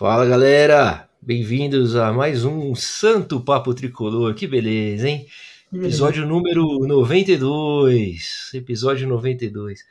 [0.00, 4.32] Fala galera, bem-vindos a mais um Santo Papo Tricolor.
[4.32, 5.26] Que beleza, hein?
[5.70, 8.50] Episódio número 92.
[8.54, 9.84] Episódio 92.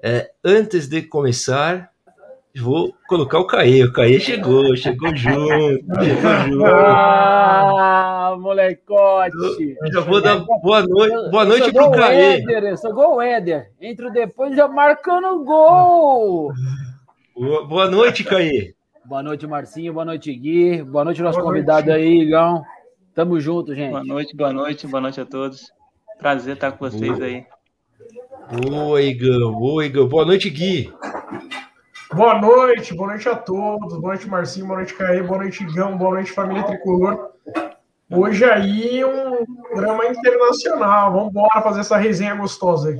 [0.00, 1.90] É, antes de começar,
[2.56, 3.82] vou colocar o Caê.
[3.82, 6.64] O Caê chegou, chegou junto, chegou junto.
[6.64, 9.76] Ah, molecote!
[9.82, 12.44] Eu já vou dar boa noite, boa noite pro Caê.
[12.48, 13.72] Éder, sou o Éder.
[13.80, 16.52] Entro depois já marcando gol.
[17.34, 18.77] Boa, boa noite, Caê.
[19.08, 19.94] Boa noite, Marcinho.
[19.94, 20.82] Boa noite, Gui.
[20.82, 22.02] Boa noite, nosso boa convidado noite.
[22.02, 22.62] aí, Igão.
[23.14, 23.90] Tamo junto, gente.
[23.90, 25.72] Boa noite, boa noite, boa noite a todos.
[26.18, 27.24] Prazer estar com vocês boa.
[27.24, 27.46] aí.
[28.68, 29.52] Boa, Igão.
[29.52, 30.06] Boa, Igão.
[30.06, 30.92] Boa noite, Gui.
[32.12, 33.98] Boa noite, boa noite a todos.
[33.98, 34.66] Boa noite, Marcinho.
[34.66, 35.22] Boa noite, Caê.
[35.22, 35.96] Boa noite, Igão.
[35.96, 37.30] Boa noite, família Tricolor.
[38.10, 41.12] Hoje aí um programa internacional.
[41.14, 42.98] Vamos embora fazer essa resenha gostosa aí.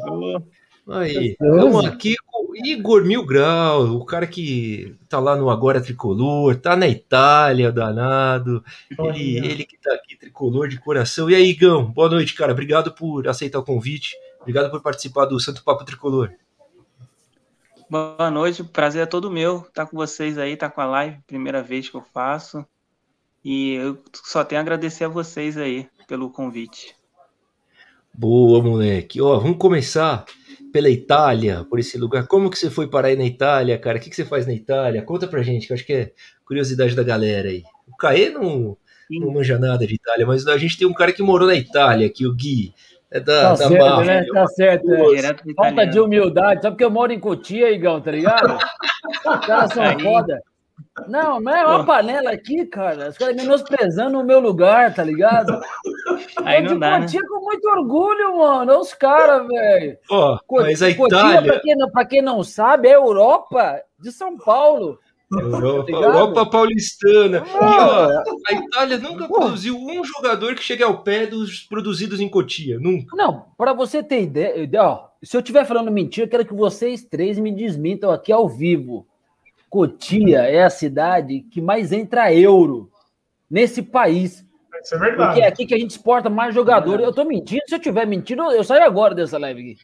[0.91, 5.83] Aí, estamos aqui com o Igor Mil Grau, o cara que tá lá no Agora
[5.83, 8.65] Tricolor, tá na Itália, danado.
[8.99, 11.29] Ele, ele que tá aqui, tricolor de coração.
[11.29, 12.53] E aí, Igão, boa noite, cara.
[12.53, 14.17] Obrigado por aceitar o convite.
[14.41, 16.33] Obrigado por participar do Santo Papo Tricolor.
[17.91, 21.63] Boa noite, prazer é todo meu estar com vocês aí, estar com a live, primeira
[21.63, 22.65] vez que eu faço.
[23.45, 26.97] E eu só tenho a agradecer a vocês aí pelo convite.
[28.13, 29.21] Boa, moleque.
[29.21, 30.25] Ó, vamos começar
[30.73, 32.27] pela Itália, por esse lugar.
[32.27, 33.99] Como que você foi parar aí na Itália, cara?
[33.99, 35.03] O que, que você faz na Itália?
[35.03, 36.13] Conta pra gente, que eu acho que é
[36.45, 37.63] curiosidade da galera aí.
[37.87, 38.77] O Caê não,
[39.11, 42.07] não manja nada de Itália, mas a gente tem um cara que morou na Itália,
[42.07, 42.73] aqui, o Gui.
[43.11, 44.05] É da, tá da certo, máfia.
[44.05, 44.27] né?
[44.35, 44.93] Tá certo.
[44.93, 45.55] É.
[45.55, 46.63] Falta de humildade.
[46.63, 48.59] Sabe que eu moro em Cotia, Igão, tá ligado?
[49.25, 49.99] Os caras são aí.
[50.03, 50.43] foda.
[51.07, 53.11] Não, não é uma panela aqui, cara.
[53.11, 55.61] Os caras menosprezando o meu lugar, tá ligado?
[56.45, 57.07] Aí não dá, né?
[57.07, 58.73] com muito orgulho, mano.
[58.73, 59.99] Olha os caras, velho.
[60.11, 61.43] Oh, mas a Itália...
[61.43, 64.99] Pra quem, não, pra quem não sabe, é Europa de São Paulo.
[65.31, 67.45] Europa, tá Europa paulistana.
[67.47, 72.29] E, ó, a Itália nunca produziu um jogador que chegue ao pé dos produzidos em
[72.29, 72.79] Cotia.
[72.79, 73.15] Nunca.
[73.15, 77.05] Não, para você ter ideia, ó, se eu estiver falando mentira, eu quero que vocês
[77.05, 79.07] três me desmintam aqui ao vivo.
[79.69, 82.91] Cotia é a cidade que mais entra euro
[83.51, 84.47] nesse país.
[84.83, 85.31] Isso é verdade.
[85.31, 87.05] Porque é aqui que a gente exporta mais jogadores.
[87.05, 87.63] É eu tô mentindo.
[87.67, 89.77] Se eu tiver mentindo, eu saio agora dessa live aqui.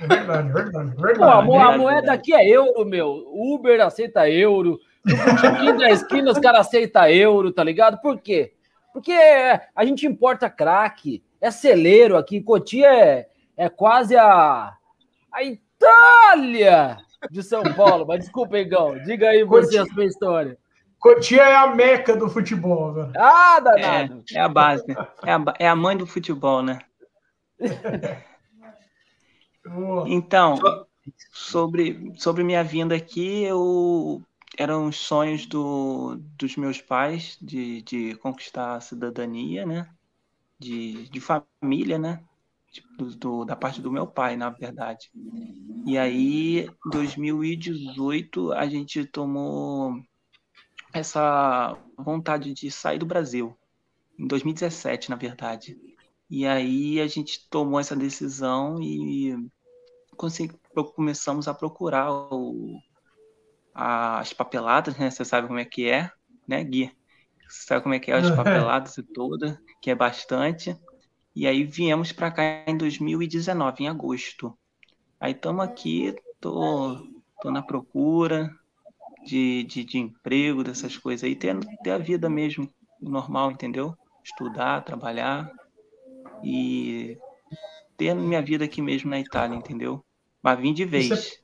[0.00, 1.18] É verdade, verdade, verdade.
[1.46, 3.24] Pô, a, a moeda aqui é euro, meu.
[3.32, 4.78] Uber aceita euro.
[5.04, 8.00] Botequim da esquina os caras aceitam euro, tá ligado?
[8.00, 8.52] Por quê?
[8.92, 12.40] Porque a gente importa craque, é celeiro aqui.
[12.40, 14.72] Cotia é, é quase a,
[15.32, 16.98] a Itália
[17.30, 18.06] de São Paulo.
[18.06, 18.98] Mas desculpa, Igão.
[19.04, 20.56] Diga aí você a sua história.
[20.98, 23.12] Cotia é a meca do futebol, velho.
[23.16, 24.24] Ah, danado.
[24.32, 24.94] É, é a base, né?
[25.22, 26.80] É a, é a mãe do futebol, né?
[30.06, 30.58] Então,
[31.32, 34.22] sobre, sobre minha vinda aqui, eu
[34.58, 39.88] eram os sonhos do, dos meus pais de, de conquistar a cidadania, né?
[40.58, 42.22] De, de família, né?
[42.96, 45.10] Do, do, da parte do meu pai, na verdade.
[45.86, 49.94] E aí, em 2018, a gente tomou
[50.92, 53.56] essa vontade de sair do Brasil.
[54.18, 55.78] Em 2017, na verdade.
[56.28, 59.36] E aí a gente tomou essa decisão e
[60.96, 62.80] começamos a procurar o,
[63.72, 65.08] as papeladas, né?
[65.08, 66.10] Você sabe como é que é,
[66.48, 66.90] né, Gui?
[67.48, 70.76] Você sabe como é que é as papeladas e toda, que é bastante.
[71.32, 74.58] E aí viemos para cá em 2019, em agosto.
[75.20, 77.06] Aí estamos aqui, tô,
[77.40, 78.54] tô na procura
[79.24, 82.68] de, de, de emprego, dessas coisas aí, ter, ter a vida mesmo
[83.00, 83.96] normal, entendeu?
[84.24, 85.50] Estudar, trabalhar
[86.42, 87.18] e
[87.96, 90.04] ter minha vida aqui mesmo na Itália, entendeu?
[90.42, 91.08] Mas vim de vez.
[91.08, 91.38] Você,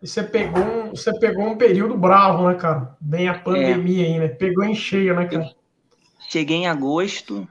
[0.00, 2.96] você, pegou um, você pegou um período bravo, né, cara?
[3.00, 4.06] Bem a pandemia é.
[4.06, 4.28] aí, né?
[4.28, 5.54] Pegou em cheio, né, cara?
[6.28, 7.46] cheguei em agosto,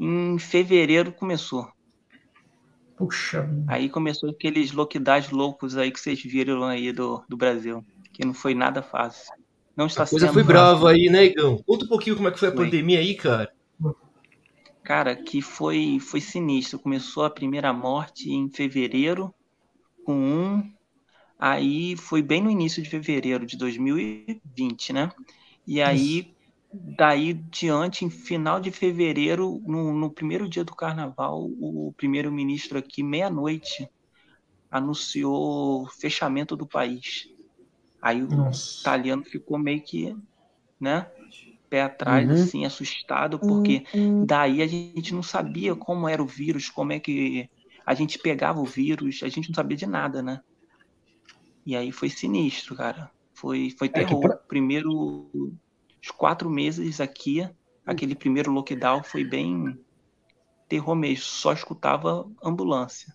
[0.00, 1.73] em fevereiro começou.
[2.96, 3.48] Puxa.
[3.66, 8.32] Aí começou aqueles lockdowns loucos aí que vocês viram aí do, do Brasil, que não
[8.32, 9.32] foi nada fácil.
[9.76, 11.60] Não está a coisa foi brava aí, né, Igão?
[11.66, 12.64] Conta um pouquinho como é que foi a foi.
[12.64, 13.52] pandemia aí, cara.
[14.84, 16.78] Cara, que foi, foi sinistro.
[16.78, 19.34] Começou a primeira morte em fevereiro,
[20.04, 20.72] com um.
[21.38, 25.10] Aí foi bem no início de fevereiro de 2020, né?
[25.66, 26.33] E aí,
[26.74, 33.02] daí diante, em final de fevereiro, no, no primeiro dia do carnaval, o primeiro-ministro aqui,
[33.02, 33.88] meia-noite,
[34.70, 37.28] anunciou fechamento do país.
[38.02, 38.80] Aí o Nossa.
[38.80, 40.16] italiano ficou meio que,
[40.80, 41.06] né?
[41.70, 42.34] Pé atrás, uhum.
[42.34, 44.26] assim, assustado, porque uhum.
[44.26, 47.48] daí a gente não sabia como era o vírus, como é que
[47.86, 50.40] a gente pegava o vírus, a gente não sabia de nada, né?
[51.64, 53.10] E aí foi sinistro, cara.
[53.32, 54.24] Foi, foi terror.
[54.24, 54.36] É pra...
[54.36, 55.56] Primeiro
[56.04, 57.48] os quatro meses aqui,
[57.86, 59.78] aquele primeiro lockdown foi bem
[60.68, 63.10] terror mesmo, só escutava ambulância.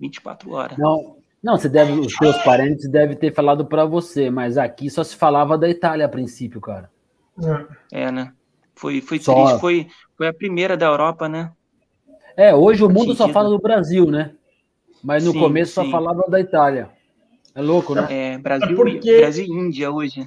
[0.00, 0.76] 24 horas.
[0.76, 5.04] Não, não, você deve, os seus parentes devem ter falado para você, mas aqui só
[5.04, 6.90] se falava da Itália a princípio, cara.
[7.92, 8.32] É, é né?
[8.74, 9.34] Foi, foi só...
[9.34, 9.86] triste, foi,
[10.16, 11.52] foi a primeira da Europa, né?
[12.36, 14.34] É, hoje o mundo só fala do Brasil, né?
[15.04, 15.84] Mas no sim, começo sim.
[15.84, 16.90] só falava da Itália.
[17.54, 18.06] É louco, né?
[18.10, 19.18] É, Brasil, é porque...
[19.18, 20.26] Brasil e Índia hoje.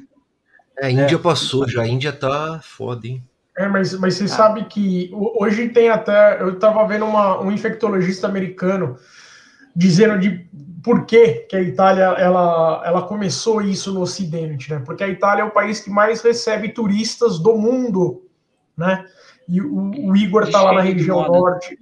[0.80, 1.20] É, a Índia é.
[1.20, 3.24] passou já, a Índia tá foda, hein?
[3.56, 4.28] É, mas, mas você ah.
[4.28, 6.42] sabe que hoje tem até.
[6.42, 8.98] Eu estava vendo uma, um infectologista americano
[9.76, 10.48] dizendo de
[10.84, 14.82] por que, que a Itália ela, ela começou isso no Ocidente, né?
[14.86, 18.28] Porque a Itália é o país que mais recebe turistas do mundo,
[18.76, 19.06] né?
[19.48, 21.78] E o, o Igor está lá na região norte.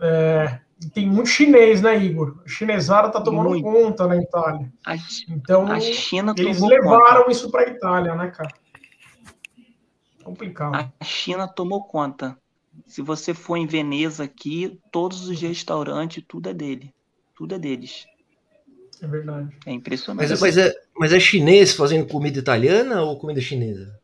[0.00, 0.58] É,
[0.92, 2.42] tem muito chinês, né, Igor?
[2.44, 3.64] A chinesada tá tomando muito.
[3.64, 4.72] conta na Itália.
[4.84, 4.96] A,
[5.28, 7.32] então, a China eles levaram conta.
[7.32, 8.52] isso para a Itália, né, cara?
[10.22, 10.74] Complicado.
[11.00, 12.36] A China tomou conta.
[12.86, 16.92] Se você for em Veneza aqui, todos os restaurantes, tudo é dele.
[17.34, 18.06] Tudo é deles.
[19.00, 19.56] É verdade.
[19.64, 20.28] É impressionante.
[20.28, 23.98] Mas, mas, é, mas é chinês fazendo comida italiana ou comida chinesa?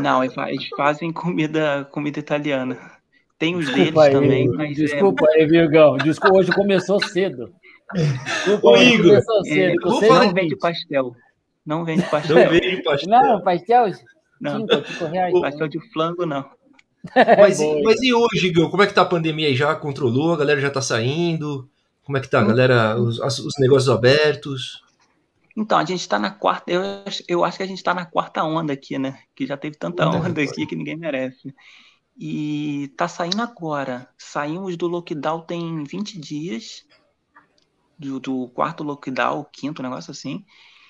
[0.00, 2.95] Não, eles fazem comida, comida italiana.
[3.38, 4.70] Tem os desculpa deles aí, também, mas.
[4.70, 5.40] É desculpa é...
[5.40, 5.96] aí, Virgão.
[5.98, 7.52] Desculpa, hoje começou cedo.
[7.94, 9.06] Desculpa, Ô, Igor.
[9.08, 9.72] Começou cedo.
[9.72, 11.16] É, você não vende pastel.
[11.64, 12.36] Não vende pastel.
[12.36, 13.10] Não vende pastel.
[13.10, 13.92] Não, pastel?
[14.40, 14.60] Não.
[14.60, 15.40] Cinco, cinco reais.
[15.40, 16.44] Pastel de flango, não.
[17.38, 18.70] Mas, e, mas e hoje, Igor?
[18.70, 19.54] Como é que tá a pandemia aí?
[19.54, 20.32] Já controlou?
[20.32, 21.68] A galera já tá saindo?
[22.02, 22.96] Como é que tá, galera?
[22.98, 24.82] Os, os negócios abertos?
[25.56, 26.70] Então, a gente está na quarta.
[26.70, 26.82] Eu,
[27.28, 29.18] eu acho que a gente está na quarta onda aqui, né?
[29.34, 31.54] Que já teve tanta onda aqui que ninguém merece.
[32.18, 34.08] E tá saindo agora.
[34.16, 36.84] Saímos do lockdown tem 20 dias.
[37.98, 40.44] Do, do quarto lockdown, quinto, negócio assim.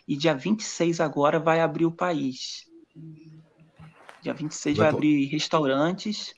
[0.07, 2.67] E dia 26 agora vai abrir o país.
[4.23, 6.35] Dia 26 vai, vai abrir restaurantes.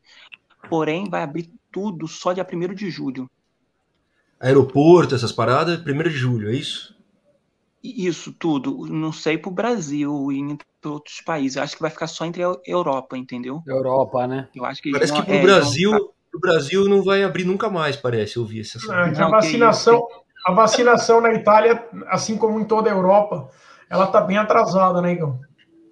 [0.69, 3.31] Porém, vai abrir tudo só dia 1 de julho.
[4.41, 6.98] Aeroporto, essas paradas, 1 de julho, é isso?
[7.83, 8.87] Isso, tudo.
[8.87, 11.57] Não sei pro Brasil e para outros países.
[11.57, 13.63] Eu acho que vai ficar só entre a Europa, entendeu?
[13.67, 14.49] Europa, né?
[14.55, 17.45] Eu acho que parece não, que pro é, Brasil, então, pro Brasil não vai abrir
[17.45, 18.37] nunca mais, parece.
[18.37, 18.79] Eu vi essa.
[18.93, 20.07] É, a vacinação,
[20.45, 23.49] a vacinação na Itália, assim como em toda a Europa,
[23.89, 25.39] ela tá bem atrasada, né, Igor?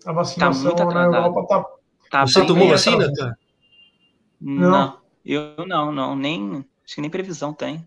[0.05, 1.65] A vacinação tá na Europa tá.
[2.11, 3.39] tá Você tomou vacina, cara?
[4.41, 4.71] Não.
[4.71, 4.99] não.
[5.25, 6.17] Eu não, não.
[6.17, 6.65] Nem.
[6.85, 7.85] Acho que nem previsão tem.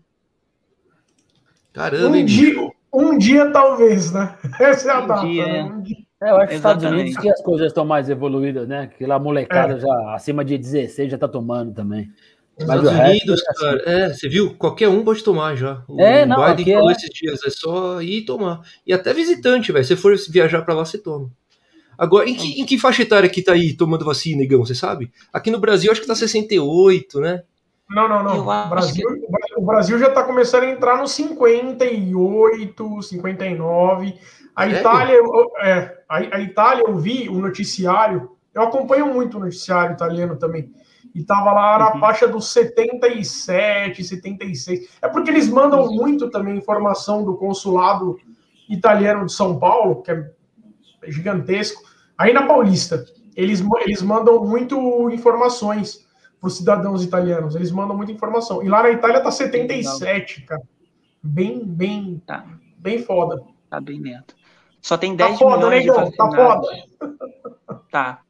[1.72, 4.36] Caramba, um dia, um dia talvez, né?
[4.58, 5.26] Essa é a um data.
[5.26, 5.62] Dia, né?
[5.64, 5.96] Um dia.
[6.22, 8.90] É, eu acho que Estados Unidos que as coisas estão mais evoluídas, né?
[8.96, 9.80] Que lá a molecada é.
[9.80, 12.10] já acima de 16 já tá tomando também.
[12.58, 13.90] Mas Estados Unidos, é cara, assim.
[13.90, 14.54] é, você viu?
[14.54, 15.82] Qualquer um pode tomar já.
[15.88, 16.92] O é, não, Biden falou é...
[16.92, 18.60] esses dias, é só ir tomar.
[18.86, 19.84] E até visitante, velho.
[19.84, 21.30] Se for viajar para lá, você toma.
[21.96, 25.10] Agora, em que, em que faixa etária que tá aí tomando vacina, Igão, você sabe?
[25.32, 27.42] Aqui no Brasil, acho que tá 68, né?
[27.90, 28.40] Não, não, não.
[28.40, 29.56] O Brasil, que...
[29.56, 34.14] o Brasil já está começando a entrar nos 58, 59.
[34.54, 35.16] A é, Itália,
[35.60, 40.72] é, a, a, Itália, eu vi o noticiário, eu acompanho muito o noticiário italiano também,
[41.12, 42.00] e tava lá na uhum.
[42.00, 44.98] faixa dos 77, 76.
[45.02, 48.16] É porque eles mandam muito também informação do consulado
[48.68, 50.30] italiano de São Paulo, que é
[51.08, 51.82] gigantesco,
[52.16, 53.04] aí na Paulista.
[53.34, 56.06] Eles, eles mandam muito informações
[56.40, 57.54] para os cidadãos italianos.
[57.54, 58.62] Eles mandam muita informação.
[58.62, 60.62] E lá na Itália tá 77, cara.
[61.22, 62.46] Bem, bem, tá.
[62.78, 63.42] bem foda.
[63.68, 64.34] Tá bem lento.
[64.80, 66.68] Só tem 10 tá foda, milhões né, de Tá foda.
[67.90, 68.22] Tá.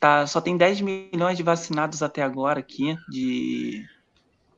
[0.00, 3.84] Tá, só tem 10 milhões de vacinados até agora aqui, de,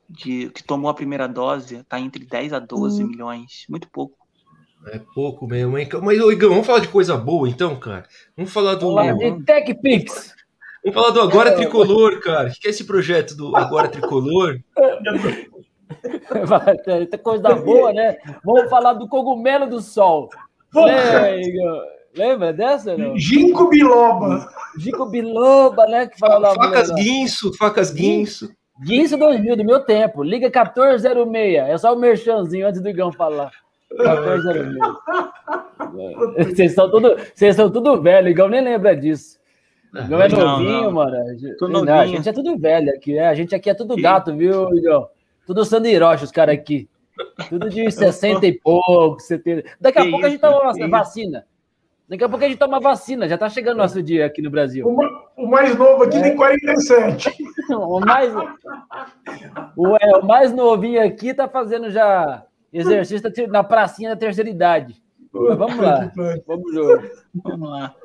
[0.09, 3.07] de que tomou a primeira dose, tá entre 10 a 12 hum.
[3.07, 4.17] milhões, muito pouco.
[4.87, 5.87] É pouco mesmo, hein?
[6.01, 8.07] Mas, Igor, vamos falar de coisa boa então, cara?
[8.35, 8.93] Vamos falar do.
[8.93, 10.35] Vamos falar de TechPix.
[10.83, 12.49] Vamos falar do Agora Tricolor, cara.
[12.49, 14.59] O que é esse projeto do Agora Tricolor?
[17.09, 18.17] Tem coisa boa, né?
[18.43, 20.29] Vamos falar do cogumelo do sol.
[20.73, 21.35] Lembra,
[22.15, 22.97] lembra dessa?
[22.97, 23.17] Não?
[23.17, 24.47] Ginkgo biloba.
[24.77, 26.07] Ginkgo biloba, né?
[26.07, 28.49] Que fala facas guinso, facas guinso.
[28.81, 30.23] Guinso 2000, do meu tempo.
[30.23, 31.69] Liga 1406.
[31.69, 33.51] É só o merchanzinho antes do Igão falar.
[33.91, 34.77] 1406.
[36.53, 38.29] Vocês são tudo, vocês são tudo velho.
[38.29, 39.38] Igão nem lembra disso.
[39.91, 40.91] Não é novinho, não.
[40.91, 41.17] mano.
[41.85, 43.27] Não, a gente é tudo velho aqui, né?
[43.27, 45.09] A gente aqui é tudo gato, viu, Igor?
[45.45, 46.87] Tudo sandiroche, os caras aqui.
[47.49, 49.67] Tudo de 60 e pouco, 70.
[49.81, 51.45] Daqui a que pouco isso, a gente toma uma vacina.
[52.07, 53.27] Daqui a pouco a gente toma vacina.
[53.27, 54.87] Já tá chegando nosso dia aqui no Brasil.
[54.87, 56.21] O, o mais novo aqui é.
[56.21, 57.31] tem 47.
[57.69, 58.33] o, mais,
[59.75, 65.01] o, é, o mais novinho aqui tá fazendo já exercício na pracinha da terceira idade.
[65.31, 66.11] Mas vamos lá.
[66.47, 66.71] Vamos,
[67.43, 67.95] Vamos lá.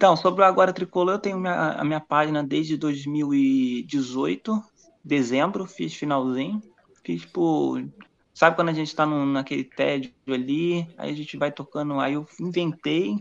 [0.00, 4.64] Então, sobre o Agora Tricolor, eu tenho minha, a minha página desde 2018,
[5.04, 6.62] dezembro, fiz finalzinho.
[7.04, 7.86] Fiz por.
[8.32, 12.00] Sabe quando a gente tá no, naquele tédio ali, aí a gente vai tocando.
[12.00, 13.14] Aí eu inventei.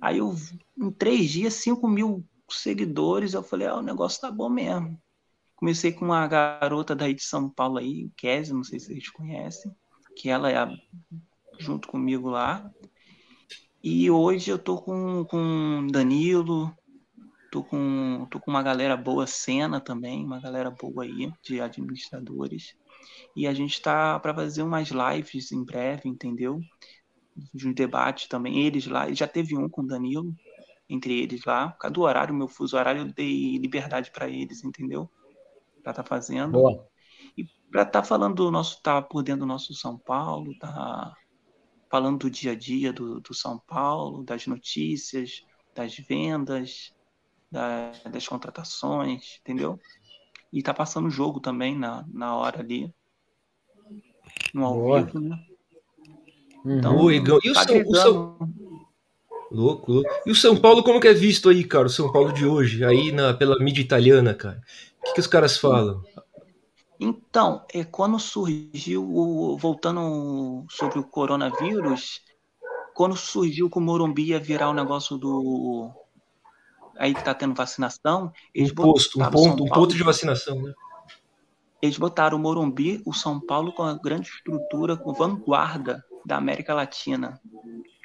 [0.00, 0.34] Aí eu,
[0.78, 3.34] em três dias, 5 mil seguidores.
[3.34, 4.98] Eu falei, ah, o negócio tá bom mesmo.
[5.54, 9.70] Comecei com uma garota daí de São Paulo aí, Kézia, não sei se vocês conhecem,
[10.16, 10.74] que ela é a,
[11.58, 12.72] junto comigo lá.
[13.82, 16.70] E hoje eu tô com, com Danilo,
[17.50, 22.76] tô com, tô com uma galera boa, Cena também, uma galera boa aí, de administradores.
[23.34, 26.60] E a gente tá para fazer umas lives em breve, entendeu?
[27.54, 28.66] De um debate também.
[28.66, 30.34] Eles lá, já teve um com o Danilo,
[30.86, 31.70] entre eles lá.
[31.70, 35.08] Por causa do horário, meu fuso horário, eu dei liberdade para eles, entendeu?
[35.78, 36.52] Estar tá fazendo.
[36.52, 36.86] Boa.
[37.34, 41.14] E para estar tá falando do nosso, tá por dentro do nosso São Paulo, tá
[41.90, 45.44] falando do dia a dia do, do São Paulo, das notícias,
[45.74, 46.94] das vendas,
[47.50, 49.78] da, das contratações, entendeu?
[50.52, 52.94] E tá passando o jogo também na, na hora ali.
[54.54, 55.02] No ao Boa.
[55.02, 55.44] vivo, né?
[56.64, 56.78] Uhum.
[56.78, 58.38] Então, e o, tá São, o São...
[59.50, 60.10] Louco, louco.
[60.24, 61.86] E o São Paulo, como que é visto aí, cara?
[61.86, 64.62] O São Paulo de hoje, aí na, pela mídia italiana, cara.
[65.00, 66.04] O que, que os caras falam?
[67.02, 72.20] Então, é, quando surgiu, o, voltando sobre o coronavírus,
[72.92, 75.90] quando surgiu que o Morumbi ia virar o negócio do.
[76.98, 78.30] Aí que tá tendo vacinação.
[78.54, 80.74] Eles um posto, um ponto, um ponto de vacinação, né?
[81.80, 86.74] Eles botaram o Morumbi, o São Paulo, com a grande estrutura, com vanguarda da América
[86.74, 87.40] Latina.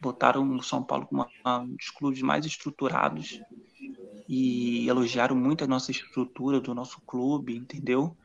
[0.01, 3.41] Botaram o São Paulo como um dos clubes mais estruturados
[4.29, 8.15] e elogiaram muito a nossa estrutura do nosso clube, entendeu?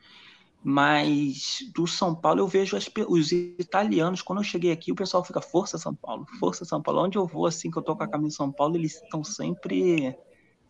[0.63, 5.23] Mas do São Paulo eu vejo as, os italianos, quando eu cheguei aqui, o pessoal
[5.23, 7.01] fica, força São Paulo, força São Paulo.
[7.01, 9.23] Onde eu vou, assim, que eu tô com a camisa de São Paulo, eles estão
[9.23, 10.15] sempre,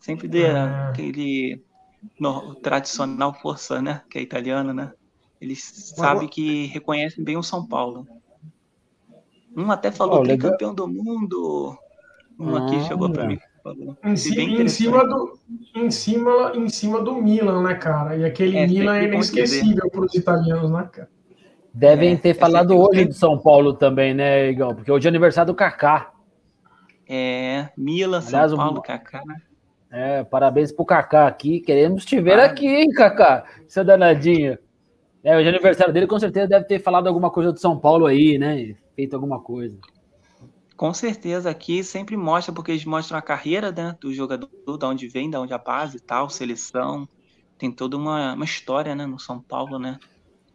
[0.00, 0.88] sempre de, ah.
[0.88, 1.62] aquele
[2.18, 4.02] no, tradicional força, né?
[4.08, 4.92] Que é italiano, né?
[5.38, 8.06] Eles sabem que reconhecem bem o São Paulo.
[9.54, 11.76] Um até falou oh, que é campeão do mundo.
[12.38, 13.38] Um ah, aqui chegou para mim
[14.04, 15.38] em, si, em, cima do,
[15.74, 18.16] em, cima, em cima do Milan, né, cara?
[18.16, 21.08] E aquele é, Milan é inesquecível para os italianos, né, cara?
[21.72, 24.74] Devem é, ter falado hoje de São Paulo também, né, Igão?
[24.74, 26.12] Porque hoje é aniversário do Kaká.
[27.08, 28.82] É, Milan, Aliás, São Paulo, o...
[28.82, 29.22] Kaká.
[29.90, 31.60] É, parabéns pro Kaká aqui.
[31.60, 32.46] Queremos te ver ah.
[32.46, 33.44] aqui, hein, Kaká?
[33.68, 34.58] Seu danadinho.
[35.22, 38.06] É, hoje é aniversário dele, com certeza deve ter falado alguma coisa do São Paulo
[38.06, 38.74] aí, né?
[38.96, 39.78] Feito alguma coisa.
[40.82, 45.06] Com certeza, aqui sempre mostra, porque eles mostram a carreira né, do jogador, de onde
[45.06, 47.08] vem, de onde a base e tal, seleção.
[47.56, 50.00] Tem toda uma, uma história, né, no São Paulo, né?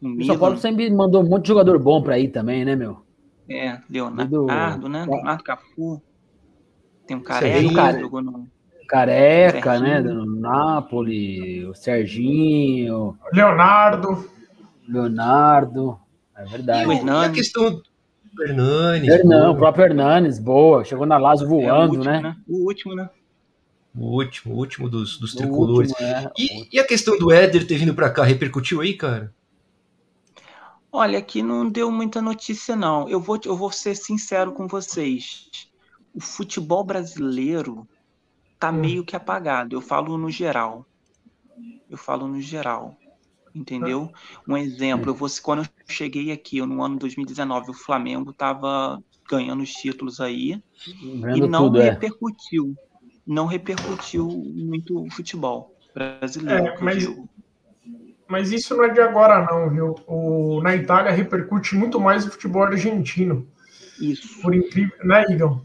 [0.01, 3.01] O São Paulo sempre mandou um monte de jogador bom para ir também, né, meu?
[3.49, 4.89] É, Leonardo, do...
[4.89, 5.05] né?
[5.05, 6.01] Leonardo Cafu.
[7.07, 8.01] Tem um Careca, Care...
[8.01, 8.47] jogou no...
[8.89, 10.01] Careca, né?
[10.01, 13.17] Do Napoli, o Serginho.
[13.31, 14.29] Leonardo.
[14.89, 15.97] Leonardo.
[16.35, 16.83] É verdade.
[16.83, 17.81] E, o, e a questão
[18.43, 19.09] Hernanes.
[19.09, 20.83] Hernan, o próprio Hernanes, boa.
[20.83, 22.21] Chegou na Lazio voando, é último, né?
[22.21, 22.37] né?
[22.47, 23.09] O último, né?
[23.95, 25.91] O último, o último dos, dos tricolores.
[25.91, 26.31] Último, é.
[26.37, 29.33] e, e, a questão do Éder ter vindo para cá, repercutiu aí, cara?
[30.91, 33.09] Olha, aqui não deu muita notícia, não.
[33.09, 35.49] Eu vou, eu vou ser sincero com vocês.
[36.13, 37.87] O futebol brasileiro
[38.59, 38.73] tá hum.
[38.73, 39.75] meio que apagado.
[39.75, 40.85] Eu falo no geral.
[41.89, 42.97] Eu falo no geral
[43.57, 44.11] entendeu?
[44.47, 49.61] Um exemplo, eu vou, quando eu cheguei aqui no ano 2019, o Flamengo estava ganhando
[49.61, 50.61] os títulos aí
[51.21, 51.89] Vendo e não tudo, é.
[51.89, 53.01] repercutiu, é.
[53.25, 56.67] não repercutiu muito o futebol brasileiro.
[56.67, 57.17] É, mas,
[58.27, 59.95] mas isso não é de agora não, viu?
[60.07, 63.47] O, na Itália repercute muito mais o futebol argentino.
[63.99, 64.41] Isso.
[64.41, 65.61] Por incrível, né, Igor?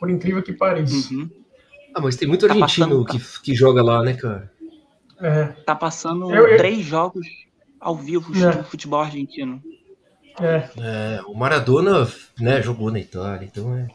[0.00, 1.14] Por incrível que pareça.
[1.14, 1.28] Uhum.
[1.94, 4.50] Ah, mas tem muito tá argentino tá passando, que, que joga lá, né, cara?
[5.20, 5.44] É.
[5.64, 6.56] Tá passando eu, eu...
[6.56, 7.26] três jogos
[7.80, 8.56] ao vivo é.
[8.56, 9.62] do futebol argentino.
[10.40, 10.68] É.
[10.78, 11.20] é.
[11.26, 12.06] o Maradona
[12.38, 13.88] né, jogou na Itália, então é.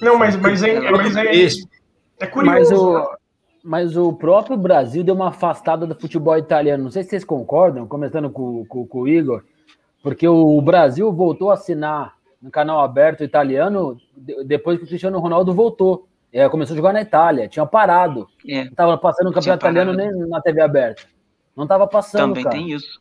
[0.00, 1.46] Não, mas, mas, é, é mas é,
[2.20, 2.70] é curioso.
[2.70, 3.16] Mas o,
[3.64, 6.84] mas o próprio Brasil deu uma afastada do futebol italiano.
[6.84, 9.42] Não sei se vocês concordam, começando com, com, com o Igor,
[10.02, 13.98] porque o Brasil voltou a assinar no canal aberto italiano
[14.44, 16.06] depois que o Cristiano Ronaldo voltou.
[16.36, 18.28] É, começou a jogar na Itália, tinha parado.
[18.46, 18.64] É.
[18.66, 21.02] Não tava passando o campeonato italiano nem na TV aberta.
[21.56, 22.34] Não tava passando.
[22.34, 22.56] Também cara.
[22.56, 23.00] tem isso.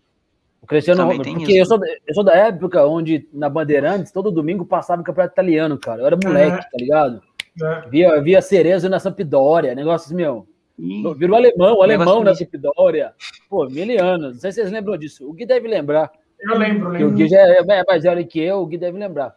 [0.62, 1.24] O Cristiano Ronaldo.
[1.24, 1.60] Porque isso.
[1.60, 5.78] Eu, sou, eu sou da época onde na Bandeirantes, todo domingo passava o campeonato italiano,
[5.78, 6.02] cara.
[6.02, 7.22] Eu era moleque, tá ligado?
[7.62, 7.90] É.
[7.90, 10.48] Via, via Cerezo na Sampdoria, negócios, meu.
[11.18, 13.12] Virou alemão, alemão na Sampdoria.
[13.50, 14.36] Pô, mil anos.
[14.36, 15.30] Não sei se vocês lembram disso.
[15.30, 16.10] O Gui deve lembrar.
[16.40, 17.10] Eu lembro, lembro.
[17.10, 19.36] O Gui já é, é mais velho que eu, o Gui deve lembrar.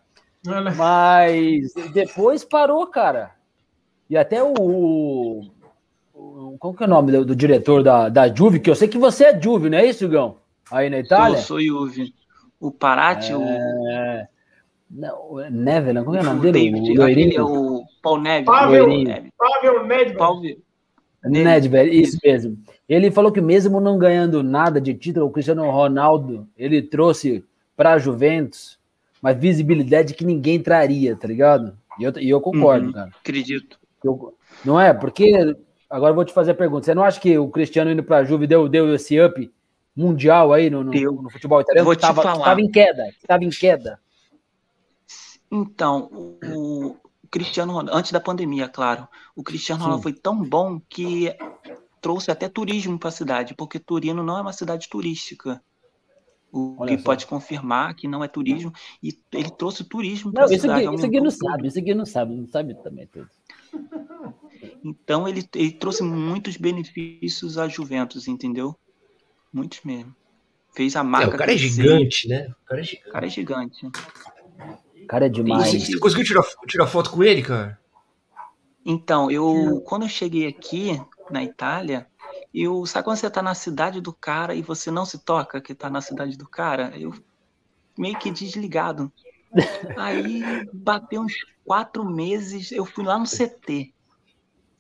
[0.77, 3.37] Mas depois parou, cara.
[4.09, 5.43] E até o.
[6.15, 8.61] o qual que é o nome do, do, diretor da, da Juve?
[8.61, 10.37] Que eu sei que você é Juve, não é isso, Gão?
[10.71, 11.39] Aí na Itália?
[11.39, 12.15] Sou, sou Juve.
[12.61, 13.37] O Parati, é...
[13.37, 14.39] o.
[14.91, 16.99] Não, é Neve, não, como é o nome dele?
[16.99, 18.47] O, aquele, é o Paul Neves.
[18.47, 18.87] Pavel,
[19.37, 20.63] Pavel Nedved.
[21.25, 22.59] Nedved, isso mesmo.
[22.89, 27.45] Ele falou que mesmo não ganhando nada de título, o Cristiano Ronaldo, ele trouxe
[27.77, 28.79] para a Juventus
[29.23, 31.77] uma visibilidade que ninguém traria, tá ligado?
[31.99, 33.11] E eu, e eu concordo, uhum, cara.
[33.21, 33.79] Acredito.
[34.03, 34.93] Eu, não é?
[34.93, 35.57] Porque,
[35.89, 38.19] agora eu vou te fazer a pergunta, você não acha que o Cristiano indo para
[38.19, 39.51] a Juve deu, deu esse up
[39.97, 41.85] mundial aí no, no, no futebol italiano?
[41.85, 42.45] Vou te tava, falar.
[42.45, 43.99] Tava em queda, tava em queda.
[45.51, 46.97] Então, o,
[47.31, 51.35] Cristiano Ronaldo, antes da pandemia, claro, o Cristiano Ronaldo foi tão bom que
[52.01, 55.63] trouxe até turismo para a cidade, porque Turino não é uma cidade turística.
[56.51, 57.05] O Olha que só.
[57.05, 60.87] pode confirmar que não é turismo, e ele trouxe turismo para a cidade.
[60.87, 63.29] Aqui, isso aqui não sabe, isso aqui não sabe, não sabe também tudo.
[64.85, 68.77] Então ele, ele trouxe muitos benefícios à Juventus, entendeu?
[69.53, 70.15] Muitos mesmo.
[70.75, 71.33] Fez a marca.
[71.33, 71.65] É, o cara crescer.
[71.65, 72.49] é gigante, né?
[72.63, 73.09] O cara é gigante.
[73.09, 73.91] O cara é gigante.
[75.09, 75.71] Cara é demais.
[75.71, 77.79] Você, você conseguiu tirar, tirar foto com ele, cara?
[78.85, 82.07] Então, eu quando eu cheguei aqui na Itália,
[82.55, 85.75] eu sabe quando você tá na cidade do cara e você não se toca que
[85.75, 86.93] tá na cidade do cara?
[86.97, 87.15] Eu
[87.97, 89.13] meio que desligado.
[89.97, 90.43] Aí
[90.73, 93.93] bateu uns quatro meses, eu fui lá no CT.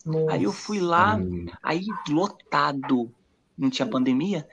[0.09, 0.33] Nossa.
[0.33, 1.19] Aí eu fui lá,
[1.63, 3.15] aí lotado,
[3.57, 4.49] não tinha pandemia,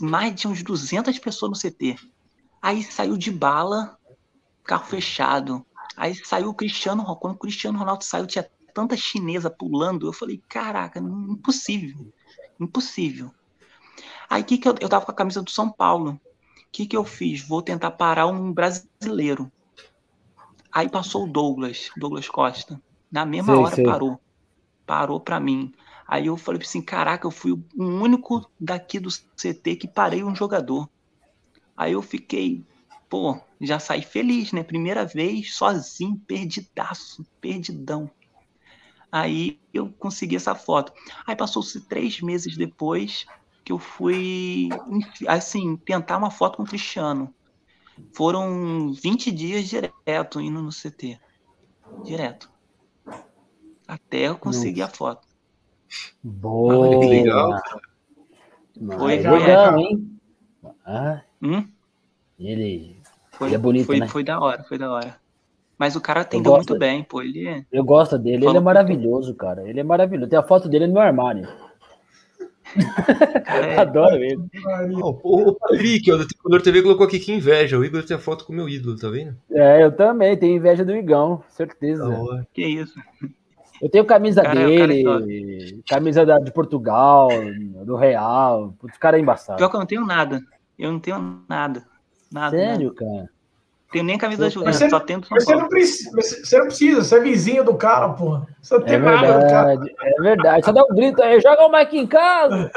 [0.00, 1.96] mais de uns 200 pessoas no CT.
[2.62, 3.98] Aí saiu de bala,
[4.64, 5.66] carro fechado.
[5.98, 10.06] Aí saiu o Cristiano, quando o Cristiano Ronaldo saiu, tinha tanta chinesa pulando.
[10.06, 12.10] Eu falei, caraca, impossível.
[12.58, 13.30] Impossível.
[14.30, 16.12] Aí que que eu, eu tava com a camisa do São Paulo.
[16.12, 16.20] O
[16.72, 17.46] que que eu fiz?
[17.46, 19.52] Vou tentar parar um brasileiro.
[20.72, 22.80] Aí passou o Douglas, Douglas Costa.
[23.12, 23.84] Na mesma sei, hora sei.
[23.84, 24.20] parou.
[24.86, 25.74] Parou para mim.
[26.06, 30.34] Aí eu falei assim, caraca, eu fui o único daqui do CT que parei um
[30.34, 30.88] jogador.
[31.76, 32.64] Aí eu fiquei,
[33.08, 34.62] pô, já saí feliz, né?
[34.62, 38.10] Primeira vez, sozinho, perdidaço, perdidão.
[39.10, 40.92] Aí eu consegui essa foto.
[41.26, 43.26] Aí passou-se três meses depois
[43.64, 44.68] que eu fui,
[45.26, 47.34] assim, tentar uma foto com o Cristiano.
[48.14, 51.18] Foram 20 dias direto indo no CT.
[52.04, 52.55] Direto.
[53.86, 54.92] Até eu conseguir Nossa.
[54.92, 55.26] a foto.
[56.22, 57.00] Boa!
[57.00, 57.62] que legal.
[58.98, 60.18] Foi legal, hein?
[60.84, 61.66] Ah, hum?
[62.38, 62.96] Ele
[63.36, 64.08] foi, ele é bonito, foi, né?
[64.08, 65.16] Foi da hora, foi da hora.
[65.78, 67.22] Mas o cara atendeu muito bem, pô.
[67.22, 67.66] Ele...
[67.70, 69.68] Eu gosto dele, ele é maravilhoso, cara.
[69.68, 70.30] Ele é maravilhoso.
[70.30, 71.46] Tem a foto dele no meu armário.
[73.46, 73.78] É...
[73.78, 74.38] Adoro ele.
[75.00, 77.78] Oh, o Patrick, o Tricolor TV colocou aqui que inveja.
[77.78, 79.36] O Igor tem a foto com o meu ídolo, tá vendo?
[79.50, 82.06] É, eu também tenho inveja do Igão, certeza.
[82.06, 82.98] Oh, que isso.
[83.80, 87.28] Eu tenho camisa cara, é dele, camisa da, de Portugal,
[87.84, 88.74] do Real.
[88.82, 89.58] O cara é embaçado.
[89.58, 90.40] Pior que eu não tenho nada.
[90.78, 91.84] Eu não tenho nada.
[92.30, 92.56] Nada.
[92.56, 92.94] Sério, nada.
[92.94, 93.28] cara?
[93.92, 97.16] Tenho nem camisa da Juventus, só tenho São você não, precisa, você não precisa, você
[97.16, 98.46] é vizinho do cara, porra.
[98.60, 99.78] Você não tem é verdade, nada do cara.
[100.02, 102.70] É verdade, só dá um grito aí, joga o Mike em casa.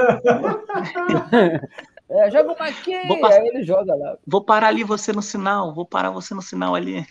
[2.10, 4.18] é, joga o Mike aí ele joga lá.
[4.26, 7.04] Vou parar ali você no sinal, vou parar você no sinal ali.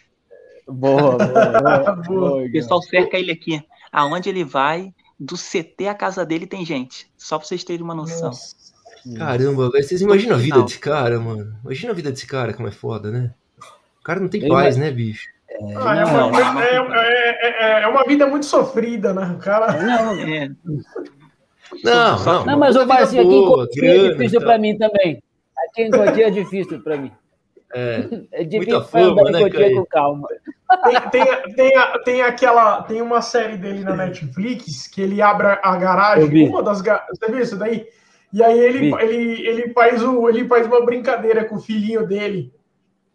[0.69, 2.45] Boa, boa, boa.
[2.47, 3.61] O pessoal cerca ele aqui.
[3.93, 7.11] Aonde ele vai, do CT à casa dele tem gente.
[7.17, 8.29] Só pra vocês terem uma noção.
[8.29, 8.57] Nossa.
[9.17, 11.55] Caramba, vocês imaginam a vida desse cara, mano?
[11.65, 13.33] Imagina a vida desse cara, como é foda, né?
[14.01, 15.29] O cara não tem Bem, paz, né, bicho?
[15.51, 19.35] É, ah, é, uma, é, é, é, uma, vida muito sofrida, né?
[19.35, 19.83] O cara.
[19.83, 20.51] Não, é.
[21.83, 25.23] Não, não, não, mas o Marcinho aqui em Cotia é difícil para mim também.
[25.67, 27.13] Aqui em Cotia é difícil para mim.
[27.73, 30.29] É, difícil fama, né, com calma.
[30.85, 31.73] Tem, tem, tem,
[32.05, 32.83] tem, aquela.
[32.83, 36.49] Tem uma série dele na Netflix que ele abre a garagem.
[36.49, 36.83] Uma das.
[36.83, 37.87] Você viu isso daí?
[38.33, 42.53] E aí ele, ele, ele, faz o, ele faz uma brincadeira com o filhinho dele.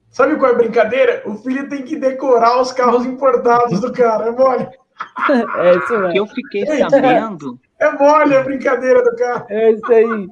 [0.10, 1.24] Sabe qual é a brincadeira?
[1.26, 4.28] O filho tem que decorar os carros importados do cara.
[4.28, 4.68] É mole.
[5.58, 6.16] É isso mesmo.
[6.16, 7.60] Eu fiquei sabendo.
[7.80, 9.46] É mole a brincadeira do cara.
[9.50, 10.28] É isso aí.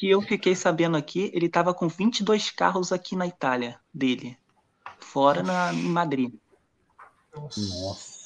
[0.00, 4.34] Que eu fiquei sabendo aqui, ele tava com 22 carros aqui na Itália dele.
[4.98, 6.32] Fora na, em Madrid.
[7.36, 8.18] Nossa.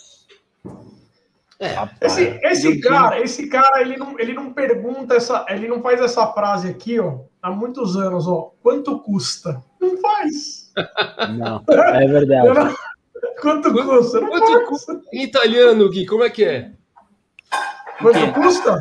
[1.59, 6.01] É, esse, esse cara, esse cara, ele não, ele não pergunta essa, ele não faz
[6.01, 8.53] essa frase aqui, ó, há muitos anos, ó.
[8.63, 9.61] Quanto custa?
[9.81, 10.73] Não faz.
[11.37, 12.49] Não, é verdade.
[12.51, 12.75] Não,
[13.43, 14.21] quanto custa?
[14.21, 15.03] Não quanto custa?
[15.13, 16.71] Em italiano, Gui, como é que é?
[18.01, 18.79] Quanto custa?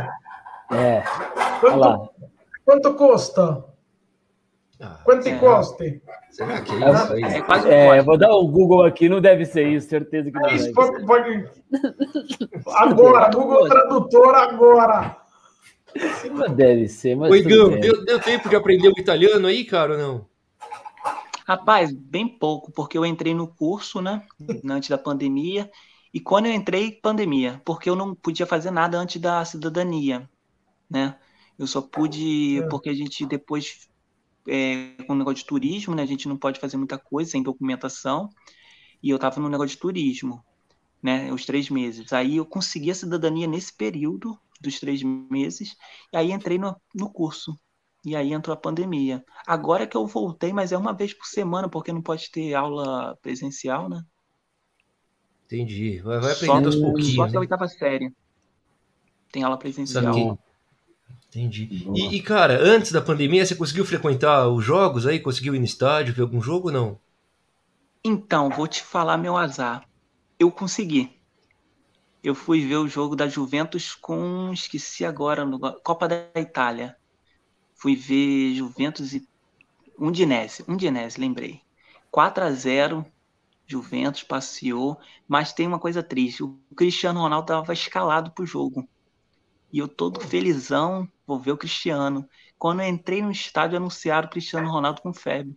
[0.72, 1.02] É.
[1.60, 2.12] Quanto,
[2.65, 3.65] quanto custa?
[4.80, 5.38] Ah, Quanto é.
[5.38, 5.86] custa?
[6.32, 7.23] Será que é isso aí?
[7.23, 10.38] É, quase é, vou dar o um Google aqui, não deve ser isso, certeza que
[10.38, 10.56] não é.
[10.56, 11.49] Isso, pode, pode...
[12.67, 15.17] Agora, Google Tradutor agora.
[16.56, 17.32] Deve ser, mas.
[17.32, 20.26] Oi, Gão, deu, deu tempo de aprender o italiano aí, cara, ou não?
[21.45, 24.23] Rapaz, bem pouco, porque eu entrei no curso, né,
[24.65, 25.69] antes da pandemia,
[26.13, 30.28] e quando eu entrei, pandemia, porque eu não podia fazer nada antes da cidadania,
[30.89, 31.15] né?
[31.58, 32.68] Eu só pude, é.
[32.68, 33.88] porque a gente depois,
[34.48, 37.44] é, com o negócio de turismo, né, a gente não pode fazer muita coisa sem
[37.44, 38.30] documentação,
[39.02, 40.44] e eu estava no negócio de turismo,
[41.02, 42.12] né, os três meses.
[42.13, 45.76] Aí eu consegui a cidadania nesse período dos três meses,
[46.12, 47.58] e aí entrei no, no curso.
[48.06, 49.24] E aí entrou a pandemia.
[49.48, 53.18] Agora que eu voltei, mas é uma vez por semana, porque não pode ter aula
[53.22, 54.04] presencial, né?
[55.46, 56.00] Entendi.
[56.00, 57.16] Vai, vai aprendendo aos pouquinhos.
[57.16, 58.12] Só que a oitava série.
[59.32, 60.38] Tem aula presencial.
[61.36, 61.88] Entendi.
[61.96, 65.19] E, e, cara, antes da pandemia, você conseguiu frequentar os jogos aí?
[65.19, 67.00] Conseguiu ir no estádio, ver algum jogo ou não?
[68.04, 69.88] Então, vou te falar meu azar.
[70.39, 71.12] Eu consegui.
[72.24, 74.52] Eu fui ver o jogo da Juventus com.
[74.54, 76.96] Esqueci agora, no Copa da Itália.
[77.74, 79.28] Fui ver Juventus e
[79.98, 81.62] um Dinese, um Dinese, lembrei.
[82.12, 83.06] 4 a 0
[83.65, 88.88] Juventus passeou, mas tem uma coisa triste, o Cristiano Ronaldo estava escalado para o jogo.
[89.72, 92.28] E eu todo felizão, vou ver o Cristiano.
[92.58, 95.56] Quando eu entrei no estádio, anunciaram o Cristiano Ronaldo com febre.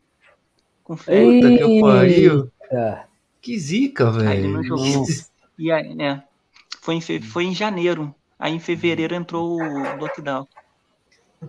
[0.83, 1.41] Com febre.
[1.41, 2.53] Puta que pariu.
[3.41, 4.29] Que zica, velho.
[4.29, 5.05] Aí ele não jogou.
[5.59, 6.23] E aí, né?
[6.83, 8.15] Foi em, foi em janeiro.
[8.39, 10.47] Aí em fevereiro entrou o lockdown.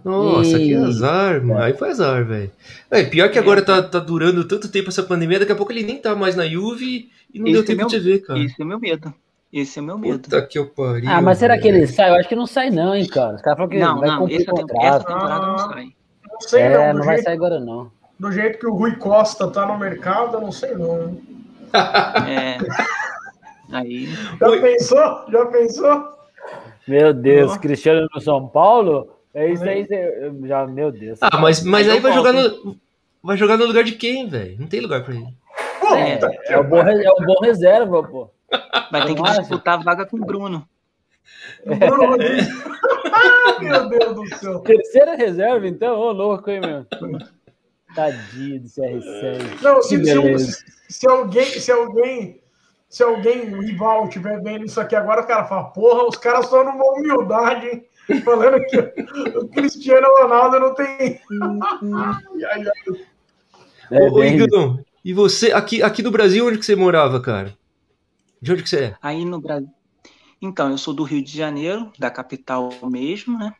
[0.03, 0.67] Nossa, e...
[0.67, 1.61] que azar, mano.
[1.61, 2.51] Aí foi azar, velho.
[2.89, 5.83] É, pior que agora tá, tá durando tanto tempo essa pandemia, daqui a pouco ele
[5.83, 7.87] nem tá mais na Juve e não Esse deu tempo é meu...
[7.87, 8.39] de ver, cara.
[8.39, 9.13] Esse é meu medo.
[9.59, 10.19] Esse é meu medo.
[10.19, 11.09] Puta que eu pariu.
[11.09, 11.63] Ah, mas será véio.
[11.63, 12.11] que ele sai?
[12.11, 13.37] Eu acho que não sai, não, hein, cara.
[13.37, 14.85] Os caras falam que não, vai não, cumprir essa, contrato.
[14.85, 15.85] essa temporada não sai.
[16.31, 16.99] Não sei, é, não.
[16.99, 17.91] não vai sair agora, não.
[18.19, 21.17] Do jeito que o Rui Costa tá no mercado, eu não sei, não.
[22.27, 22.57] é.
[23.71, 24.05] Aí.
[24.39, 24.61] Já Oi.
[24.61, 25.25] pensou?
[25.31, 26.09] Já pensou?
[26.87, 27.59] Meu Deus, oh.
[27.59, 29.09] Cristiano no São Paulo?
[29.33, 29.87] É isso aí,
[30.45, 31.19] já, meu Deus.
[31.21, 32.75] Ah, mas, mas aí vai jogar no.
[33.21, 34.55] Vai jogar no lugar de quem, velho?
[34.59, 35.27] Não tem lugar pra ele.
[35.95, 38.31] É, é, o bom, é o bom reserva, pô.
[38.91, 40.67] Vai ter que disputar a vaga com o Bruno.
[41.65, 41.75] É.
[41.75, 42.17] Bruno
[43.59, 44.59] meu Deus do céu.
[44.59, 45.97] Terceira reserva, então?
[45.97, 46.85] Ô, louco, hein, meu?
[47.93, 49.61] Tadinho do CR7.
[49.61, 52.41] Não, se, se, se, alguém, se alguém,
[52.89, 56.63] se alguém rival estiver vendo isso aqui agora, o cara fala, porra, os caras estão
[56.63, 57.85] numa humildade, hein?
[58.23, 58.77] falando que
[59.37, 61.19] o Cristiano Ronaldo não tem.
[63.91, 67.53] é, Ô, Igão, e você, aqui, aqui no Brasil, onde que você morava, cara?
[68.41, 68.97] De onde que você é?
[69.01, 69.69] Aí no Brasil.
[70.41, 73.53] Então, eu sou do Rio de Janeiro, da capital mesmo, né?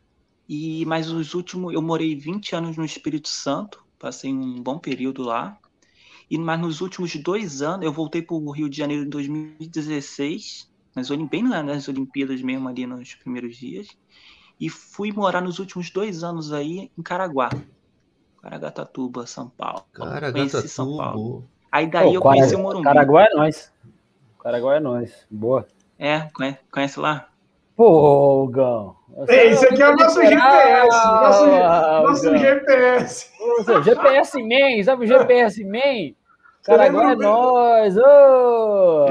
[0.48, 5.22] E mas os últimos, eu morei 20 anos no Espírito Santo, passei um bom período
[5.22, 5.58] lá.
[6.30, 10.70] E mas nos últimos dois anos, eu voltei para o Rio de Janeiro em 2016,
[10.94, 13.88] nas, bem nas Olimpíadas mesmo ali nos primeiros dias
[14.60, 17.50] e fui morar nos últimos dois anos aí em Caraguá.
[18.42, 19.84] Caraguatatuba, São Paulo.
[19.92, 20.68] Caraguatatuba.
[20.68, 21.48] São Paulo.
[21.70, 22.84] Aí daí eu conheci o Morumbi.
[22.84, 23.72] Caraguá é nós.
[24.42, 25.26] Caraguá é nós.
[25.30, 25.66] Boa.
[25.98, 27.28] É, conhece, conhece lá?
[27.76, 28.96] Pô, Gão.
[29.28, 30.88] Esse aqui é o nosso GPS.
[30.88, 31.46] Nosso,
[32.06, 33.30] nosso GPS.
[33.40, 36.14] Nossa, GPS Man, sabe o GPS Man?
[36.64, 37.96] Caraguá é nós.
[37.96, 39.06] Oh!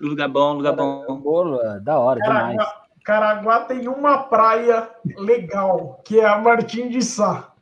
[0.00, 1.20] Lugar bom, lugar bom.
[1.20, 2.50] Boa, da hora, Caraguá.
[2.50, 2.68] demais.
[3.04, 7.52] Caraguá tem uma praia legal, que é a Martim de Sá.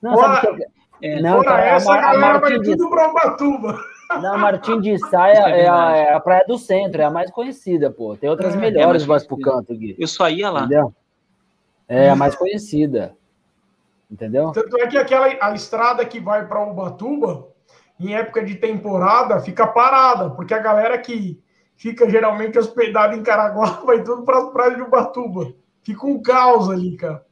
[0.00, 1.06] Não, fora, sabe que...
[1.06, 2.70] é, não, fora cara, essa, a, a, galera vai de...
[2.70, 3.80] tudo para Ubatuba.
[4.10, 7.10] Não, Martim de Sá é, é, é, a, é, a, praia do centro, é a
[7.10, 8.16] mais conhecida, pô.
[8.16, 9.96] Tem outras é, melhores é mais pro canto, Gui.
[9.98, 10.60] Eu só ia lá.
[10.60, 10.94] Entendeu?
[11.88, 13.16] É a mais conhecida.
[14.10, 14.52] Entendeu?
[14.52, 17.48] Tanto é que aquela a estrada que vai para Ubatuba,
[17.98, 21.40] em época de temporada, fica parada, porque a galera que
[21.76, 25.52] fica geralmente hospedado em Caraguá, vai tudo para as praias de Ubatuba.
[25.82, 27.24] Fica um caos ali, cara.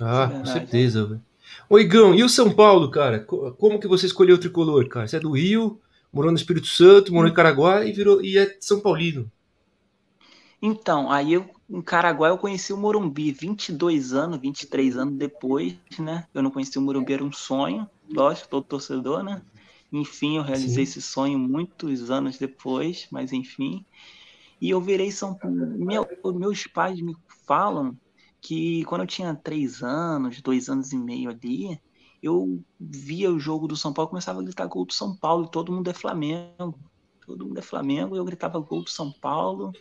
[0.00, 1.27] Ah, com certeza, velho.
[1.70, 3.20] Oi, Igão, e o São Paulo, cara?
[3.20, 5.06] Como que você escolheu o tricolor, cara?
[5.06, 5.80] Você é do Rio,
[6.12, 9.30] morou no Espírito Santo, morou em Caraguá e virou e é São Paulino.
[10.62, 16.26] Então, aí eu, em Caraguá eu conheci o Morumbi 22 anos, 23 anos depois, né?
[16.32, 19.42] Eu não conheci o Morumbi, era um sonho, lógico, todo torcedor, né?
[19.92, 20.98] Enfim, eu realizei Sim.
[20.98, 23.84] esse sonho muitos anos depois, mas enfim.
[24.60, 25.56] E eu virei São Paulo.
[25.78, 27.16] Meu, meus pais me
[27.46, 27.96] falam
[28.40, 31.80] que quando eu tinha três anos, dois anos e meio ali,
[32.22, 35.50] eu via o jogo do São Paulo, começava a gritar gol do São Paulo, e
[35.50, 36.78] todo mundo é Flamengo.
[37.26, 39.72] Todo mundo é Flamengo, eu gritava gol do São Paulo,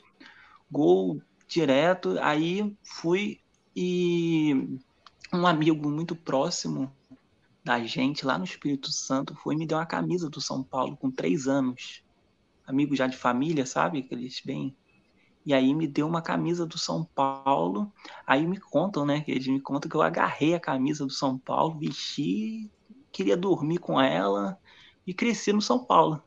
[0.70, 2.18] gol direto.
[2.20, 3.40] Aí fui
[3.74, 4.80] e
[5.34, 6.92] um amigo muito próximo
[7.64, 10.98] da gente lá no Espírito Santo foi e me deu uma camisa do São Paulo
[10.98, 12.04] com três anos.
[12.66, 14.00] Amigo já de família, sabe?
[14.00, 14.76] Aqueles bem.
[15.48, 17.90] E aí me deu uma camisa do São Paulo.
[18.28, 19.24] Aí me contam, né?
[19.26, 22.70] Eles me contam que eu agarrei a camisa do São Paulo, vesti,
[23.14, 24.58] queria dormir com ela
[25.08, 26.22] e cresci no São Paulo.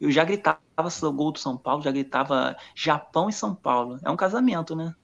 [0.00, 0.58] Eu já gritava
[1.14, 3.98] gol do São Paulo, já gritava Japão e São Paulo.
[4.02, 4.94] É um casamento, né?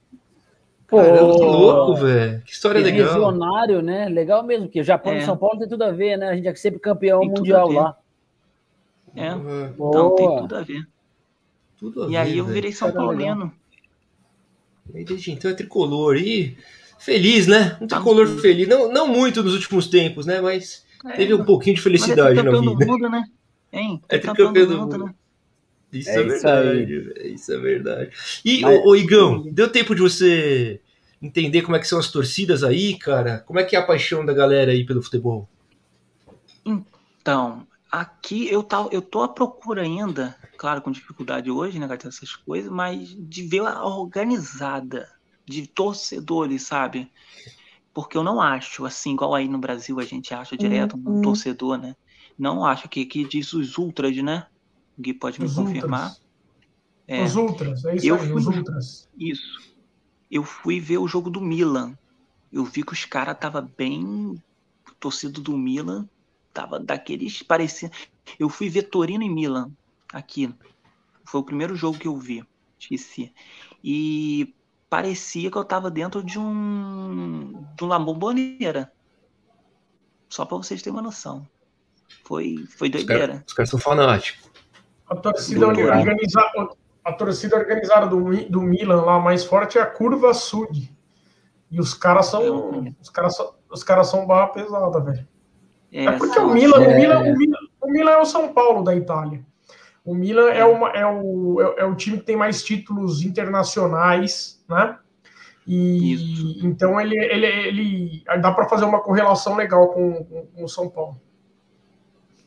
[0.87, 2.41] Pô, Caramba, que louco, velho.
[2.41, 3.13] Que história que legal.
[3.13, 4.09] Visionário, né?
[4.09, 5.19] Legal mesmo, porque Japão é.
[5.19, 6.29] e São Paulo tem tudo a ver, né?
[6.29, 7.95] A gente é sempre campeão tem mundial lá.
[9.15, 9.29] É,
[9.75, 10.87] então tem tudo a ver.
[11.77, 13.53] Tudo a e ver, aí eu virei São Paulino.
[14.93, 16.15] E desde então é tricolor.
[16.17, 16.57] E
[16.99, 17.77] feliz, né?
[17.81, 18.67] Um tá tricolor feliz.
[18.67, 20.41] Não, não muito nos últimos tempos, né?
[20.41, 22.85] Mas é, teve um pouquinho de felicidade é na vida.
[22.85, 23.23] Mundo, né?
[23.71, 24.01] Hein?
[24.09, 25.13] É tricampeão do mundo, né?
[25.91, 28.11] Isso é, é verdade, isso, isso é verdade.
[28.43, 28.79] E, Mas...
[28.79, 30.81] ô, ô, Igão, deu tempo de você
[31.21, 33.39] entender como é que são as torcidas aí, cara?
[33.39, 35.47] Como é que é a paixão da galera aí pelo futebol?
[36.65, 37.65] Então,
[38.01, 42.71] aqui eu, tá, eu tô à procura ainda, claro, com dificuldade hoje, né, essas coisas,
[42.71, 45.09] mas de ver a organizada
[45.45, 47.11] de torcedores, sabe?
[47.93, 51.21] Porque eu não acho, assim, igual aí no Brasil a gente acha direto um uhum.
[51.21, 51.95] torcedor, né?
[52.37, 54.45] Não acho que aqui diz os ultras, né?
[54.97, 56.09] O Gui pode me os confirmar.
[56.09, 56.27] Ultras.
[57.07, 59.09] É, os ultras, é isso eu aí, fui, os ultras.
[59.17, 59.73] Isso.
[60.29, 61.97] Eu fui ver o jogo do Milan.
[62.51, 64.41] Eu vi que os caras tava bem
[64.99, 66.07] torcido do Milan,
[66.57, 67.91] tava daqueles parecia.
[68.39, 69.71] Eu fui ver Torino e Milan
[70.11, 70.51] aqui.
[71.23, 72.43] Foi o primeiro jogo que eu vi.
[72.79, 73.31] Esqueci.
[73.83, 74.55] E
[74.89, 78.91] parecia que eu tava dentro de um de uma bomboneira.
[80.27, 81.47] Só para vocês terem uma noção.
[82.23, 83.43] Foi foi doideira.
[83.45, 84.49] Os caras cara são fanáticos.
[85.07, 86.69] A torcida, organizada,
[87.05, 90.91] a torcida organizada do, do Milan lá mais forte é a Curva Sud.
[91.69, 92.95] E os caras são.
[92.99, 95.27] Os caras são, os caras são barra pesada, velho.
[95.91, 96.87] É, é porque o Milan, é...
[96.87, 99.45] o, Milan, o, Milan, o Milan é o São Paulo da Itália.
[100.03, 104.63] O Milan é, uma, é, o, é, é, o time que tem mais títulos internacionais,
[104.69, 104.97] né?
[105.67, 106.65] E Isso.
[106.65, 110.89] então ele, ele, ele dá para fazer uma correlação legal com, com, com o São
[110.89, 111.19] Paulo.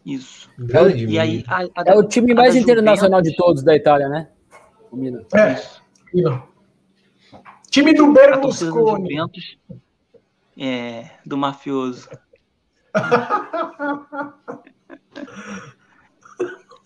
[0.06, 0.48] Isso.
[0.58, 3.30] Grande, e aí, a, a, é o time mais internacional Juventus.
[3.30, 4.28] de todos da Itália, né?
[4.90, 5.22] O Milan.
[5.34, 5.62] É,
[6.14, 6.42] Milan.
[7.70, 9.10] Time do Berlusconi.
[9.10, 9.58] Juventus,
[10.58, 12.08] é, do mafioso.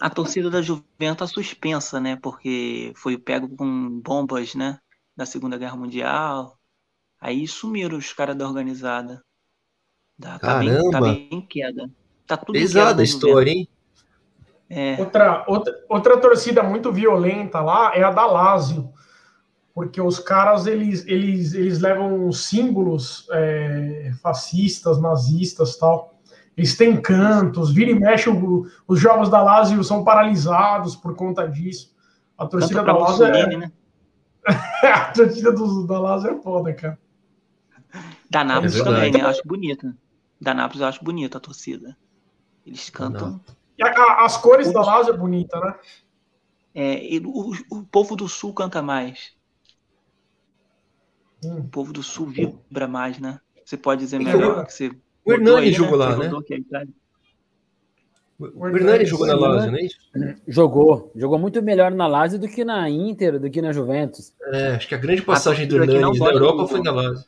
[0.00, 2.16] A torcida da Juventus tá suspensa, né?
[2.16, 4.78] Porque foi pego com bombas, né?
[5.16, 6.58] Da Segunda Guerra Mundial.
[7.20, 9.24] Aí sumiram os caras da organizada.
[10.20, 11.90] Tá, tá, bem, tá bem em queda.
[12.26, 13.68] Tá tudo Pesada a história, hein?
[14.68, 14.96] É.
[14.98, 18.92] Outra, outra, outra torcida muito violenta lá é a da Lazio,
[19.74, 26.14] porque os caras eles, eles, eles levam símbolos é, fascistas, nazistas tal.
[26.56, 31.48] Eles têm cantos, vira e mexe, o, os jogos da Lazio são paralisados por conta
[31.48, 31.92] disso.
[32.38, 33.56] A torcida da Lazio é...
[33.56, 33.72] né?
[34.84, 36.98] a torcida do, da Lazio é foda, cara.
[38.30, 39.22] Da Nápoles é também, né?
[39.22, 39.96] Eu acho bonita.
[40.40, 41.96] Da Nápoles eu acho bonita a torcida.
[42.64, 43.40] Eles cantam.
[43.76, 45.74] E a, as cores da Lazio é bonita, né?
[46.76, 49.34] É, o, o povo do sul canta mais.
[51.44, 51.58] Hum.
[51.58, 53.40] O povo do sul vibra mais, né?
[53.64, 54.90] Você pode dizer melhor que você.
[55.24, 56.04] O Hernani jogou né?
[56.04, 56.30] lá, né?
[58.38, 59.98] O Hernani jogou na Lazio, não é isso?
[60.46, 61.12] Jogou.
[61.14, 64.32] Jogou muito melhor na Lazio do que na Inter, do que na Juventus.
[64.52, 66.68] É, acho que a grande passagem a do Hernani na Europa do...
[66.68, 67.24] foi na Lazio.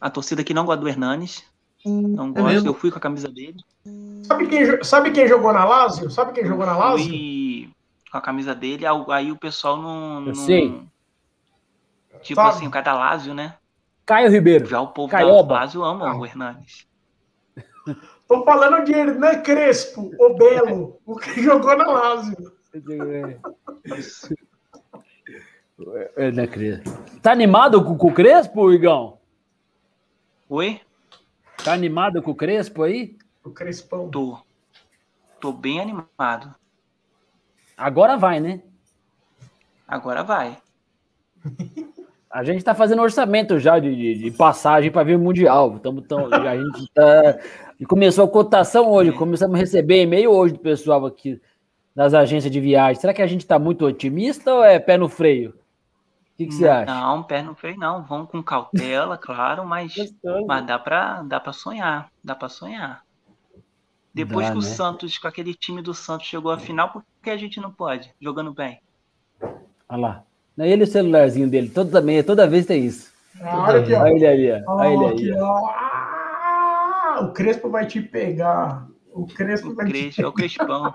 [0.00, 1.44] A torcida que não gosta do Hernanes.
[1.84, 3.56] Não é gosta, eu fui com a camisa dele.
[4.24, 6.10] Sabe quem, sabe quem jogou na Lazio?
[6.10, 7.08] Sabe quem jogou na Lazio?
[7.08, 7.70] Fui
[8.10, 10.20] com a camisa dele, aí o pessoal não.
[10.20, 10.82] não sei.
[12.22, 12.56] Tipo sabe?
[12.56, 13.56] assim, o Lazio, né?
[14.04, 14.66] Caio Ribeiro.
[14.66, 15.54] Já o povo Caioba.
[15.54, 16.86] da Lazio ama o Hernanes.
[18.26, 22.52] Tô falando de Hernan Crespo, o Belo, o que jogou na Lazio.
[26.16, 26.90] Hernan Crespo.
[27.20, 29.18] Tá animado com, com o Crespo, Igão?
[30.48, 30.80] Oi?
[31.64, 33.16] Tá animado com o Crespo aí?
[33.44, 34.10] O Crespão.
[34.10, 34.38] Tô.
[35.40, 36.54] Tô bem animado.
[37.76, 38.62] Agora vai, né?
[39.88, 40.58] Agora vai.
[42.30, 45.78] A gente tá fazendo orçamento já de, de, de passagem para ver o Mundial.
[45.80, 47.38] Tamo, tão, a gente tá.
[47.88, 49.12] Começou a cotação hoje.
[49.12, 51.40] Começamos a receber e-mail hoje do pessoal aqui
[51.94, 53.00] das agências de viagem.
[53.00, 55.54] Será que a gente tá muito otimista ou é pé no freio?
[56.40, 56.94] que, que você acha?
[56.94, 58.02] Não, pé no freio não.
[58.02, 59.94] Vão com cautela, claro, mas,
[60.46, 62.10] mas dá para dá pra sonhar.
[62.24, 63.04] Dá para sonhar.
[64.14, 64.68] Depois dá, que o né?
[64.68, 68.12] Santos, com aquele time do Santos, chegou à final, por que a gente não pode?
[68.20, 68.80] Jogando bem.
[69.88, 70.24] Olha lá.
[70.66, 73.10] Ele e o celularzinho dele, todo, também, toda vez tem isso.
[73.42, 74.00] Olha aqui, ó.
[74.02, 74.72] Olha ele ali, ó.
[74.74, 75.46] Olha ele aí, ó.
[75.68, 78.86] Ah, o Crespo vai te pegar.
[79.12, 80.94] O Crespo O vai te Crespo, é o Crespão.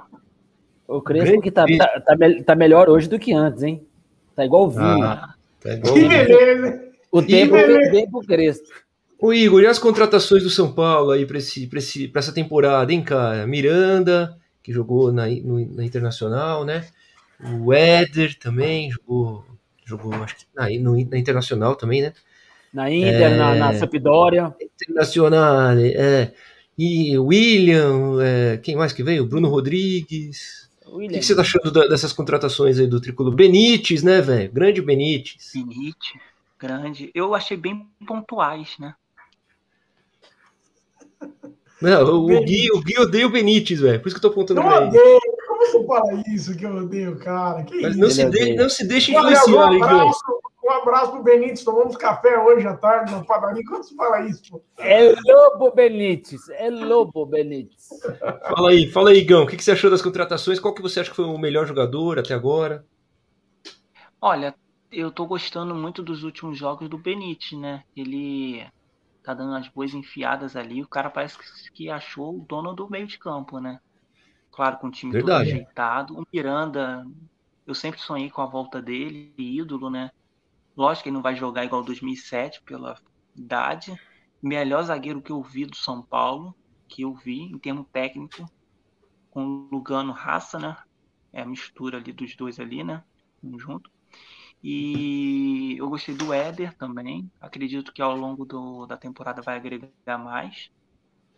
[0.87, 3.85] O Crespo que tá, tá, tá, tá melhor hoje do que antes, hein?
[4.35, 5.03] Tá igual o vinho.
[5.03, 6.81] Ah, tá igual- Que beleza, hein?
[7.11, 8.67] o tempo fez bem pro Crespo.
[9.19, 12.33] Ô Igor, e as contratações do São Paulo aí pra, esse, pra, esse, pra essa
[12.33, 13.47] temporada, hein, cara?
[13.47, 16.85] Miranda, que jogou na, no- na Internacional, né?
[17.61, 19.43] O Éder também jogou,
[19.85, 22.13] jogou acho que na, no- na Internacional também, né?
[22.73, 23.59] Na Inter, na, É.
[23.59, 24.53] na Sampdoria.
[24.81, 26.33] Internacional, é.
[26.77, 29.25] E William, é, quem mais que veio?
[29.25, 30.69] Bruno Rodrigues.
[30.85, 33.33] O que, que você tá achando da- dessas contratações aí do Tricolor?
[33.33, 34.51] Benítez, né, velho?
[34.51, 35.51] Grande Benítez.
[35.51, 36.19] Finite,
[36.59, 37.11] grande.
[37.15, 38.93] Eu achei bem pontuais, né?
[41.81, 43.99] Não, o, Gui, o Gui odeia o Benítez, velho.
[44.01, 44.87] Por isso que eu tô apontando pra ele.
[44.87, 45.19] odeio.
[45.71, 47.63] Você fala isso que eu odeio, cara?
[47.63, 47.99] Que Mas isso?
[47.99, 49.83] não se, Ele de, não se um influenciar, Igor.
[49.89, 50.21] abraço,
[50.63, 51.63] um abraço pro Benítez.
[51.63, 53.63] Tomamos café hoje à tarde na padaria.
[53.67, 54.61] Quando você fala isso, pô?
[54.77, 56.49] É Lobo Benítez.
[56.49, 57.87] É Lobo Benítez.
[58.47, 59.43] Fala aí, fala aí, Igão.
[59.43, 60.59] O que, você achou das contratações?
[60.59, 62.85] Qual que você acha que foi o melhor jogador até agora?
[64.21, 64.55] Olha,
[64.91, 67.83] eu tô gostando muito dos últimos jogos do Benítez, né?
[67.95, 68.65] Ele
[69.23, 70.81] tá dando umas boas enfiadas ali.
[70.81, 73.79] O cara parece que- que achou o dono do meio de campo, né?
[74.55, 75.17] Claro, com o time Verdade.
[75.17, 76.17] todo ajeitado.
[76.19, 77.05] O Miranda,
[77.65, 80.09] eu sempre sonhei com a volta dele, ídolo, né?
[80.77, 82.95] Lógico que ele não vai jogar igual 2007 pela
[83.35, 83.95] idade.
[84.41, 86.55] Melhor zagueiro que eu vi do São Paulo,
[86.89, 88.45] que eu vi em termo técnico,
[89.29, 90.75] com o Lugano Raça, né?
[91.33, 93.03] É a mistura ali dos dois ali, né?
[93.43, 93.89] Um junto.
[94.63, 97.31] E eu gostei do Éder também.
[97.41, 100.69] Acredito que ao longo do- da temporada vai agregar mais.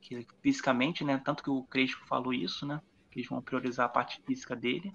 [0.01, 1.19] Que, fisicamente, né?
[1.25, 2.80] Tanto que o Crespo falou isso, né?
[3.17, 4.93] Que eles vão priorizar a parte física dele.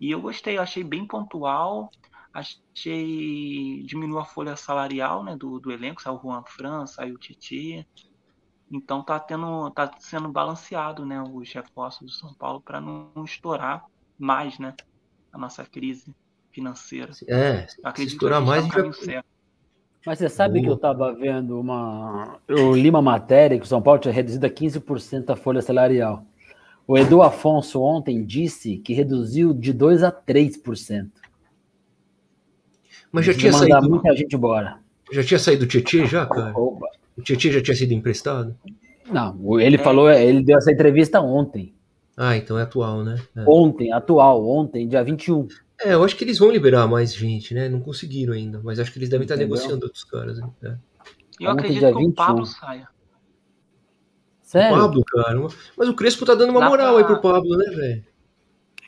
[0.00, 1.90] E eu gostei, eu achei bem pontual.
[2.32, 3.82] Achei.
[3.84, 6.00] diminuiu a folha salarial né, do, do elenco.
[6.00, 7.86] Saiu o Juan Fran, saiu o Titi.
[8.72, 9.70] Então tá tendo.
[9.70, 13.84] tá sendo balanceado né, os reforços do São Paulo para não, estourar
[14.18, 14.74] mais né,
[15.30, 16.14] a nossa crise
[16.50, 17.12] financeira.
[17.28, 19.26] É, se estourar que a mais, tá certo.
[20.06, 20.64] Mas você sabe Boa.
[20.64, 22.40] que eu tava vendo uma.
[22.48, 26.24] Eu li uma matéria que o São Paulo tinha reduzido a 15% a folha salarial.
[26.88, 31.10] O Edu Afonso ontem disse que reduziu de 2% a 3%.
[33.12, 34.78] Mas já tinha, mandar saído, muita gente embora.
[35.12, 36.58] já tinha saído o Tietchan já, cara?
[36.58, 36.86] Opa.
[37.16, 38.56] O Tietchan já tinha sido emprestado?
[39.10, 39.78] Não, ele É.
[39.78, 41.74] falou, ele deu essa entrevista ontem.
[42.16, 43.16] Ah, então é atual, né?
[43.36, 43.44] É.
[43.46, 45.46] Ontem, atual, ontem, dia 21.
[45.84, 47.68] É, eu acho que eles vão liberar mais gente, né?
[47.68, 49.54] Não conseguiram ainda, mas acho que eles devem estar Entendeu?
[49.56, 50.38] negociando outros caras.
[50.40, 50.48] Né?
[50.62, 52.58] Eu Ontem, acredito dia que o Pablo 21.
[52.60, 52.88] saia.
[54.48, 54.78] Sério?
[54.78, 55.38] Pablo, cara.
[55.76, 58.04] Mas o Crespo tá dando uma Dá moral pra- aí pro Pablo, né, velho?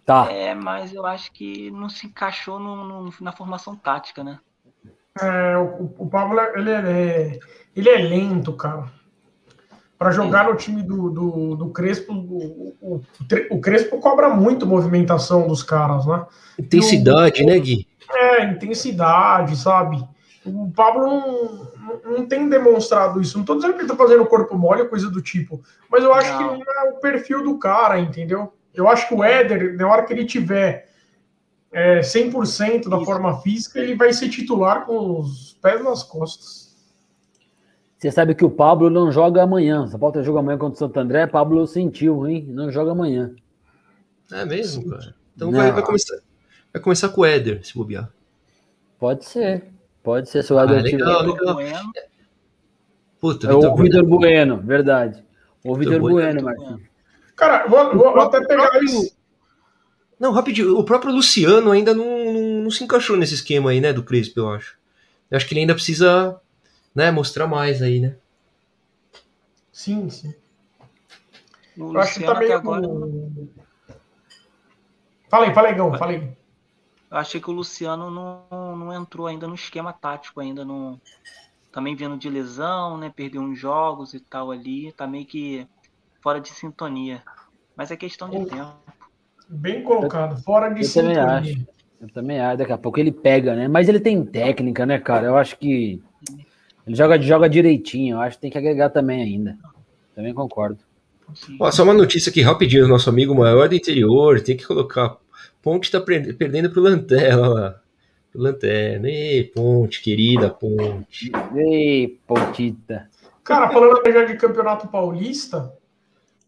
[0.06, 0.32] Tá.
[0.32, 4.38] É, mas eu acho que não se encaixou no- no- na formação tática, né?
[5.20, 7.38] É, o, o Pablo, ele é,
[7.76, 8.86] ele é lento, cara.
[9.98, 13.02] Para jogar no time do, do, do Crespo, o, o,
[13.50, 16.24] o Crespo cobra muito movimentação dos caras, né?
[16.58, 17.86] Intensidade, né, Gui?
[18.10, 20.02] É, intensidade, sabe?
[20.46, 21.69] O Pablo não,
[22.04, 23.38] não, tem demonstrado isso.
[23.38, 26.12] Não tô dizendo que ele tá fazendo corpo mole ou coisa do tipo, mas eu
[26.12, 26.38] acho Não.
[26.38, 28.52] que não é o perfil do cara, entendeu?
[28.74, 30.88] Eu acho que o Éder, na hora que ele tiver
[31.72, 33.04] é, 100% da Isso.
[33.04, 36.70] forma física, ele vai ser titular com os pés nas costas.
[37.96, 39.86] Você sabe que o Pablo não joga amanhã.
[39.86, 41.26] São Paulo jogo amanhã contra o Santo André.
[41.26, 42.46] Pablo sentiu, hein?
[42.48, 43.34] Não joga amanhã.
[44.32, 45.14] É mesmo, cara.
[45.36, 45.58] Então Não.
[45.58, 46.16] vai, vai começar,
[46.72, 48.10] vai começar com o Éder, se bobear.
[48.98, 49.64] Pode ser.
[50.02, 50.42] Pode ser.
[50.42, 51.54] Se o Ah, Éder legal, legal.
[51.54, 51.92] Bueno,
[53.20, 55.22] Puta, É o Vitor Vitor Bueno, verdade.
[55.62, 56.14] O Vitor Bueno.
[56.14, 56.80] Bueno, Marquinhos.
[57.36, 59.16] Cara, eu vou, vou até pegar próprio- isso.
[60.18, 60.78] Não, rapidinho.
[60.78, 64.40] O próprio Luciano ainda não, não, não se encaixou nesse esquema aí, né, do Crespo,
[64.40, 64.78] eu acho.
[65.30, 66.38] Eu acho que ele ainda precisa,
[66.94, 68.16] né, mostrar mais aí, né?
[69.72, 70.34] Sim, sim.
[71.78, 72.54] o Eu acho que Luciano tá meio.
[72.54, 72.88] agora.
[75.28, 76.32] Fala aí, fala aí, Gão, fala aí.
[77.10, 81.00] Eu achei que o Luciano não, não entrou ainda no esquema tático, ainda não.
[81.72, 83.12] Também vindo de lesão, né?
[83.14, 84.92] Perdeu uns jogos e tal ali.
[84.92, 85.66] Tá meio que
[86.22, 87.22] fora de sintonia.
[87.76, 88.74] Mas é questão de tempo.
[89.48, 91.24] Bem colocado, fora de Eu também sintonia.
[91.26, 91.66] acho.
[92.00, 92.58] Eu também acho.
[92.58, 93.66] Daqui a pouco ele pega, né?
[93.66, 95.26] Mas ele tem técnica, né, cara?
[95.26, 96.00] Eu acho que
[96.86, 98.16] ele joga, joga direitinho.
[98.16, 99.58] Eu acho que tem que agregar também ainda.
[100.14, 100.78] Também concordo.
[101.60, 105.16] Ó, só uma notícia aqui rapidinho, nosso amigo maior do interior, tem que colocar.
[105.62, 107.80] Ponte tá pre- perdendo pro Lanterna, lá.
[108.32, 109.08] Pro Lanterna.
[109.08, 111.30] Ei, Ponte, querida Ponte.
[111.54, 113.08] Ei, Pontita.
[113.44, 115.72] Cara, falando já de campeonato paulista,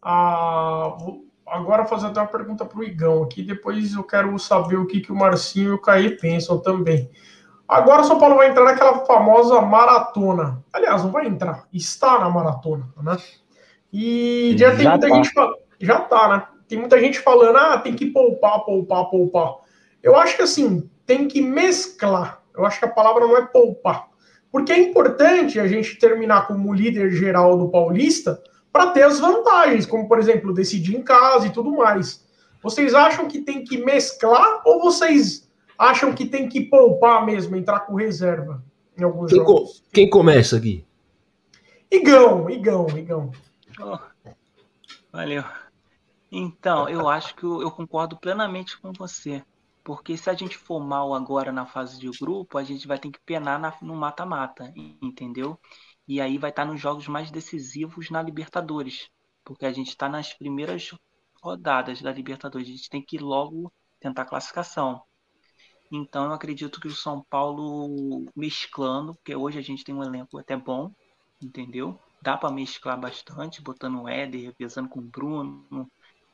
[0.01, 4.87] a- vou agora fazer até uma pergunta pro Igão aqui, depois eu quero saber o
[4.87, 7.09] que, que o Marcinho e o Caí pensam também.
[7.67, 10.63] Agora o São Paulo vai entrar naquela famosa maratona.
[10.71, 13.17] Aliás, não vai entrar, está na maratona, né?
[13.91, 15.15] E já, já tem muita tá.
[15.15, 15.57] gente falando.
[15.79, 16.47] Já tá, né?
[16.67, 19.57] Tem muita gente falando, ah, tem que poupar, poupar, poupar.
[20.01, 22.41] Eu acho que assim, tem que mesclar.
[22.55, 24.09] Eu acho que a palavra não é poupar.
[24.51, 28.41] Porque é importante a gente terminar como líder geral do Paulista
[28.71, 32.23] para ter as vantagens, como por exemplo, decidir em casa e tudo mais.
[32.61, 37.81] Vocês acham que tem que mesclar ou vocês acham que tem que poupar mesmo, entrar
[37.81, 38.63] com reserva
[38.97, 39.79] em alguns quem jogos?
[39.79, 40.85] Co quem começa aqui?
[41.91, 43.31] Igão, Igão, Igão.
[43.79, 43.99] Oh,
[45.11, 45.43] valeu.
[46.35, 49.45] Então, eu acho que eu, eu concordo plenamente com você.
[49.83, 53.11] Porque se a gente for mal agora na fase de grupo, a gente vai ter
[53.11, 55.59] que penar na, no mata-mata, entendeu?
[56.07, 59.11] E aí vai estar nos jogos mais decisivos na Libertadores.
[59.43, 60.95] Porque a gente está nas primeiras
[61.39, 62.67] rodadas da Libertadores.
[62.67, 65.03] A gente tem que logo tentar classificação.
[65.91, 70.39] Então eu acredito que o São Paulo mesclando, porque hoje a gente tem um elenco
[70.39, 70.91] até bom,
[71.39, 71.99] entendeu?
[72.23, 75.91] Dá para mesclar bastante, botando o Éder, revezando com o Bruno.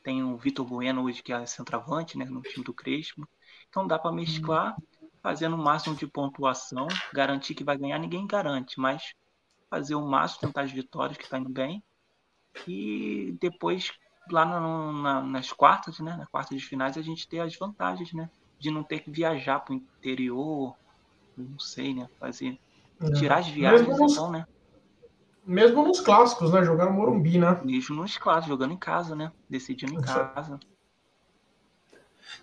[0.10, 3.30] Tem o Vitor Bueno hoje que é centroavante, né, no time do Crespo.
[3.70, 4.76] Então dá para mesclar,
[5.22, 9.14] fazendo o máximo de pontuação, garantir que vai ganhar, ninguém garante, mas
[9.70, 11.84] fazer o máximo, tentar as vitórias que está indo bem.
[12.68, 13.92] E depois,
[14.32, 16.18] lá no, na, nas quartas, né?
[16.18, 18.32] Nas quartas de finais, a gente ter as vantagens, né?
[18.58, 20.76] De não ter que viajar para o interior,
[21.38, 22.10] não sei, né?
[22.20, 22.60] Fazer.
[23.00, 23.12] É.
[23.12, 24.48] Tirar as viagens, então, né?
[25.50, 26.64] Mesmo nos clássicos, né?
[26.64, 27.60] Jogar no Morumbi, né?
[27.66, 29.32] Mesmo nos clássicos, jogando em casa, né?
[29.50, 30.60] Decidindo em casa.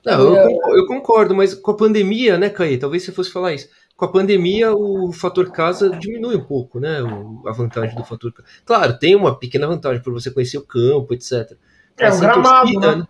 [0.04, 0.80] Não, eu, é.
[0.80, 2.76] eu, concordo, mas com a pandemia, né, Caí?
[2.76, 3.68] Talvez você fosse falar isso.
[3.96, 6.98] Com a pandemia, o fator casa diminui um pouco, né?
[7.46, 8.48] a vantagem do fator casa.
[8.64, 11.56] Claro, tem uma pequena vantagem por você conhecer o campo, etc.
[11.96, 13.06] É, o gramado, torcida, né?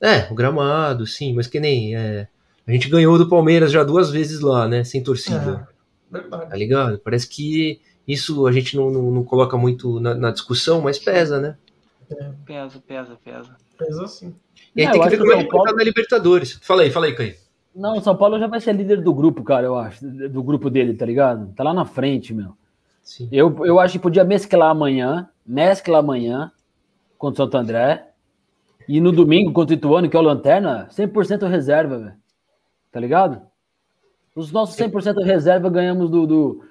[0.00, 0.18] né?
[0.28, 1.94] É, o gramado, sim, mas que nem.
[1.94, 2.26] É,
[2.66, 4.82] a gente ganhou do Palmeiras já duas vezes lá, né?
[4.82, 5.68] Sem torcida.
[6.10, 6.48] É, verdade.
[6.48, 6.98] Tá ligado?
[6.98, 11.40] Parece que isso a gente não, não, não coloca muito na, na, discussão, mas pesa,
[11.40, 11.56] né?
[12.10, 12.30] É.
[12.44, 13.56] Pesa, pesa, pesa.
[13.78, 14.34] Pesa sim.
[14.74, 15.64] E aí é, tem que ver como ele Paulo...
[15.66, 16.58] tá na Libertadores.
[16.62, 17.36] Fala aí, fala aí, Caí.
[17.74, 20.06] Não, o São Paulo já vai ser líder do grupo, cara, eu acho.
[20.06, 21.52] Do grupo dele, tá ligado?
[21.54, 22.54] Tá lá na frente, meu.
[23.02, 23.28] Sim.
[23.32, 26.52] Eu, eu acho que podia mesclar amanhã, mescla amanhã
[27.16, 28.08] contra o Santo André.
[28.88, 32.16] E no domingo contra o Ituano, que é o Lanterna, 100% reserva, velho.
[32.90, 33.40] Tá ligado?
[34.34, 36.64] Os nossos 100% reserva ganhamos do, do,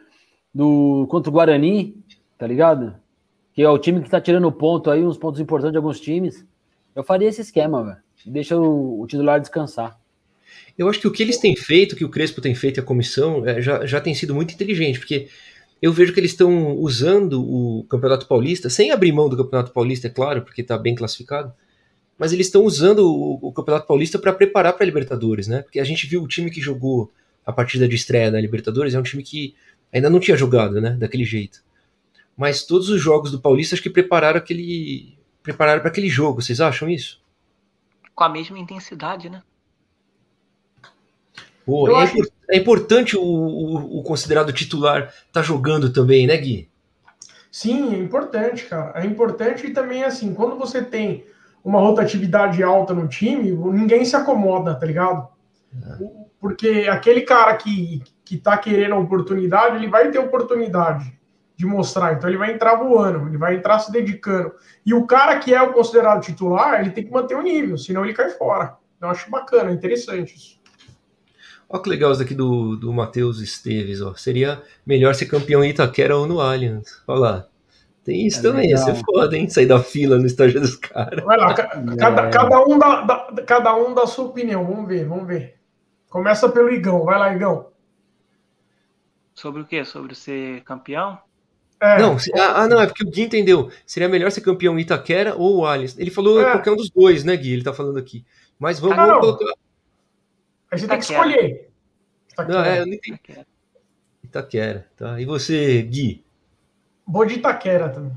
[0.53, 1.95] do contra o Guarani,
[2.37, 2.95] tá ligado?
[3.53, 6.45] Que é o time que tá tirando ponto aí, uns pontos importantes de alguns times.
[6.95, 7.97] Eu faria esse esquema, velho.
[8.25, 9.99] Deixa o, o, titular descansar.
[10.77, 12.83] Eu acho que o que eles têm feito, que o Crespo tem feito e a
[12.83, 15.27] comissão, é, já, já tem sido muito inteligente, porque
[15.81, 20.07] eu vejo que eles estão usando o Campeonato Paulista, sem abrir mão do Campeonato Paulista,
[20.07, 21.51] é claro, porque está bem classificado,
[22.17, 25.63] mas eles estão usando o, o, Campeonato Paulista para preparar para a Libertadores, né?
[25.63, 27.11] Porque a gente viu o time que jogou
[27.43, 29.55] a partida de estreia da Libertadores, é um time que
[29.93, 30.91] ainda não tinha jogado, né?
[30.91, 31.63] Daquele jeito.
[32.35, 36.41] Mas todos os jogos do Paulista acho que prepararam aquele, prepararam para aquele jogo.
[36.41, 37.21] Vocês acham isso?
[38.15, 39.41] Com a mesma intensidade, né?
[41.65, 42.17] Pô, é, acho...
[42.49, 46.69] é, importante o, o, o, considerado titular estar tá jogando também, né, Gui?
[47.51, 48.99] Sim, é importante, cara.
[48.99, 51.25] É importante e também, assim, quando você tem
[51.63, 55.27] uma rotatividade alta no time, ninguém se acomoda, tá ligado?
[55.75, 56.05] É.
[56.39, 61.19] Porque aquele cara que, que tá querendo a oportunidade, ele vai ter oportunidade
[61.53, 62.13] de mostrar.
[62.13, 64.53] Então ele vai entrar voando, ele vai entrar se dedicando.
[64.85, 68.05] E o cara que é o considerado titular, ele tem que manter o nível, senão
[68.05, 68.77] ele cai fora.
[69.01, 70.61] Eu acho bacana, interessante isso.
[71.67, 74.13] Olha que legal isso aqui do, do Matheus Esteves, ó.
[74.13, 77.03] Seria melhor ser campeão em Itaquera ou no Allianz.
[77.05, 77.47] Olha lá.
[78.05, 78.87] Tem isso é também, legal.
[78.87, 79.49] ia ser foda, hein?
[79.49, 81.21] Sair da fila no estágio dos caras.
[81.25, 81.51] Vai lá,
[81.99, 82.29] cada, é.
[82.31, 84.65] cada, um da, da, cada um da sua opinião.
[84.65, 85.55] Vamos ver, vamos ver.
[86.09, 87.03] Começa pelo Igão.
[87.03, 87.71] Vai lá, Igão.
[89.41, 89.83] Sobre o quê?
[89.83, 91.17] Sobre ser campeão?
[91.79, 91.97] É.
[91.99, 93.71] Não, se, ah, ah, não, é porque o Gui entendeu.
[93.87, 95.97] Seria melhor ser campeão Itaquera ou o Allianz.
[95.97, 96.51] Ele falou é.
[96.51, 97.53] qualquer um dos dois, né, Gui?
[97.53, 98.23] Ele tá falando aqui.
[98.59, 99.53] Mas vamos, ah, vamos colocar.
[100.69, 101.71] A gente tem que escolher.
[102.31, 102.59] Itaquera.
[102.59, 103.19] Não, é, eu nem tenho...
[104.23, 105.19] Itaquera, tá.
[105.19, 106.23] E você, Gui?
[107.07, 108.13] Vou de Itaquera também.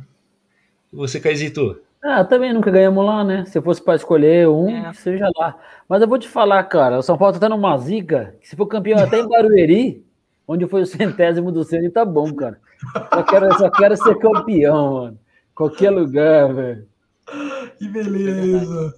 [0.93, 1.81] E você, Caizito?
[2.03, 3.47] Ah, também nunca ganhamos lá, né?
[3.47, 4.93] Se fosse para escolher um, é.
[4.93, 5.59] seja lá.
[5.89, 8.66] Mas eu vou te falar, cara, o São Paulo tá numa zica, que se for
[8.66, 10.03] campeão até em Barueri,
[10.47, 12.59] onde foi o centésimo do Ceni, tá bom, cara.
[13.12, 15.18] Só quero, só quero ser campeão, mano.
[15.55, 16.86] Qualquer lugar, velho.
[17.78, 18.95] Que beleza.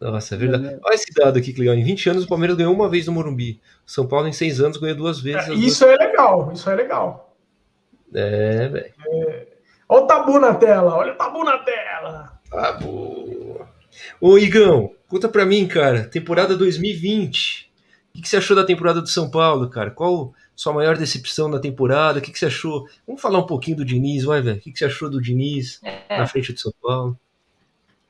[0.00, 0.80] Nossa, é verdade.
[0.84, 1.74] Olha esse dado aqui legal.
[1.74, 3.60] Em 20 anos, o Palmeiras ganhou uma vez no Morumbi.
[3.86, 5.48] São Paulo, em 6 anos, ganhou duas vezes.
[5.48, 6.00] É, isso duas...
[6.00, 7.36] é legal, isso é legal.
[8.14, 8.92] É, velho.
[9.08, 9.46] É...
[9.88, 12.40] Olha o tabu na tela, olha o tabu na tela.
[12.50, 13.66] Tabu.
[14.20, 16.04] Ô, Igão, conta pra mim, cara.
[16.04, 17.71] Temporada 2020.
[18.12, 19.90] O que, que você achou da temporada do São Paulo, cara?
[19.90, 22.18] Qual sua maior decepção na temporada?
[22.18, 22.86] O que, que você achou?
[23.06, 24.58] Vamos falar um pouquinho do Diniz, vai, velho.
[24.58, 27.18] O que, que você achou do Diniz É, na frente do São Paulo?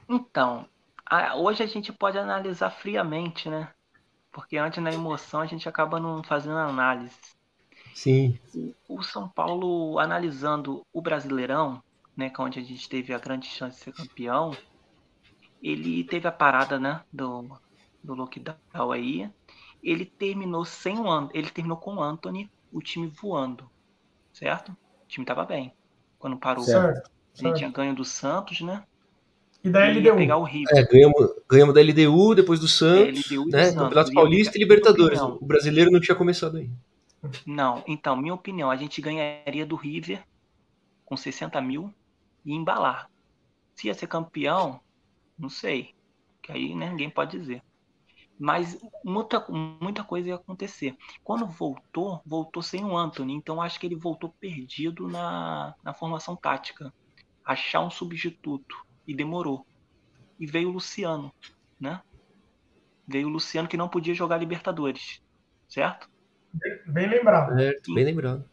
[0.09, 0.69] então,
[1.07, 3.73] a- hoje a gente pode analisar friamente, né?
[4.33, 7.19] Porque antes na emoção a gente acaba não fazendo análise.
[7.95, 8.39] Sim.
[8.89, 11.83] O São Paulo, analisando o Brasileirão,
[12.17, 14.53] né, que é onde a gente teve a grande chance de ser campeão,
[15.63, 17.59] ele teve a parada, né, do,
[18.03, 19.31] do lockdown aí.
[19.83, 23.69] Ele terminou sem o An- ele terminou com o Anthony, o time voando,
[24.33, 24.71] certo?
[24.73, 25.73] O time tava bem
[26.19, 26.65] quando parou.
[26.65, 27.11] Certo.
[27.35, 27.73] A gente tinha certo.
[27.73, 28.85] ganho do Santos, né?
[29.65, 30.41] E da E ia pegar LDU?
[30.41, 30.77] o River.
[30.77, 33.65] É, ganhamos, ganhamos da LDU, depois do Santos, LDU e né?
[33.67, 33.83] Santos.
[33.83, 35.19] Campeonato E Paulista e Libertadores.
[35.21, 36.75] opinião- O brasileiro não tinha começado ainda.
[37.47, 40.25] Não, então, minha opinião, a gente ganharia do River
[41.05, 41.93] com 60 mil
[42.45, 43.09] e embalar.
[43.75, 44.81] Se ia ser campeão,
[45.39, 45.95] não sei.
[46.43, 47.63] Que aí né, ninguém pode dizer.
[48.43, 50.97] Mas muita, muita coisa ia acontecer.
[51.23, 53.35] Quando voltou, voltou sem o Anthony.
[53.35, 56.93] Então acho que ele voltou perdido na, na formação tática.
[57.45, 58.85] Achar um substituto.
[59.07, 59.65] E demorou.
[60.41, 61.33] E veio o Luciano,
[61.79, 62.03] né?
[63.07, 65.23] Veio o Luciano que não podia jogar Libertadores.
[65.69, 66.11] Certo?
[66.89, 67.57] Bem lembrado.
[67.57, 68.45] Certo, bem lembrado.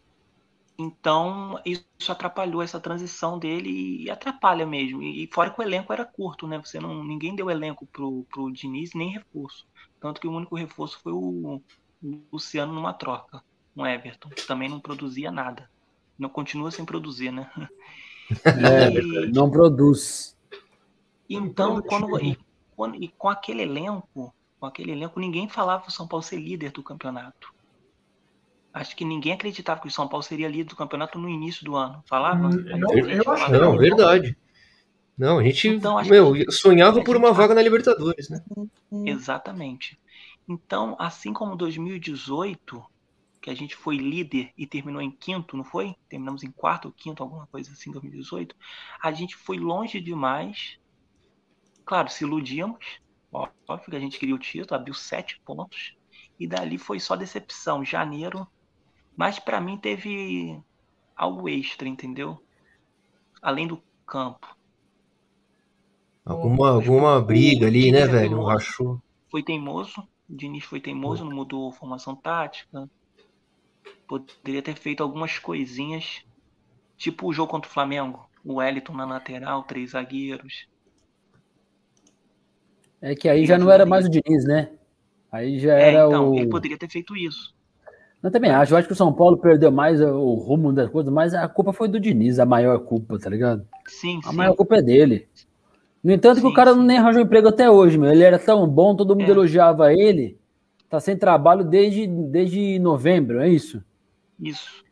[0.82, 5.01] Então, isso atrapalhou essa transição dele e atrapalha mesmo.
[5.03, 6.57] E fora que o elenco era curto, né?
[6.59, 9.65] Você não, ninguém deu elenco pro, pro Diniz nem reforço.
[9.99, 11.57] Tanto que o único reforço foi o,
[12.01, 13.43] o Luciano numa troca,
[13.75, 15.69] um Everton, que também não produzia nada.
[16.17, 17.51] Não continua sem produzir, né?
[18.45, 20.36] É, E- não produz.
[21.30, 22.38] então, quando, e,
[22.75, 26.71] quando- e com aquele elenco, com aquele elenco, ninguém falava o São Paulo ser líder
[26.71, 27.47] do campeonato.
[28.74, 31.76] Acho que ninguém acreditava que o São Paulo seria líder do campeonato no início do
[31.76, 32.03] ano.
[32.07, 32.47] Falava?
[32.47, 34.38] Hum, não, eu falava, acho Não, verdade.
[35.17, 38.41] Não, a gente, Então, acho meu, que- sonhava por uma acha- vaga na Libertadores, né?
[39.05, 39.99] Exatamente.
[40.47, 42.84] Então, assim como 2018,
[43.41, 45.95] que a gente foi líder e terminou em quinto, não foi?
[46.09, 48.55] Terminamos em quarto ou quinto, alguma coisa assim, 2018.
[49.03, 50.78] A gente foi longe demais.
[51.86, 52.80] Claro, se iludíamos.
[53.32, 55.93] Óbvio que a gente queria o título, abriu sete pontos.
[56.39, 57.84] E dali foi só decepção.
[57.84, 58.47] Janeiro.
[59.20, 60.57] Mas pra mim teve
[61.13, 62.41] algo extra, entendeu?
[63.41, 64.55] Além do campo.
[66.24, 68.28] Alguma, alguma briga ali, né, é velho?
[68.28, 68.47] Um teimoso.
[68.47, 69.01] rachou.
[69.30, 70.07] foi teimoso.
[70.30, 72.89] O Diniz foi teimoso, não mudou a formação tática.
[74.07, 76.24] Poderia ter feito algumas coisinhas.
[76.95, 78.26] Tipo o jogo contra o Flamengo.
[78.41, 80.65] O Wellington na lateral, três zagueiros.
[83.01, 84.72] É que aí já não era mais o Diniz, né?
[85.30, 86.36] Aí já É, era então, o.
[86.36, 87.59] ele poderia ter feito isso.
[88.22, 88.74] Eu também acho.
[88.74, 91.72] Eu acho que o São Paulo perdeu mais o rumo das coisas, mas a culpa
[91.72, 93.65] foi do Diniz, a maior culpa, tá ligado?
[93.88, 94.36] Sim, A sim.
[94.36, 95.28] maior culpa é dele.
[96.03, 96.84] No entanto, que Sim, o cara sim.
[96.86, 98.09] nem arranjou emprego até hoje, meu.
[98.11, 99.32] Ele era tão bom, todo mundo É.
[99.32, 100.38] elogiava ele.
[100.89, 103.84] Tá sem trabalho desde, desde novembro, é isso?
[104.39, 104.84] Isso.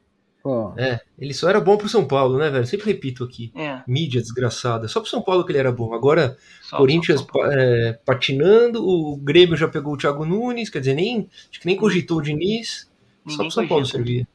[0.44, 2.66] Pô, É, ele só era bom pro São Paulo, né, velho?
[2.66, 3.52] Sempre repito aqui.
[3.56, 3.82] É.
[3.88, 4.88] Mídia desgraçada.
[4.88, 5.94] Só pro São Paulo que ele era bom.
[5.94, 7.52] Agora, Só, Corinthians só, só, só.
[7.52, 11.76] é, patinando, o Grêmio já pegou o Thiago Nunes, quer dizer, nem, acho que nem
[11.76, 12.87] cogitou o Diniz.
[13.32, 13.98] Só Ninguém pro São Paulo cogita.
[13.98, 14.28] servia.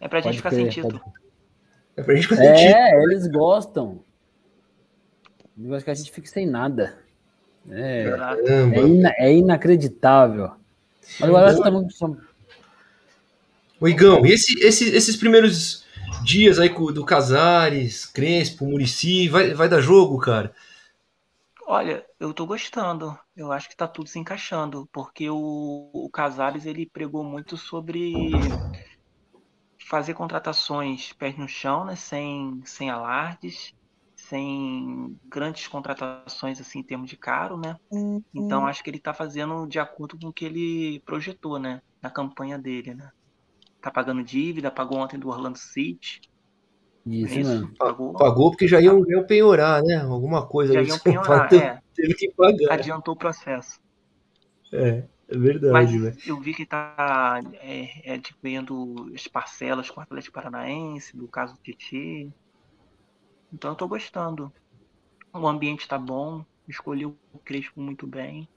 [0.00, 1.00] É pra gente pode ficar crer, sem título.
[1.00, 1.14] pode-
[1.96, 2.74] É pra gente fazer título.
[2.74, 4.00] É, eles gostam.
[5.62, 6.98] Eu acho que a gente fica sem nada.
[7.70, 8.04] É,
[8.46, 10.50] é, ina- é inacreditável.
[11.20, 11.94] Mas agora eu tá muito.
[13.80, 15.84] Ô, Igão, e esse- esse- esses primeiros
[16.22, 20.52] dias aí do Casares, Crespo, Murici, vai, vai dar jogo, cara?
[21.66, 23.18] Olha, eu tô gostando.
[23.36, 25.36] Eu acho que tá tudo se encaixando, porque o,
[25.94, 28.60] o Casares ele pregou muito sobre
[29.88, 33.72] fazer contratações pés no chão, né, sem, sem alardes,
[34.16, 37.76] sem grandes contratações assim em termos de caro, né?
[38.34, 42.10] Então acho que ele tá fazendo de acordo com o que ele projetou, né, na
[42.10, 43.10] campanha dele, né?
[43.80, 46.20] Tá pagando dívida, pagou ontem do Orlando City.
[47.06, 47.74] Isso, Isso, mano.
[47.78, 48.14] pagou.
[48.16, 49.96] Pagou porque já iam, iam penhorar, né?
[49.96, 50.72] Alguma coisa.
[50.72, 52.74] Já ali, iam penhorar, teve- é, Teve que pagar.
[52.74, 53.80] adiantou o processo.
[54.72, 55.36] É, é
[55.68, 56.16] Mas verdade, velho.
[56.24, 61.28] eu vi que tá é, é, tipo, vendo as parcelas com o Atlético Paranaense, do
[61.28, 62.32] caso do Tietê.
[63.50, 64.52] Então eu tô gostando.
[65.34, 68.48] O ambiente tá bom, escolheu o Crespo muito bem.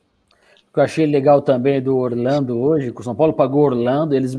[0.70, 4.14] O que eu achei legal também do Orlando hoje, que o São Paulo pagou Orlando,
[4.16, 4.36] eles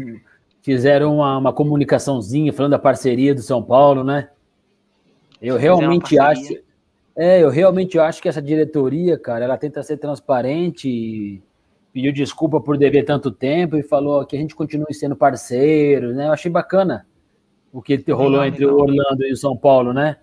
[0.69, 4.29] fizeram uma, uma comunicaçãozinha falando da parceria do São Paulo, né?
[5.41, 6.59] Eu realmente acho.
[7.17, 11.43] É, eu realmente acho que essa diretoria, cara, ela tenta ser transparente e
[11.93, 16.27] pediu desculpa por dever tanto tempo e falou que a gente continue sendo parceiro, né?
[16.27, 17.07] Eu achei bacana
[17.73, 20.19] o que rolou entre o Orlando e o São Paulo, né?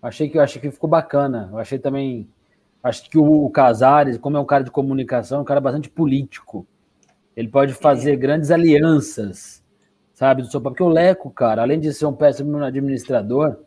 [0.00, 1.48] Achei que eu achei que ficou bacana.
[1.52, 2.28] Eu achei também
[2.84, 6.66] Acho que o Casares, como é um cara de comunicação, é um cara bastante político.
[7.34, 8.16] Ele pode fazer é.
[8.16, 9.63] grandes alianças,
[10.14, 13.58] sabe, do seu Porque o Leco, cara, além de ser um péssimo administrador,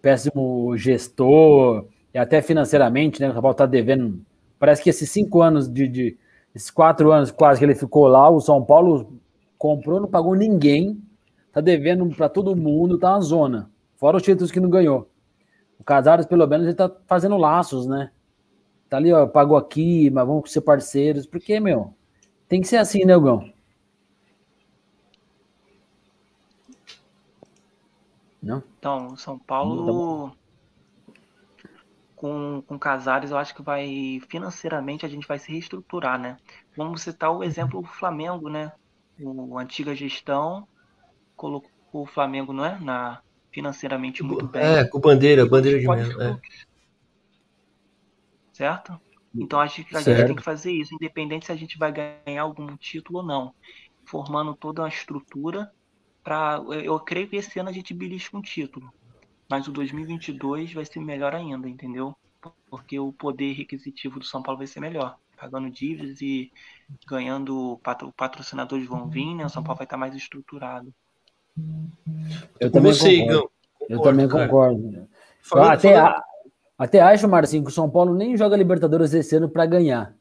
[0.00, 3.30] péssimo gestor, e até financeiramente, né?
[3.30, 4.20] O São Paulo tá devendo.
[4.58, 6.18] Parece que esses cinco anos de, de.
[6.54, 9.12] Esses quatro anos quase que ele ficou lá, o São Paulo
[9.58, 11.00] comprou, não pagou ninguém,
[11.52, 13.70] tá devendo para todo mundo, tá na zona.
[13.96, 15.08] Fora os títulos que não ganhou.
[15.78, 18.10] O Casares, pelo menos, ele tá fazendo laços, né?
[18.88, 21.26] Tá ali, ó, pagou aqui, mas vamos ser parceiros.
[21.26, 21.92] Porque, meu,
[22.48, 23.44] tem que ser assim, né, Gão?
[28.42, 28.62] Não?
[28.78, 30.32] Então, São Paulo
[32.14, 36.36] com, com Casares, eu acho que vai financeiramente a gente vai se reestruturar, né?
[36.76, 38.72] Vamos citar o exemplo do Flamengo, né?
[39.20, 40.66] O antiga gestão
[41.36, 44.62] colocou o Flamengo, não é, na financeiramente muito bem.
[44.62, 46.38] É, com bandeira, bandeira de mel, é
[48.58, 49.00] certo?
[49.32, 50.18] Então acho que a certo.
[50.18, 53.54] gente tem que fazer isso, independente se a gente vai ganhar algum título ou não,
[54.04, 55.70] formando toda uma estrutura
[56.28, 56.62] para.
[56.84, 58.92] Eu creio que esse ano a gente belisca um título,
[59.48, 62.14] mas o 2022 vai ser melhor ainda, entendeu?
[62.70, 66.52] Porque o poder requisitivo do São Paulo vai ser melhor, pagando dívidas e
[67.06, 69.46] ganhando o patrocinadores vão vir, né?
[69.46, 70.92] O São Paulo vai estar mais estruturado.
[72.60, 73.50] Eu também você, concordo.
[73.88, 75.08] Eu também concordo.
[75.40, 76.22] Falando, até, falando...
[76.76, 80.14] Até acho, Marcinho, que o São Paulo nem joga Libertadores esse ano para ganhar.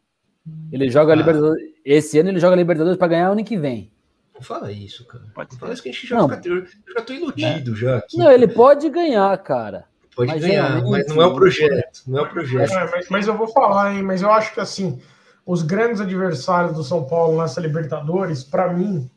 [0.71, 1.15] Ele joga ah.
[1.15, 1.73] Libertadores.
[1.83, 3.91] Esse ano ele joga Libertadores para ganhar ano que vem.
[4.37, 5.23] Não fala isso, cara.
[5.33, 7.75] Pode não fala isso que a gente já, fica, eu já tô iludido é.
[7.75, 7.97] já.
[7.97, 9.85] Aqui, não, ele pode ganhar, cara.
[10.15, 12.01] Pode mas ganhar, mas não é o projeto.
[12.07, 12.71] Não é o projeto.
[12.71, 14.03] É, mas, mas, eu vou falar, hein?
[14.03, 15.01] Mas eu acho que assim,
[15.45, 19.09] os grandes adversários do São Paulo nessa Libertadores, para mim,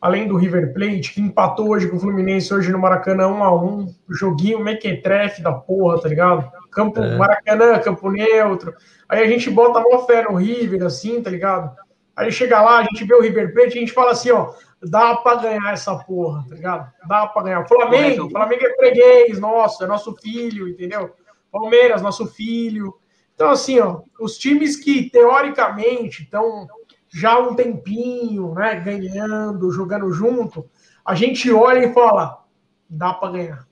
[0.00, 3.64] além do River Plate, que empatou hoje com o Fluminense hoje no Maracanã 1 a
[3.64, 6.48] 1 joguinho mequetrefe da porra, tá ligado?
[6.70, 7.16] Campo é.
[7.16, 8.72] Maracanã, campo neutro.
[9.08, 11.74] Aí a gente bota mó fé no River, assim, tá ligado?
[12.16, 15.16] Aí chega lá, a gente vê o River Plate, a gente fala assim, ó, dá
[15.16, 16.90] pra ganhar essa porra, tá ligado?
[17.06, 17.68] Dá pra ganhar.
[17.68, 21.14] Flamengo, Flamengo é freguês, nosso, é nosso filho, entendeu?
[21.52, 22.94] Palmeiras, nosso filho.
[23.34, 26.66] Então, assim, ó, os times que teoricamente estão
[27.08, 30.68] já há um tempinho, né, ganhando, jogando junto,
[31.04, 32.44] a gente olha e fala,
[32.88, 33.68] dá para ganhar.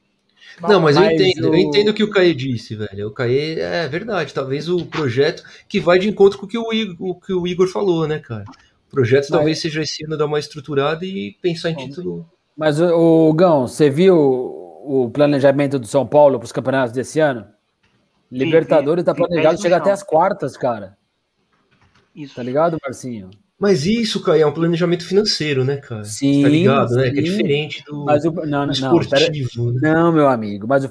[0.61, 1.55] Não, mas eu entendo, o...
[1.55, 3.09] eu entendo o que o Caê disse, velho.
[3.09, 6.73] O Caê é verdade, talvez o projeto que vai de encontro com o que o
[6.73, 8.45] Igor, o que o Igor falou, né, cara?
[8.89, 9.31] O projeto mas...
[9.31, 12.29] talvez seja esse ano dar uma estruturada e pensar em título.
[12.57, 17.47] Mas o, Gão, você viu o planejamento do São Paulo para os campeonatos desse ano?
[18.31, 20.97] Libertadores está planejado chegar até as quartas, cara.
[22.15, 22.35] Isso.
[22.35, 23.31] Tá ligado, Marcinho?
[23.59, 26.05] Mas isso, cara, é um planejamento financeiro, né, cara?
[26.05, 26.43] Sim.
[26.43, 26.97] Tá ligado, sim.
[26.97, 27.11] né?
[27.11, 29.49] Que é diferente do, mas o, não, do esportivo.
[29.57, 29.95] Não, né?
[29.95, 30.91] não, meu amigo, mas, o,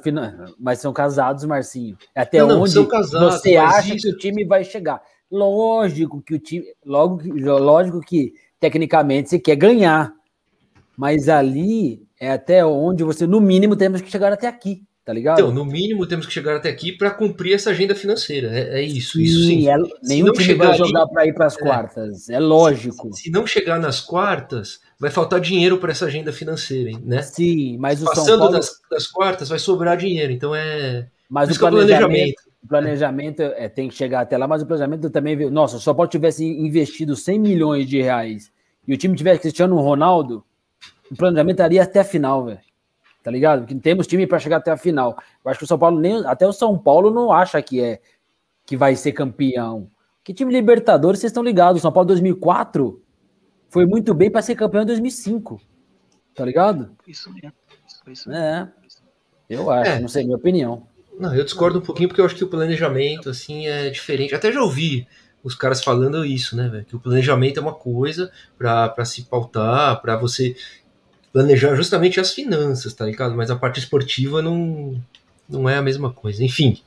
[0.57, 1.97] mas são casados, Marcinho.
[2.15, 4.07] É até não, onde não, casados, você acha isso...
[4.07, 5.01] que o time vai chegar.
[5.29, 6.65] Lógico que o time.
[6.85, 10.13] Logo, lógico que, tecnicamente, você quer ganhar.
[10.95, 15.39] Mas ali é até onde você, no mínimo, temos que chegar até aqui tá ligado?
[15.39, 18.49] Então, no mínimo temos que chegar até aqui para cumprir essa agenda financeira.
[18.57, 19.69] É, é isso, sim, isso sim.
[19.69, 21.59] É, nenhum time chegar vai jogar para ir para as é.
[21.59, 23.13] quartas, é, é lógico.
[23.13, 27.21] Se, se, não chegar nas quartas, vai faltar dinheiro para essa agenda financeira, né?
[27.21, 28.53] Sim, mas o Passando São Paulo...
[28.53, 30.31] das, das quartas, vai sobrar dinheiro.
[30.31, 31.07] Então é.
[31.29, 32.43] Mas o planejamento, planejamento.
[32.63, 35.51] O planejamento é, tem que chegar até lá, mas o planejamento também viu.
[35.51, 38.51] Nossa, se o São Paulo tivesse investido 100 milhões de reais
[38.87, 40.43] e o time tivesse Cristiano Ronaldo,
[41.11, 42.72] o planejamento estaria até a final, velho
[43.23, 43.61] tá ligado?
[43.61, 45.17] Porque temos time para chegar até a final.
[45.43, 48.01] Eu acho que o São Paulo nem até o São Paulo não acha que é
[48.65, 49.89] que vai ser campeão.
[50.23, 51.79] Que time Libertadores, vocês estão ligados?
[51.79, 53.01] O São Paulo 2004
[53.69, 55.59] foi muito bem para ser campeão em 2005.
[56.35, 56.91] Tá ligado?
[57.07, 57.53] Isso mesmo.
[57.87, 58.69] Isso, isso É.
[59.49, 59.99] Eu acho, é.
[59.99, 60.87] não sei, minha opinião.
[61.19, 64.33] Não, eu discordo um pouquinho porque eu acho que o planejamento assim é diferente.
[64.33, 65.07] Até já ouvi
[65.43, 66.85] os caras falando isso, né, velho?
[66.85, 70.55] Que o planejamento é uma coisa para se pautar, para você
[71.33, 73.35] planejar justamente as finanças, tá ligado?
[73.35, 74.95] Mas a parte esportiva não,
[75.49, 76.43] não é a mesma coisa.
[76.43, 76.79] Enfim,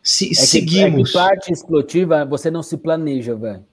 [0.00, 1.10] se, é seguimos.
[1.10, 3.64] Que, é que parte esportiva você não se planeja, velho.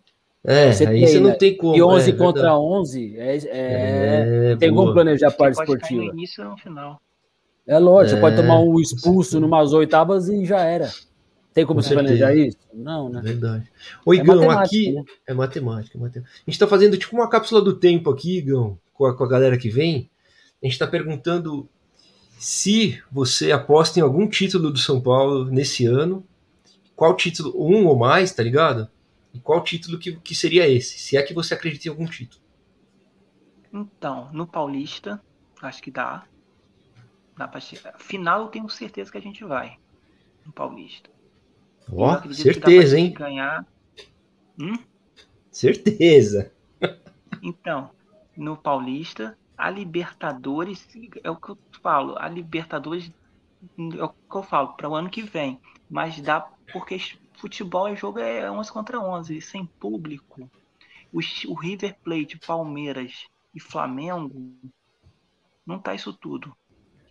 [0.44, 1.76] É, você aí tem, você não tem como.
[1.76, 2.62] E 11 é, contra verdade.
[2.62, 6.02] 11, é, é, é tem como planejar a parte esportiva.
[6.02, 7.00] no início ou no final.
[7.68, 10.90] É lógico, você pode tomar é, um expulso numas oitavas e já era.
[11.54, 12.58] Tem como você planejar isso?
[12.74, 13.22] Não, né?
[13.22, 13.70] Verdade.
[14.04, 15.04] Ô, Igão, aqui né?
[15.28, 16.34] é matemática, é matemática.
[16.36, 19.30] A gente está fazendo tipo uma cápsula do tempo aqui, Igão com a, com a
[19.30, 20.12] galera que vem,
[20.62, 21.70] a gente está perguntando
[22.38, 26.28] se você aposta em algum título do São Paulo nesse ano,
[26.98, 28.90] qual título, um ou mais, tá ligado?
[29.34, 31.00] E qual título que, que seria esse?
[31.00, 32.42] Se é que você acredita em algum título.
[33.72, 35.22] Então, no Paulista,
[35.62, 36.26] acho que dá.
[37.38, 37.98] Dá pra chegar.
[38.00, 39.78] Final eu tenho certeza que a gente vai.
[40.46, 41.10] No Paulista.
[41.90, 43.14] Ó, certeza, hein?
[43.14, 43.66] Ganhar.
[44.60, 44.78] Hum?
[45.50, 46.52] Certeza.
[47.42, 47.90] Então,
[48.40, 50.88] no Paulista, a Libertadores,
[51.22, 53.12] é o que eu falo, a Libertadores
[53.78, 55.60] é o que eu falo, para o ano que vem.
[55.90, 56.98] Mas dá, porque
[57.38, 60.50] futebol é jogo é 11 contra 11, sem público.
[61.12, 64.54] O, o River Plate, Palmeiras e Flamengo,
[65.66, 66.56] não tá isso tudo.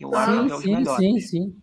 [0.00, 0.96] Eu sim, acho que é os sim, melhores.
[0.96, 1.56] Sim, sim.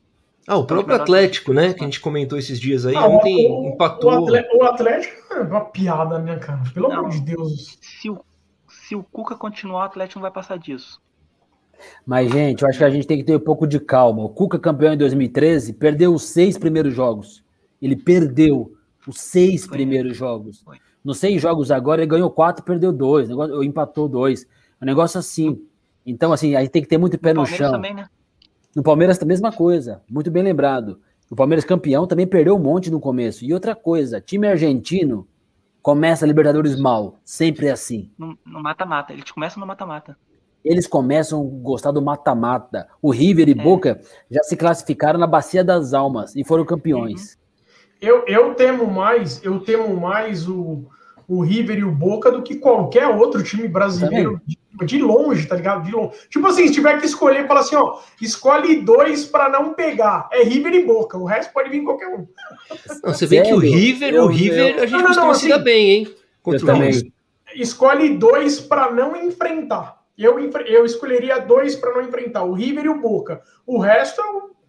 [0.47, 1.73] Ah, o próprio Atlético, né?
[1.73, 4.29] Que a gente comentou esses dias aí, ah, ontem o, empatou.
[4.29, 6.61] O Atlético é uma piada, né, cara?
[6.71, 7.79] Pelo não, amor de Deus.
[7.81, 8.23] Se o,
[8.87, 11.01] se o Cuca continuar, o Atlético não vai passar disso.
[12.05, 14.23] Mas, gente, eu acho que a gente tem que ter um pouco de calma.
[14.23, 17.43] O Cuca, campeão em 2013, perdeu os seis primeiros jogos.
[17.81, 18.73] Ele perdeu
[19.07, 19.77] os seis Foi.
[19.77, 20.61] primeiros jogos.
[20.61, 20.77] Foi.
[21.03, 23.29] Nos seis jogos agora, ele ganhou quatro perdeu dois.
[23.29, 24.47] Ou empatou dois.
[24.79, 25.59] Um negócio assim.
[26.05, 27.71] Então, assim, aí tem que ter muito pé no, no chão.
[27.71, 28.07] Também, né?
[28.75, 30.03] No Palmeiras, a mesma coisa.
[30.07, 30.99] Muito bem lembrado.
[31.29, 33.43] O Palmeiras campeão também perdeu um monte no começo.
[33.43, 35.27] E outra coisa, time argentino
[35.85, 37.19] começa a Libertadores mal.
[37.23, 38.09] Sempre é assim.
[38.17, 39.13] No mata-mata.
[39.13, 40.17] Eles começam no mata-mata.
[40.63, 42.87] Eles começam a gostar do mata-mata.
[42.99, 43.53] O River e é.
[43.53, 47.35] Boca já se classificaram na Bacia das Almas e foram campeões.
[47.35, 47.39] Uhum.
[48.01, 50.89] Eu, eu temo mais, eu temo mais o,
[51.27, 55.55] o River e o Boca do que qualquer outro time brasileiro de, de, longe, tá
[55.55, 55.83] ligado?
[55.83, 56.13] De longe.
[56.29, 60.29] Tipo assim, se tiver que escolher, fala assim, ó, escolhe dois para não pegar.
[60.31, 62.27] É River e Boca, o resto pode vir qualquer um.
[63.03, 65.51] Não, você vê que o River, eu, o River, eu, a gente não, não, se
[65.51, 66.15] assim, bem, hein?
[66.41, 67.13] Contra eu também.
[67.55, 70.03] Escolhe dois para não enfrentar.
[70.17, 73.41] Eu, eu escolheria dois para não enfrentar, o River e o Boca.
[73.65, 74.21] O resto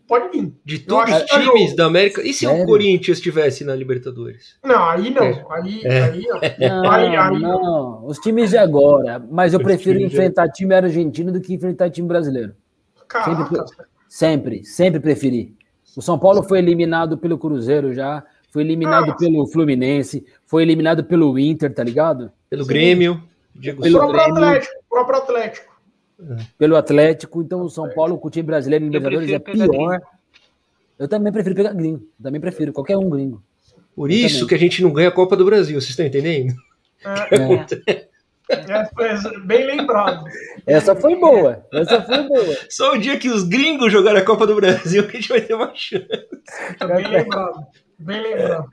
[0.06, 0.52] pode vir.
[0.64, 2.22] De todos os times da América.
[2.22, 2.62] E se Sério?
[2.62, 4.56] o Corinthians estivesse na Libertadores?
[4.64, 5.24] Não, aí não.
[5.24, 5.44] É.
[5.50, 6.02] Aí, é.
[6.02, 6.26] aí
[6.68, 6.90] não.
[6.90, 7.62] aí, aí não.
[7.62, 8.06] não.
[8.06, 9.18] Os times de agora.
[9.30, 12.54] Mas eu Os prefiro enfrentar time argentino do que enfrentar time brasileiro.
[13.08, 13.60] Sempre,
[14.08, 15.54] sempre, sempre preferi.
[15.96, 18.22] O São Paulo foi eliminado pelo Cruzeiro já.
[18.50, 20.24] Foi eliminado ah, pelo Fluminense.
[20.46, 22.30] Foi eliminado pelo Inter, tá ligado?
[22.48, 22.68] Pelo Sim.
[22.68, 23.22] Grêmio.
[23.54, 24.44] Diego pelo próprio Grêmio.
[24.44, 24.74] Atlético.
[24.88, 25.75] Próprio Atlético.
[26.58, 30.00] Pelo Atlético, então o São Paulo com o time brasileiro em Libertadores é pior.
[30.98, 32.08] Eu também prefiro pegar gringo.
[32.22, 33.42] Também prefiro, qualquer um gringo.
[33.94, 34.48] Por eu isso também.
[34.48, 36.54] que a gente não ganha a Copa do Brasil, vocês estão entendendo?
[37.04, 38.06] É.
[38.48, 40.24] É, bem lembrado.
[40.64, 41.66] Essa foi boa.
[41.72, 42.56] Essa foi boa.
[42.70, 45.40] Só o dia que os gringos jogarem a Copa do Brasil que a gente vai
[45.40, 46.06] ter uma chance.
[46.06, 47.66] Bem lembrado.
[47.98, 48.68] Bem lembrado.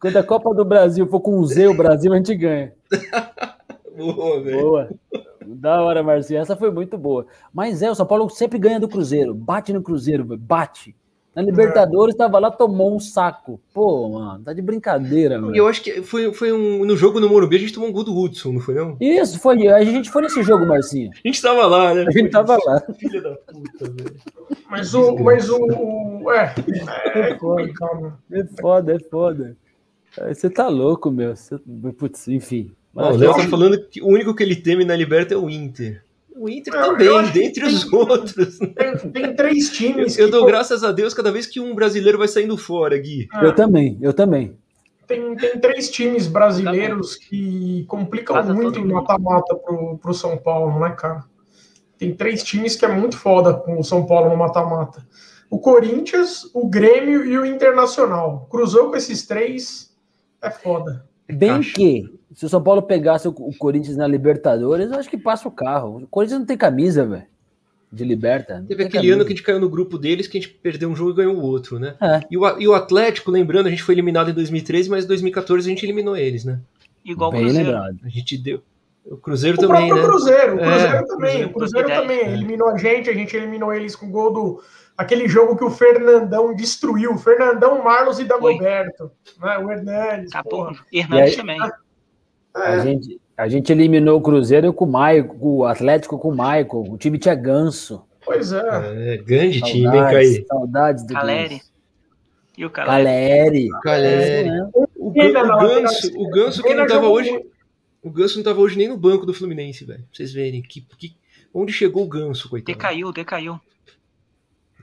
[0.00, 2.72] Quando a Copa do Brasil for com o Z, o Brasil, a gente ganha.
[3.94, 4.60] Boa, velho.
[4.60, 4.88] Boa.
[5.54, 6.40] Da hora, Marcinho.
[6.40, 7.26] Essa foi muito boa.
[7.52, 9.34] Mas é, o São Paulo sempre ganha do Cruzeiro.
[9.34, 10.94] Bate no Cruzeiro, bate.
[11.34, 13.60] Na Libertadores tava lá, tomou um saco.
[13.72, 15.54] Pô, mano, tá de brincadeira, mano.
[15.54, 16.84] Eu acho que foi, foi um.
[16.84, 18.96] No jogo no Morumbi, a gente tomou um gol do Hudson, não foi não?
[19.00, 19.68] Isso, foi.
[19.68, 21.10] A gente foi nesse jogo, Marcinho.
[21.24, 22.04] A gente tava lá, né?
[22.08, 22.80] A gente tava lá.
[22.98, 24.16] Filha da puta, velho.
[24.68, 25.16] Mas o.
[25.18, 25.56] Mas o,
[26.24, 26.52] o é,
[27.14, 28.18] é, é foda.
[28.32, 29.56] É foda, é foda.
[30.28, 31.34] Você tá louco, meu.
[31.96, 32.72] Putz, enfim.
[32.94, 35.48] Ó, o Léo tá falando que o único que ele teme na Liberta é o
[35.48, 36.02] Inter.
[36.34, 38.58] O Inter não, também, dentre os tem, outros.
[38.58, 40.18] Tem, tem, três times.
[40.18, 43.28] Eu, eu dou graças a Deus cada vez que um brasileiro vai saindo fora, Gui.
[43.32, 44.56] Ah, eu também, eu também.
[45.06, 50.78] Tem, tem três times brasileiros que complicam Casa muito em mata-mata pro, pro São Paulo,
[50.80, 51.24] né, cara?
[51.98, 55.06] Tem três times que é muito foda com o São Paulo no mata-mata.
[55.50, 58.46] O Corinthians, o Grêmio e o Internacional.
[58.50, 59.94] Cruzou com esses três,
[60.40, 61.04] é foda.
[61.28, 65.48] Bem que se o São Paulo pegasse o Corinthians na Libertadores, eu acho que passa
[65.48, 65.98] o carro.
[65.98, 67.24] O Corinthians não tem camisa, velho.
[67.92, 68.64] De liberta.
[68.68, 69.14] Teve aquele camisa.
[69.14, 71.14] ano que a gente caiu no grupo deles, que a gente perdeu um jogo e
[71.14, 71.96] ganhou o outro, né?
[72.00, 72.20] É.
[72.30, 75.68] E, o, e o Atlético, lembrando, a gente foi eliminado em 2013, mas em 2014
[75.68, 76.60] a gente eliminou eles, né?
[77.04, 77.70] Igual o Cruzeiro.
[77.70, 77.98] Lembrado.
[78.04, 78.62] A gente deu.
[79.04, 80.02] O Cruzeiro o também, né?
[80.02, 81.44] Cruzeiro, o Cruzeiro é, também.
[81.46, 82.32] O Cruzeiro, Cruzeiro também é.
[82.32, 84.62] eliminou a gente, a gente eliminou eles com o gol do.
[84.96, 87.16] Aquele jogo que o Fernandão destruiu.
[87.18, 89.10] Fernandão, Marlos e Dagoberto.
[89.40, 89.58] Né?
[89.58, 90.32] O Hernandes.
[90.32, 90.76] Acabou.
[90.92, 91.58] Hernandes também.
[92.54, 92.82] A, é.
[92.82, 96.90] gente, a gente eliminou o Cruzeiro com o Maicon, o Atlético com o Maicon.
[96.90, 98.02] O time tinha ganso.
[98.24, 99.14] Pois é.
[99.14, 100.46] é grande saudades, time, hein, Caí?
[100.46, 101.62] Saudades do Caleri.
[102.56, 103.68] E o Caleri.
[103.82, 104.48] Caleri.
[104.48, 104.68] É.
[104.74, 107.44] O, o, Ganso, o Ganso que não tava hoje.
[108.02, 110.00] O Ganso não tava hoje nem no banco do Fluminense, velho.
[110.00, 110.60] Pra vocês verem.
[110.60, 111.16] Que, que,
[111.54, 112.76] onde chegou o Ganso, coitado?
[112.76, 113.60] Decaiu, decaiu.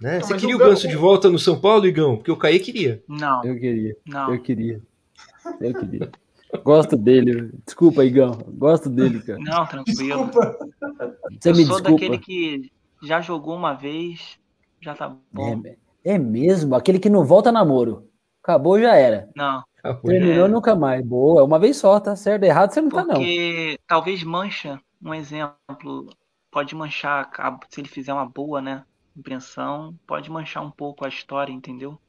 [0.01, 0.19] Né?
[0.19, 2.17] Você queria o Ganso, Ganso de volta no São Paulo, Igão?
[2.17, 3.03] Porque o Caí queria.
[3.07, 3.43] Não.
[3.43, 3.95] Eu queria.
[4.05, 4.33] Não.
[4.33, 4.81] Eu queria.
[5.61, 6.11] Eu queria.
[6.63, 7.51] Gosto dele.
[7.65, 8.39] Desculpa, Igão.
[8.47, 9.39] Gosto dele, cara.
[9.39, 10.25] Não, tranquilo.
[10.25, 10.57] Desculpa.
[11.39, 11.89] Você eu me sou desculpa.
[11.89, 12.71] daquele que
[13.03, 14.39] já jogou uma vez,
[14.81, 15.61] já tá bom.
[16.03, 16.75] É, é mesmo?
[16.75, 18.09] Aquele que não volta namoro.
[18.41, 19.29] Acabou, já era.
[19.35, 19.63] Não.
[20.05, 20.49] Terminou é...
[20.49, 21.05] nunca mais.
[21.05, 22.43] Boa, uma vez só, tá certo.
[22.43, 23.19] Errado você não Porque tá, não.
[23.19, 26.09] Porque talvez mancha, um exemplo,
[26.49, 27.29] pode manchar,
[27.69, 28.83] se ele fizer uma boa, né?
[29.15, 31.99] Impressão, pode manchar um pouco a história, entendeu?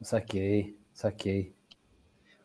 [0.00, 0.76] Saquei.
[0.92, 1.54] Saquei.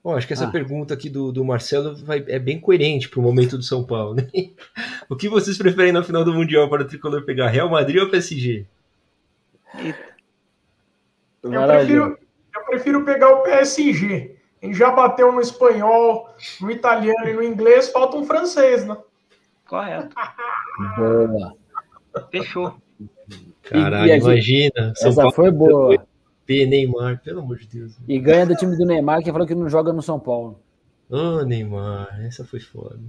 [0.06, 0.51] Bom, acho que essa Ah.
[0.51, 4.28] pergunta aqui do, do Marcelo vai- é bem coerente pro momento do São Paulo, né?
[5.10, 8.10] O que vocês preferem na final do Mundial para o tricolor pegar Real Madrid ou
[8.12, 8.68] PSG?
[11.41, 12.18] Eu prefiro,
[12.56, 14.36] eu prefiro pegar o PSG.
[14.62, 16.30] A gente já bateu no espanhol,
[16.62, 18.95] no italiano e no inglês, falta um francês, né?
[19.68, 20.16] Correto.
[20.97, 21.53] Boa.
[22.32, 22.76] Fechou.
[23.64, 24.93] Caralho, imagina.
[24.95, 26.08] São Essa Paulo foi boa.
[26.46, 27.93] P, Neymar, pelo amor de Deus.
[28.08, 30.60] E ganha do time do Neymar, que falou que não joga no São Paulo.
[31.10, 33.00] Ô, Neymar, essa foi foda.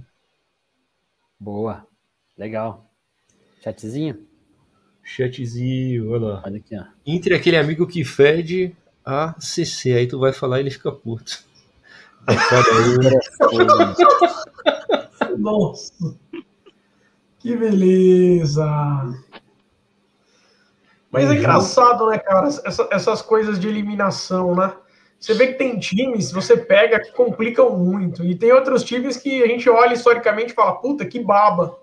[1.39, 1.85] Boa.
[2.37, 2.89] Legal.
[3.61, 4.25] Chatzinho?
[5.03, 6.43] Chatzinho, olha lá.
[6.45, 6.83] Olha aqui, ó.
[7.05, 8.75] Entre aquele amigo que fede
[9.05, 11.45] a CC, aí tu vai falar e ele fica puto.
[15.37, 15.93] Nossa.
[17.39, 18.65] Que beleza.
[21.21, 22.47] Mas é engraçado, né, cara?
[22.47, 24.73] Essa- essas coisas de eliminação, né?
[25.19, 28.23] Você vê que tem times, você pega, que complicam muito.
[28.23, 31.77] E tem outros times que a gente olha historicamente e fala, puta, que baba.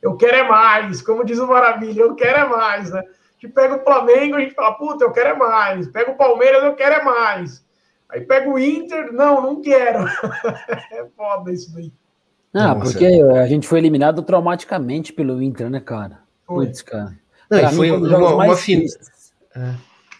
[0.00, 1.02] Eu quero é mais.
[1.02, 3.00] Como diz o Maravilha, eu quero é mais, né?
[3.00, 5.88] A gente pega o Flamengo, a gente fala, puta, eu quero é mais.
[5.88, 7.64] Pega o Palmeiras, eu quero é mais.
[8.08, 10.04] Aí pega o Inter, não, não quero.
[10.92, 11.92] é foda isso daí.
[12.54, 16.20] Ah, porque a gente foi eliminado traumaticamente pelo Inter, né, cara?
[16.46, 16.66] Foi.
[16.66, 17.12] Putz, cara.
[17.50, 19.32] Não, Pra e mim, foi dos uma, uma mais fin- tristes.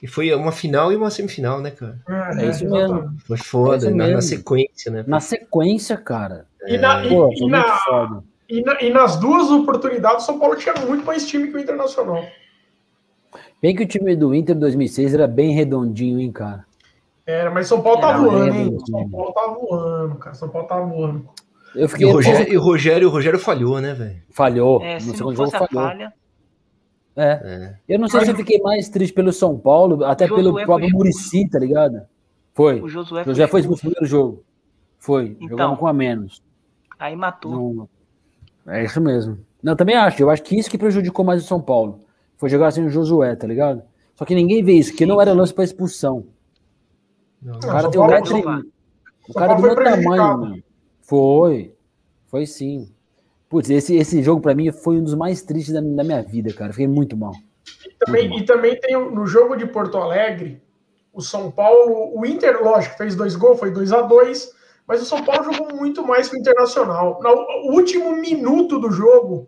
[0.03, 1.99] e foi uma final e uma semifinal, né, cara?
[2.39, 2.93] É isso exatamente.
[3.03, 3.17] mesmo.
[3.27, 4.23] Foi foda, É isso na, na mesmo.
[4.23, 5.05] sequência, né?
[5.07, 6.47] Na sequência, cara.
[6.67, 8.23] E, na, e- Pô, e na-.
[8.49, 11.61] E, na- e nas duas oportunidades, o São Paulo tinha muito mais time que o
[11.61, 12.25] Internacional.
[13.61, 16.65] Bem que o time do Inter 2006 era bem redondinho, hein, cara.
[17.27, 18.79] Era, mas São Paulo tá Era, voando, hein?
[18.89, 20.35] São Paulo tá voando, cara.
[20.35, 21.29] São Paulo tá voando.
[21.75, 22.07] Eu E fiquei.
[22.07, 24.23] o Rogério, e o Rogério, o Rogério falhou, né, velho?
[24.31, 24.81] Falhou.
[24.83, 25.85] É, no se não segundo jogo fosse a falhou.
[25.85, 26.13] falha,
[27.21, 27.31] É.
[27.43, 27.79] É.
[27.89, 30.65] Eu não sei se eu fiquei mais triste pelo São Paulo, até O Josué pelo
[30.67, 30.91] próprio.
[30.91, 32.03] Murici, tá ligado?
[32.55, 32.81] Foi.
[32.81, 33.85] o Josué O José foi expulso.
[33.87, 34.45] no primeiro jogo.
[34.99, 35.37] Foi.
[35.37, 35.49] Então.
[35.49, 36.43] Jogamos com a menos.
[36.99, 37.51] Aí matou.
[37.51, 37.89] Não-
[38.73, 39.39] É isso mesmo.
[39.63, 40.23] Não, também acho.
[40.23, 42.01] Eu acho que isso que prejudicou mais o São Paulo.
[42.37, 43.83] Foi jogar assim o Josué, tá ligado?
[44.15, 46.25] Só que ninguém vê isso, que não era lance pra expulsão.
[47.43, 48.39] Não, O cara tem um metro
[49.29, 50.63] O cara do meu tamanho, mano.
[51.01, 51.75] Foi.
[52.27, 52.89] Foi sim.
[53.49, 56.53] Putz, esse, esse jogo pra mim foi um dos mais tristes da, da minha vida,
[56.53, 56.73] cara.
[56.73, 57.33] Fiquei muito mal.
[57.87, 60.61] E também, e também tem no jogo de Porto Alegre,
[61.13, 65.05] o São Paulo, o Inter, lógico, fez dois gols, foi 2 a 2 mas o
[65.05, 67.21] São Paulo jogou muito mais que o Internacional.
[67.23, 69.47] No último minuto do jogo,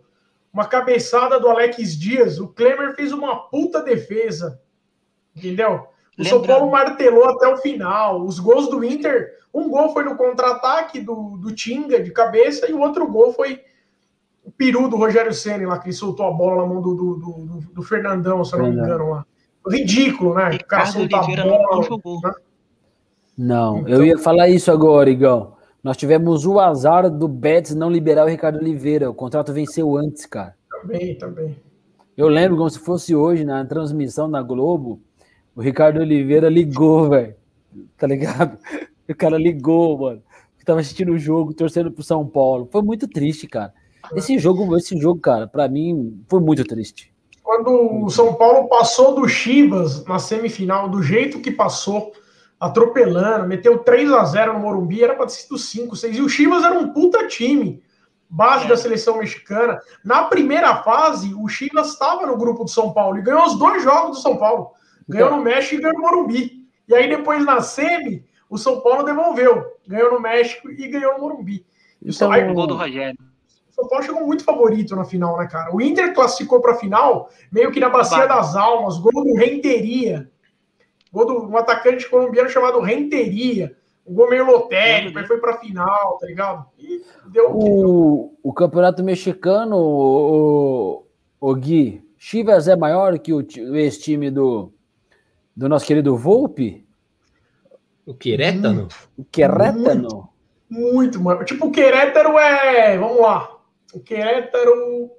[0.53, 4.61] uma cabeçada do Alex Dias, o Klemer fez uma puta defesa.
[5.35, 5.87] Entendeu?
[6.15, 8.23] O São Lembrando- Paulo martelou até o final.
[8.23, 12.73] Os gols do Inter, um gol foi no contra-ataque do, do Tinga de cabeça e
[12.73, 13.63] o outro gol foi
[14.51, 17.15] o peru do Rogério Senna lá, que ele soltou a bola na mão do, do,
[17.15, 19.25] do, do- do Fernandão, se eu não me engano lá.
[19.67, 20.57] Ridículo, né?
[20.61, 21.83] O cara soltar a Oliveira não, bola.
[21.83, 22.19] jogou.
[22.23, 22.31] né?
[23.37, 25.53] Não, Então- eu ia falar isso agora, Igão.
[25.83, 29.09] Nós tivemos o azar do Betis não liberar o Ricardo Oliveira.
[29.09, 30.55] O contrato venceu antes, cara.
[30.69, 31.57] Também, também.
[32.15, 34.99] Eu lembro como se fosse hoje, na transmissão na Globo,
[35.55, 37.35] o Ricardo Oliveira ligou, velho.
[37.97, 38.57] Tá ligado?
[39.09, 40.21] O cara ligou, mano.
[40.57, 42.69] Eu tava assistindo o jogo, torcendo pro São Paulo.
[42.71, 43.73] Foi muito triste, cara.
[44.15, 47.11] Esse jogo, esse jogo, cara, pra mim, foi muito triste.
[47.43, 52.11] Quando o São Paulo passou do Chivas na semifinal, do jeito que passou,
[52.59, 56.17] atropelando, meteu 3 a 0 no Morumbi, era para ter sido 5, 6.
[56.17, 57.81] E o Chivas era um puta time,
[58.29, 58.67] base É.
[58.69, 59.79] da seleção mexicana.
[60.05, 63.83] Na primeira fase, o Chivas estava no grupo do São Paulo e ganhou os dois
[63.83, 64.69] jogos do São Paulo.
[65.09, 66.61] Ganhou Então- no México e ganhou no Morumbi.
[66.87, 69.63] E aí depois na semi, o São Paulo devolveu.
[69.87, 71.65] Ganhou no México e ganhou no Morumbi.
[72.01, 73.17] E o São- Então- aí, Gol do Rogério.
[73.71, 75.73] O São Paulo chegou muito favorito na final, né, cara?
[75.73, 80.29] O Inter classificou para a final meio que na bacia das almas, gol do Renteria.
[81.11, 83.75] Gol de um atacante colombiano chamado Renteria.
[84.05, 86.65] Um gol meio lotérico, aí foi pra final, tá ligado?
[86.77, 88.33] E deu o.
[88.43, 91.05] O, campeonato mexicano, o,
[91.39, 94.71] o Gui, Chivas é maior que o, ti- o ex-time do,
[95.55, 96.85] do nosso querido Volpe?
[98.05, 98.87] O Querétano?
[99.17, 100.29] O Querétano?
[100.69, 101.43] Muito, mano.
[101.45, 102.97] Tipo, o Querétaro é.
[102.97, 103.51] Vamos lá.
[103.93, 105.11] O Querétaro.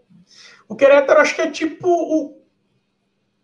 [0.69, 2.43] O Querétaro acho que é tipo o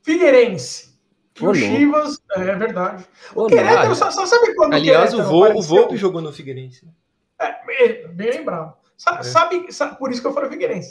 [0.03, 0.89] Figueirense.
[1.35, 1.55] Que o.
[1.55, 2.19] Chivas.
[2.33, 3.05] É verdade.
[3.35, 5.63] O Querétaro, só, só sabe quando Aliás, o, Querétaro o?
[5.63, 6.87] Volpe jogou no Figueirense.
[7.41, 8.75] É, é, bem lembrado.
[8.97, 9.23] Sa- É.
[9.23, 10.91] Sabe, sabe, por isso que eu falei Figueirense.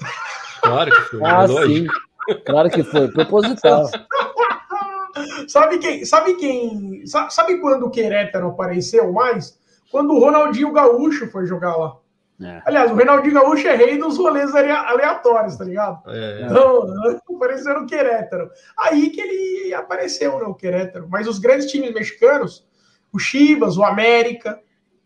[0.61, 1.19] Claro que foi.
[1.23, 1.93] Ah, é lógico.
[2.27, 2.37] sim.
[2.45, 3.89] Claro que foi, proposital.
[5.47, 6.05] Sabe quem?
[6.05, 7.05] Sabe quem?
[7.05, 9.57] sa- Sabe quando o Querétaro apareceu mais?
[9.89, 11.97] Quando o Ronaldinho Gaúcho foi jogar lá.
[12.39, 12.61] É.
[12.65, 16.01] Aliás, o Ronaldinho Gaúcho é rei dos rolês alea- aleatórios, tá ligado?
[16.11, 16.41] É.
[16.45, 16.83] Então,
[17.35, 18.49] apareceu no Querétaro.
[18.77, 21.07] Aí que ele apareceu, né, o Querétaro.
[21.09, 22.63] Mas os grandes times mexicanos,
[23.11, 24.59] o Chivas, o América,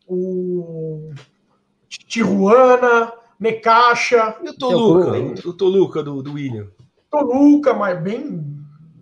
[0.06, 1.12] o
[1.90, 4.36] Tijuana, Necaxa.
[4.44, 6.68] E o Toluca, o Toluca do, do William.
[7.10, 8.44] Toluca, mas bem,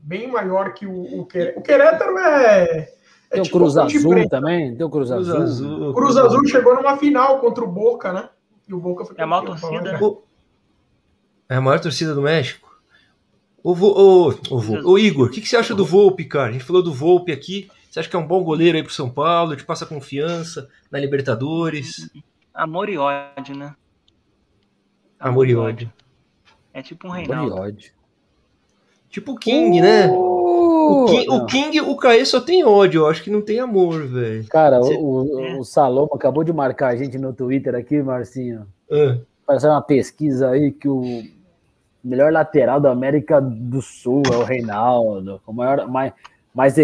[0.04, 1.60] bem maior que o, o Querétaro.
[1.60, 2.94] O Querétaro é.
[3.30, 4.76] É Tem o tipo Cruz Azul também?
[4.76, 5.42] Tem o Cruz, Cruz Azul.
[5.42, 5.90] Azul.
[5.90, 8.30] O Cruz Azul chegou numa final contra o Boca, né?
[8.68, 10.00] E o Boca foi É a maior torcida, né?
[11.48, 12.70] É a maior torcida do México?
[13.64, 16.50] O, o, o, o Igor, o que, que você acha do Volpe, cara?
[16.50, 17.70] A gente falou do Volpe aqui.
[17.90, 19.56] Você acha que é um bom goleiro aí pro São Paulo?
[19.56, 22.10] Te passa confiança na Libertadores?
[22.54, 23.76] Amor e ódio, né?
[25.20, 25.92] Amor, e ódio.
[26.74, 27.54] É tipo um Reinaldo.
[27.54, 27.92] Amor e ódio.
[29.10, 30.08] Tipo o King, uh, né?
[30.90, 34.06] O King, o King, o Caê só tem ódio, eu acho que não tem amor,
[34.08, 34.46] velho.
[34.48, 34.96] Cara, Você...
[34.96, 35.56] o, é.
[35.58, 38.68] o Saloma acabou de marcar a gente no Twitter aqui, Marcinho.
[38.90, 39.22] Uh.
[39.46, 41.24] Parece uma pesquisa aí que o
[42.04, 46.14] melhor lateral da América do Sul é o Reinaldo, o maior, mais,
[46.54, 46.76] mais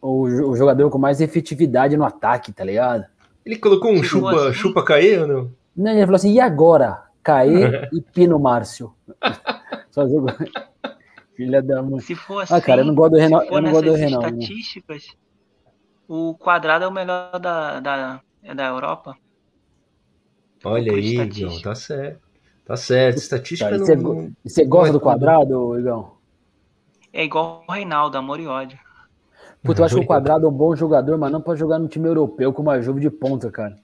[0.00, 3.04] o, o, jogador com mais efetividade no ataque, tá ligado?
[3.44, 4.52] Ele colocou um chupa, assim?
[4.54, 5.50] chupa Caê ou não?
[5.76, 7.02] Não, ele falou assim, e agora?
[7.22, 8.92] Caê e Pino Márcio.
[9.90, 10.30] Só jogou.
[11.36, 12.00] Filha da mãe.
[12.00, 13.46] Se for assim, ah, cara, eu não gosto do Reinaldo.
[13.46, 14.26] Eu não gosto do Reinaldo.
[14.40, 15.16] estatísticas,
[16.08, 19.16] o quadrado é o melhor da, da, é da Europa.
[20.64, 22.26] Olha aí, Igão, tá certo.
[22.64, 24.32] Tá certo, estatística tá, não...
[24.44, 26.16] Você gosta do quadrado, Igão?
[27.12, 28.78] É igual o Reinaldo, amor e ódio.
[29.62, 31.86] Puta, eu acho que o quadrado é um bom jogador, mas não pode jogar no
[31.86, 33.76] time europeu com uma Juve de ponta, cara.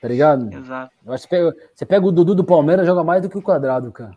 [0.00, 0.52] Tá ligado?
[0.52, 0.92] Exato.
[1.04, 3.42] Eu acho que pega, você pega o Dudu do Palmeiras joga mais do que o
[3.42, 4.16] quadrado, cara.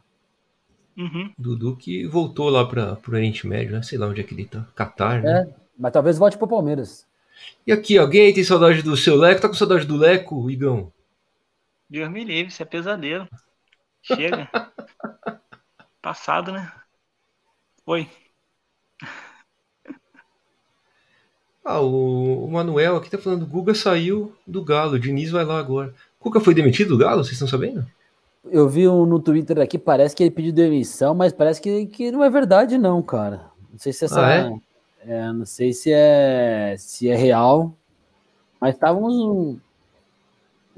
[0.97, 1.31] Uhum.
[1.37, 3.83] Dudu que voltou lá para o Oriente Médio, né?
[3.83, 4.65] Sei lá onde é que ele tá.
[4.75, 5.41] Catar, né?
[5.41, 7.05] É, mas talvez volte pro Palmeiras.
[7.65, 9.41] E aqui, alguém tem saudade do seu Leco?
[9.41, 10.91] Tá com saudade do Leco, Igão?
[11.87, 13.27] Deus me livre, isso é pesadelo.
[14.01, 14.49] Chega.
[16.01, 16.71] Passado, né?
[17.85, 18.09] Oi.
[21.63, 25.43] Ah, o, o, Manuel aqui tá falando, o Guga saiu do Galo, o Diniz vai
[25.43, 25.93] lá agora.
[26.17, 27.85] Cuca foi demitido do Galo, vocês estão sabendo?
[28.51, 32.11] Eu vi um no Twitter aqui, parece que ele pediu demissão, mas parece que, que
[32.11, 33.45] não é verdade não, cara.
[33.71, 34.59] Não sei se essa ah, é?
[35.05, 35.31] é?
[35.31, 37.73] não sei se é se é real,
[38.59, 39.57] mas estávamos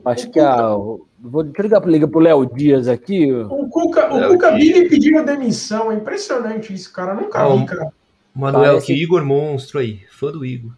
[0.05, 0.75] acho que a
[1.21, 3.31] vou ligar para ligar pro Léo Dias aqui.
[3.31, 7.13] O Cuca, o Cuca Billy pediu demissão, é impressionante isso, cara.
[7.13, 7.93] Nunca ah, vi, cara.
[8.33, 8.87] Manuel, parece...
[8.87, 10.71] que Igor monstro aí, fã do Igor.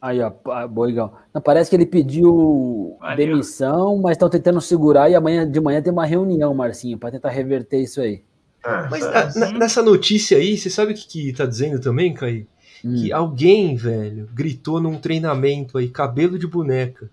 [0.00, 0.32] Aí, ó,
[0.66, 1.12] Boigão.
[1.34, 3.16] Não, parece que ele pediu Valeu.
[3.16, 7.28] demissão, mas estão tentando segurar e amanhã de manhã tem uma reunião, Marcinho, para tentar
[7.28, 8.22] reverter isso aí.
[8.64, 12.46] Ah, mas a, nessa notícia aí, você sabe o que, que tá dizendo também, Caí?
[12.82, 12.94] Hum.
[12.94, 17.10] Que alguém, velho, gritou num treinamento aí, cabelo de boneca.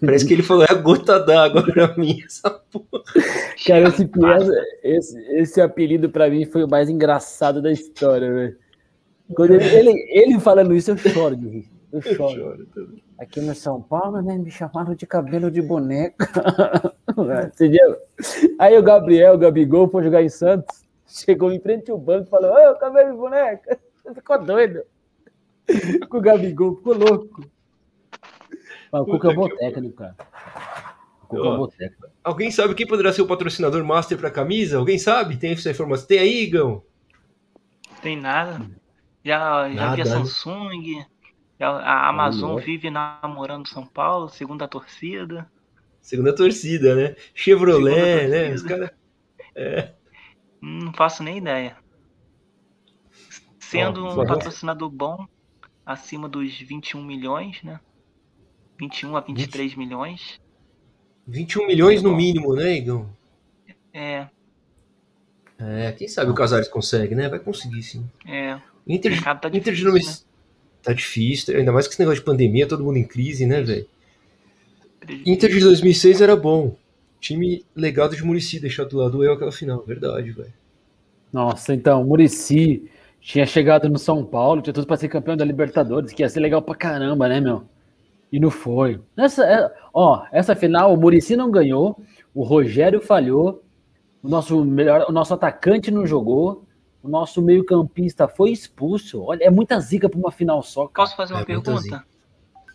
[0.00, 3.02] Parece que ele falou, é a gota d'água pra mim, essa porra.
[3.66, 4.10] Cara, esse,
[4.82, 8.56] esse, esse apelido pra mim foi o mais engraçado da história, velho.
[9.34, 11.77] Quando ele, ele, ele falando isso, eu choro de rir.
[11.92, 12.40] Eu choro.
[12.40, 14.36] Eu choro Aqui no São Paulo, né?
[14.38, 16.26] Me chamaram de cabelo de boneca.
[17.46, 17.96] Entendeu?
[18.58, 20.86] Aí o Gabriel, o Gabigol, foi jogar em Santos.
[21.06, 23.78] Chegou em frente ao banco e falou: Ô, cabelo de boneca.
[24.14, 24.82] Ficou doido.
[26.08, 27.44] Com o Gabigol, ficou louco.
[28.92, 30.16] o Cuca é bom técnico, cara.
[31.22, 32.08] O Cuca é bom técnico.
[32.22, 34.78] Alguém sabe quem poderá ser o patrocinador master para a camisa?
[34.78, 35.36] Alguém sabe?
[35.36, 36.06] Tem essa informação?
[36.06, 36.82] Tem aí, Igão?
[38.00, 38.64] Tem nada.
[39.24, 40.10] Já, já nada, vi a né?
[40.10, 41.04] Samsung.
[41.60, 45.50] A Amazon vive namorando São Paulo, segundo a torcida.
[46.00, 47.16] Segundo a torcida, né?
[47.34, 48.54] Chevrolet, né?
[48.54, 48.94] Os cara...
[49.54, 49.92] é.
[50.60, 51.76] Não faço nem ideia.
[53.58, 55.26] Sendo um patrocinador bom,
[55.84, 57.80] acima dos 21 milhões, né?
[58.78, 59.78] 21 a 23 20...
[59.78, 60.40] milhões.
[61.26, 63.14] 21 milhões no mínimo, né, Igão?
[63.92, 64.28] É.
[65.58, 67.28] É, quem sabe o Casares consegue, né?
[67.28, 68.08] Vai conseguir, sim.
[68.24, 68.60] É.
[68.86, 70.00] Inter, tá Inter de né?
[70.88, 73.86] Tá difícil, ainda mais com esse negócio de pandemia, todo mundo em crise, né, velho?
[75.26, 76.74] Inter de 2006 era bom.
[77.20, 80.50] Time legado de Murici deixar do lado eu aquela final, verdade, velho.
[81.30, 86.10] Nossa, então, Murici tinha chegado no São Paulo, tinha tudo para ser campeão da Libertadores,
[86.10, 87.64] que ia ser legal pra caramba, né, meu?
[88.32, 88.98] E não foi.
[89.14, 92.02] Essa, é, ó, essa final o Murici não ganhou,
[92.34, 93.62] o Rogério falhou,
[94.22, 96.64] o nosso melhor, o nosso atacante não jogou,
[97.02, 99.22] o nosso meio-campista foi expulso.
[99.22, 100.86] Olha, é muita zica para uma final só.
[100.88, 101.06] Cara.
[101.06, 102.04] Posso fazer uma é pergunta?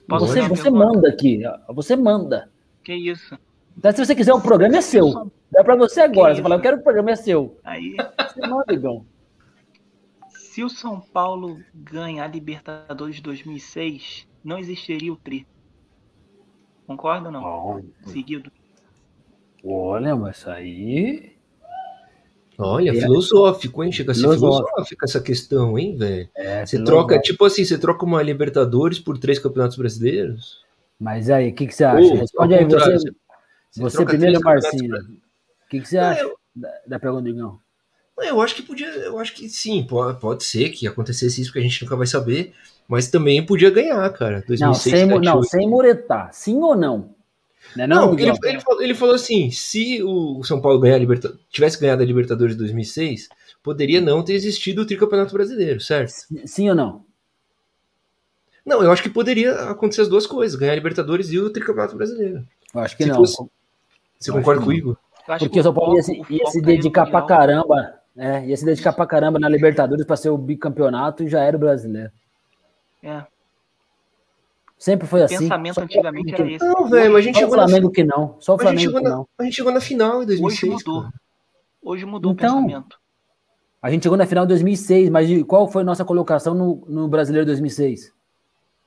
[0.07, 0.85] Posso você você pergunta?
[0.85, 1.41] manda aqui.
[1.69, 2.49] Você manda.
[2.83, 3.37] Que isso?
[3.77, 5.31] Então, se você quiser, o programa é seu.
[5.55, 6.31] É para você agora.
[6.31, 7.59] Que você fala, eu quero o programa é seu.
[7.63, 7.95] Aí.
[8.27, 9.05] Você manda, Igão.
[10.29, 15.47] Se o São Paulo ganhar a Libertadores de 2006, não existiria o Tri.
[16.85, 17.43] Concorda ou não?
[17.43, 18.09] Oh.
[18.09, 18.51] Seguido.
[19.63, 21.32] Olha, mas aí
[22.57, 22.93] Olha, É.
[23.01, 23.91] filosófico, hein?
[23.91, 24.67] Chega a ser Filosófico.
[24.69, 26.29] filosófica essa questão, hein, velho?
[26.35, 30.61] É, Você troca, tipo assim, você troca uma Libertadores por três campeonatos brasileiros?
[30.99, 32.01] Mas aí, o que, que você acha?
[32.05, 33.11] Ou, Responde aí, você, você
[33.73, 34.95] você primeiro, Marcinho.
[34.95, 37.59] O que, que você acha eu- da, da pergunta do Igão?
[38.19, 41.57] Eu acho que podia, eu acho que sim, pode, pode ser que acontecesse isso que
[41.57, 42.53] a gente nunca vai saber,
[42.87, 44.43] mas também podia ganhar, cara.
[44.47, 45.49] 2006, Não, sem, mu- não, 2008.
[45.49, 46.29] sem muretar.
[46.31, 47.09] Sim ou não?
[47.75, 50.79] Não, é Não, não, porque ele, ele, falou, ele falou assim: se o São Paulo
[50.79, 53.29] ganhar a Liberta- tivesse ganhado a Libertadores de 2006,
[53.63, 56.13] poderia não ter existido o tricampeonato brasileiro, certo?
[56.45, 57.05] Sim ou não?
[58.65, 61.95] Não, eu acho que poderia acontecer as duas coisas: ganhar a Libertadores e o tricampeonato
[61.95, 62.45] brasileiro.
[62.73, 63.15] Eu acho que Se não.
[63.17, 63.43] fosse-
[64.19, 64.97] Você Eu concorda comigo?
[65.25, 67.95] Porque que o São Paulo ia se, ia se dedicar pra caramba.
[68.15, 71.57] É, ia se dedicar pra caramba na Libertadores pra ser o bicampeonato e já era
[71.57, 72.11] o brasileiro.
[73.01, 73.23] É,
[74.83, 75.37] Sempre foi o assim.
[75.37, 76.81] pensamento Só o antigamente Flamengo era esse.
[76.81, 78.35] Não, velho, mas a gente Só o chegou na, Flamengo que não.
[78.41, 79.27] Só o Flamengo chegou que na, não.
[79.37, 80.73] a gente chegou na final em Hoje 2006.
[80.73, 81.01] mudou.
[81.03, 81.13] cara.
[81.81, 82.97] Hoje mudou Então, o pensamento.
[83.81, 87.45] A gente chegou na final de 2006, mas qual foi nossa colocação no, no Brasileiro
[87.45, 88.11] 2006?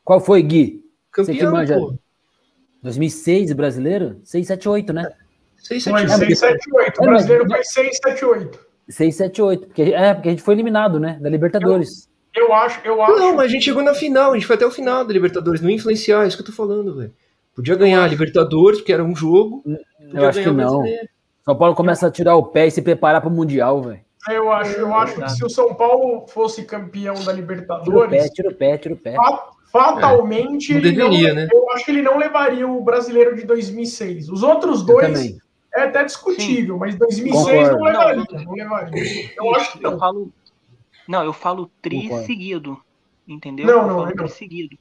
[0.04, 0.84] Qual foi, Gui?
[1.16, 1.78] Você que Campeão, manja.
[1.78, 1.94] pô.
[2.82, 4.20] 2006 brasileiro?
[4.22, 5.10] 6, 7, 8, né?
[5.62, 7.00] 6, Foi 7, É, porque- 6, 7, 8.
[7.02, 8.60] O brasileiro foi 6, 7, 8.
[8.86, 9.66] 6, 7, 8.
[9.68, 11.18] Porque, é, porque a gente foi eliminado, né?
[11.22, 12.06] Da Libertadores.
[12.36, 13.16] Eu acho, eu acho.
[13.16, 15.60] Não, mas a gente chegou na final, a gente foi até o final da Libertadores,
[15.60, 17.12] não ia influenciar, é isso que eu tô falando, velho.
[17.54, 19.64] Podia ganhar a Libertadores, porque era um jogo.
[20.12, 20.82] Eu acho que não.
[21.42, 24.00] São Paulo começa a tirar o pé e se preparar para o Mundial, velho.
[24.28, 27.40] Eu acho, eu acho que se o São Paulo fosse campeão da Tira o pé,
[27.40, 29.14] Libertadores, tira o pé, tira o pé.
[29.14, 31.48] fa- fatalmente Não ele não, deveria, né?
[31.52, 34.28] eu acho que ele não levaria o brasileiro de 2006.
[34.28, 35.36] Os outros Eu dois
[35.74, 37.84] é até discutível, mas 2006 não Concordo.
[37.84, 39.30] levaria, não levaria.
[39.38, 39.98] Eu acho que Eu não.
[39.98, 40.30] falo.
[41.08, 42.26] Não, eu falo tri Concordo.
[42.26, 42.78] seguido.
[43.28, 43.66] Entendeu?
[43.66, 44.16] Não, eu não, falo não.
[44.16, 44.76] tri seguido.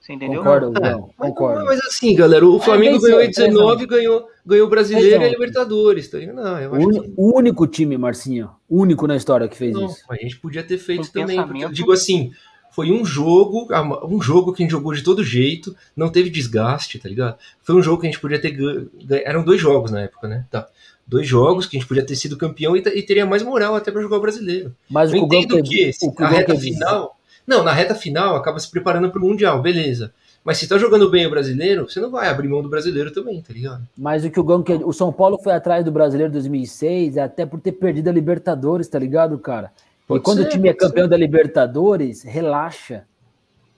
[0.00, 0.38] Você entendeu?
[0.42, 1.10] Concordo, É, Gão.
[1.18, 1.64] mas, Concordo.
[1.64, 3.54] mas assim, galera, o Flamengo venceu, ganhou em três a um.
[3.54, 6.36] 19, ganhou, ganhou o brasileiro a e a Libertadores, tá ligado?
[6.36, 9.72] Não, eu O acho uni- que o único time, Marcinho, único na história que fez
[9.74, 9.86] não.
[9.86, 10.04] isso.
[10.08, 11.42] A gente podia ter feito O também.
[11.44, 12.30] porque Eu digo assim,
[12.76, 13.68] foi um jogo,
[14.06, 17.38] um jogo que a gente jogou de todo jeito, não teve desgaste, tá ligado?
[17.62, 18.90] Foi um jogo que a gente podia ter ganho.
[19.24, 20.44] Eram dois jogos na época, né?
[20.50, 20.68] Tá.
[21.06, 23.90] Dois jogos que a gente podia ter sido campeão e, e teria mais moral até
[23.90, 24.74] pra jogar o brasileiro.
[24.90, 27.16] Mas Eu o entendo que o que na o Gão reta final.
[27.46, 30.12] Não, na reta final acaba se preparando pro Mundial, beleza.
[30.44, 33.40] Mas se tá jogando bem o brasileiro, você não vai abrir mão do brasileiro também,
[33.40, 33.82] tá ligado?
[33.96, 34.84] Mas o que o Gão quer.
[34.84, 38.98] O São Paulo foi atrás do brasileiro 2006, até por ter perdido a Libertadores, tá
[38.98, 39.72] ligado, cara?
[40.06, 40.88] E Pode quando ser, o time é pode ser.
[40.88, 43.04] campeão da Libertadores, relaxa.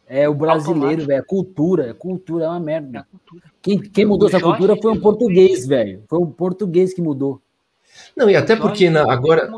[0.07, 1.19] É o brasileiro, velho.
[1.19, 1.87] É cultura.
[1.89, 3.07] É cultura, é uma É a merda.
[3.11, 3.43] cultura.
[3.61, 6.03] Quem, quem mudou O essa Jorge cultura foi um português, velho.
[6.09, 7.41] Foi um português que mudou.
[8.17, 9.51] Não, e até porque na- agora.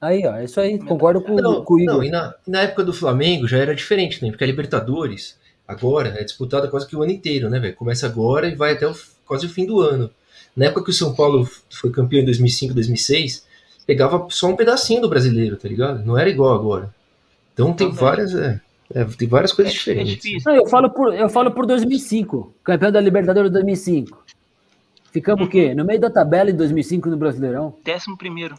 [0.00, 0.78] Aí, ó, é isso aí.
[0.78, 1.94] Concordo com, Não, com o Igor.
[1.94, 4.30] não, e na, na época do Flamengo já era diferente, né?
[4.30, 7.74] Porque a Libertadores agora é disputada quase que o ano inteiro, né, velho?
[7.74, 10.10] Começa agora e vai até o, quase o fim do ano.
[10.54, 13.46] Na época que o São Paulo foi campeão em 2005, 2006,
[13.86, 16.04] pegava só um pedacinho do brasileiro, tá ligado?
[16.04, 16.94] Não era igual agora.
[17.52, 18.02] Então tem Também.
[18.04, 18.60] várias, é,
[18.94, 20.14] é, tem várias coisas É, é diferentes.
[20.16, 20.50] difícil.
[20.52, 22.52] Não, eu falo por, eu falo por 2005.
[22.64, 24.24] Campeão da Libertadores 2005.
[25.12, 25.74] Ficamos o quê?
[25.74, 27.74] No meio da tabela em 2005 no Brasileirão.
[27.84, 28.56] Décimo primeiro.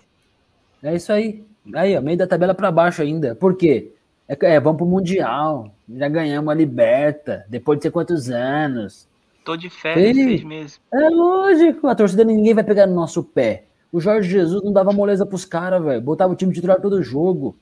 [0.82, 1.44] É isso aí.
[1.74, 3.36] Aí, ó, meio da tabela pra baixo ainda.
[3.36, 3.92] Por quê?
[4.28, 5.74] É, que- é, vamos pro Mundial.
[5.94, 7.46] Já ganhamos a Liberta.
[7.50, 9.08] Depois de sei quantos anos.
[9.44, 10.24] Tô de férias Sim.
[10.24, 10.80] seis meses.
[10.94, 11.88] É lógico.
[11.88, 13.66] A torcida ninguém vai pegar no nosso pé.
[13.96, 16.02] O Jorge Jesus não dava moleza pros caras, velho.
[16.02, 17.56] Botava o time titular todo jogo.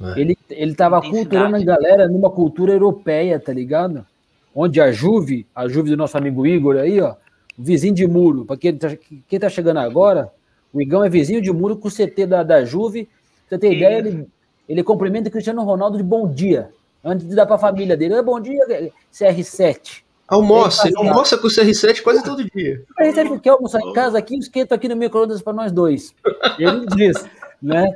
[0.00, 0.18] É.
[0.18, 4.06] Ele, ele tava culturando a galera numa cultura europeia, tá ligado?
[4.54, 7.16] Onde a Juve, a Juve do nosso amigo Igor aí, ó,
[7.58, 8.46] vizinho de muro.
[8.46, 8.96] Pra quem tá,
[9.28, 10.32] quem tá chegando agora,
[10.72, 13.04] o Igão é vizinho de muro com o CT da, da Juve.
[13.46, 14.26] Pra você ter Que ideia, ele,
[14.66, 16.70] ele cumprimenta o Cristiano Ronaldo de bom dia.
[17.04, 18.14] Antes de dar pra família dele.
[18.14, 20.02] "Oi, Bom dia, CR7.
[20.26, 22.82] Almoça, Ele almoça com o CR7 quase todo dia.
[22.98, 26.14] CR7 quer almoçar em casa aqui, esquenta aqui no micro-ondas pra nós dois.
[26.58, 27.24] Ele diz,
[27.60, 27.86] né?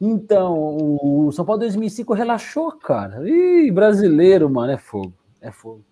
[0.00, 0.54] Então,
[1.00, 3.22] o São Paulo 2005 relaxou, cara.
[3.28, 5.12] Ih, brasileiro, mano, é fogo.
[5.40, 5.84] É fogo.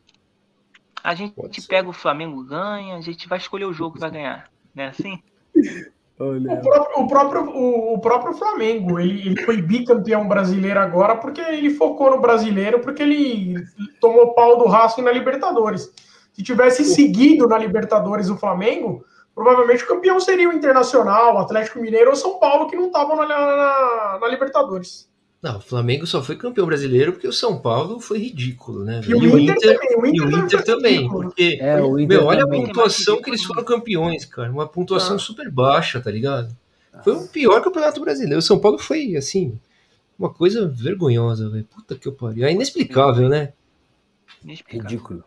[1.02, 1.34] A gente
[1.68, 4.50] pega o Flamengo, ganha, a gente vai escolher o jogo que vai ganhar.
[4.74, 5.22] Não é assim?
[6.20, 11.40] O próprio, o próprio, o, o próprio Flamengo, ele, ele foi bicampeão brasileiro agora porque
[11.40, 13.54] ele focou no brasileiro, porque ele
[14.00, 15.90] tomou pau do Racing na Libertadores.
[16.34, 19.02] Se tivesse seguido na Libertadores o Flamengo,
[19.34, 23.16] provavelmente o campeão seria o Internacional, o Atlético Mineiro ou São Paulo, que não estavam
[23.16, 25.09] na, na, na Libertadores.
[25.42, 29.00] Não, o Flamengo só foi campeão brasileiro porque o São Paulo foi ridículo, né?
[29.08, 29.38] E o velho?
[29.38, 29.96] Inter, também.
[29.96, 31.22] O E Inter, o também Inter também, ridículo.
[31.22, 32.66] porque É, o Inter Meu, olha a também.
[32.66, 34.50] pontuação que eles foram campeões, cara.
[34.52, 35.18] Uma pontuação Ah.
[35.18, 36.54] super baixa, tá ligado?
[37.02, 38.38] Foi o pior campeonato brasileiro.
[38.38, 39.58] O São Paulo foi, assim,
[40.18, 41.64] uma coisa vergonhosa, velho.
[41.64, 42.44] Puta que eu pariu.
[42.44, 43.54] É inexplicável, né?
[44.44, 44.90] Inexplicável.
[44.90, 45.24] Ridículo.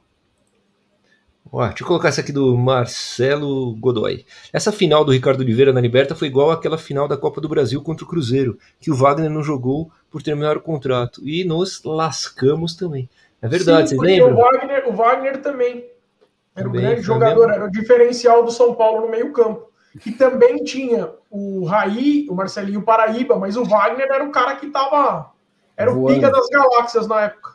[1.56, 4.26] Ó, deixa eu colocar essa aqui do Marcelo Godoy.
[4.52, 7.80] Essa final do Ricardo Oliveira na Liberta foi igual àquela final da Copa do Brasil
[7.84, 11.22] contra o Cruzeiro, que o Wagner não jogou por terminar o contrato.
[11.24, 13.08] E nos lascamos também.
[13.40, 14.36] É verdade, Sim, vocês porque lembram?
[14.36, 15.86] O Wagner, o Wagner também
[16.56, 17.54] era Também, um grande jogador, mesmo.
[17.54, 19.70] era o diferencial do São Paulo no meio-campo.
[20.04, 24.72] E também tinha o Raí, o Marcelinho Paraíba, mas o Wagner era o cara que
[24.72, 25.32] tava.
[25.78, 26.16] Era o Voando.
[26.16, 27.52] pica das galáxias na época.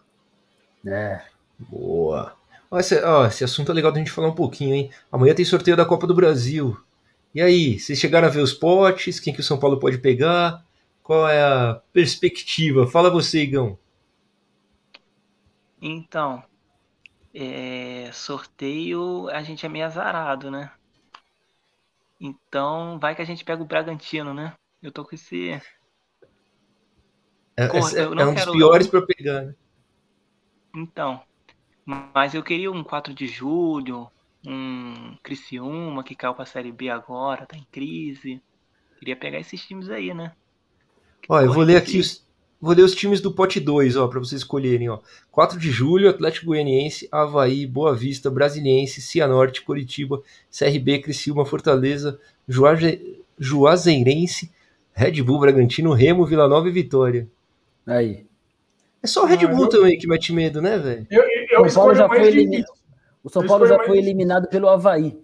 [0.86, 1.20] É.
[1.58, 2.37] Boa.
[2.70, 4.90] Ó, esse, ó, esse assunto é legal da gente falar um pouquinho, hein?
[5.10, 6.76] Amanhã tem sorteio da Copa do Brasil.
[7.34, 9.20] E aí, vocês chegaram a ver os potes?
[9.20, 10.64] Quem que o São Paulo pode pegar?
[11.02, 12.86] Qual é a perspectiva?
[12.86, 13.78] Fala você, Igão.
[15.80, 16.42] Então,
[17.34, 20.70] é, sorteio a gente é meio azarado, né?
[22.20, 24.54] Então, vai que a gente pega o Bragantino, né?
[24.82, 25.60] Eu tô com esse.
[27.56, 29.54] É, Corta, é- é um dos piores para pegar, né?
[30.74, 31.22] Então,
[32.14, 34.06] mas eu queria um 4 de julho,
[34.46, 38.40] um Criciúma que caiu pra Série B agora, tá em crise.
[38.98, 40.32] Queria pegar esses times aí, né?
[41.28, 42.24] Ó, eu vou ler que aqui os,
[42.60, 44.98] vou ler os times do pote 2, ó, para vocês escolherem, ó.
[45.30, 53.20] 4 de julho, Atlético Goianiense, Havaí, Boa Vista, Brasiliense, Cianorte, Curitiba, CRB, Criciúma, Fortaleza, Juaze-
[53.38, 54.50] Juazeirense,
[54.92, 57.28] Red Bull, Bragantino, Remo, Vila Nova e Vitória.
[57.86, 58.26] Aí.
[59.00, 61.06] É só o Red Ah, Bull eu- também que mete medo, né, velho?
[61.08, 61.22] Eu,
[61.60, 62.66] eu, eu São Paulo já o mais foi eliminado.
[63.24, 65.18] O São Eu Paulo já foi eliminado pelo Havaí.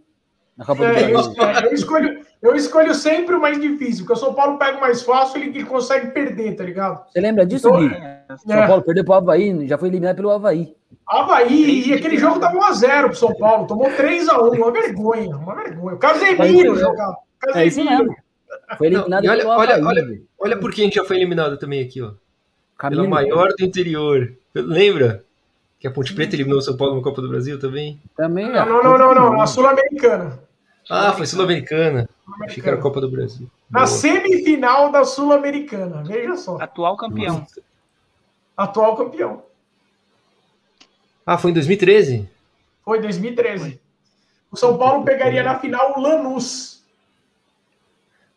[0.56, 1.43] Na Copa do É, eu, Brasil.
[1.43, 4.81] é, eu escolho, eu escolho sempre o mais difícil, porque o São Paulo pega o
[4.81, 7.05] mais fácil ele, ele consegue perder, tá ligado?
[7.11, 7.94] Você lembra disso, Então, Gui?
[7.94, 8.66] É, São.
[8.69, 10.74] Paulo perdeu pro Havaí, já foi eliminado pelo Havaí.
[11.09, 15.97] Havaí, e aquele jogo tava 1x0 pro São Paulo, tomou 3x1, uma vergonha, uma vergonha.
[15.97, 17.16] O Casemiro jogava.
[17.55, 18.15] É isso mesmo.
[18.78, 19.85] Foi eliminado Não, e olha- pelo olha- Havaí.
[19.85, 20.20] olha-.
[20.39, 22.06] Olha por que a gente já foi eliminado também aqui, ó.
[22.09, 22.19] Pela
[22.77, 24.32] Camilo, maior do interior.
[24.55, 25.24] Lembra?
[25.85, 28.01] Que a Ponte Preta eliminou o São Paulo na Copa do Brasil também?
[28.16, 28.51] Também.
[28.51, 30.43] Não, não, não, não, não, na Sul-Americana.
[30.89, 32.09] Ah, foi Sul-Americana.
[32.40, 32.81] Achei que era a.
[32.81, 33.51] Copa do Brasil.
[33.70, 33.86] Na Boa.
[33.86, 36.56] semifinal da Sul-Americana, veja só.
[36.59, 37.47] atual campeão.
[38.56, 39.43] Atual campeão.
[41.27, 42.31] Ah, foi em 2013?
[42.82, 43.78] Foi 2013.
[44.51, 46.82] O São Paulo pegaria na final o Lanús.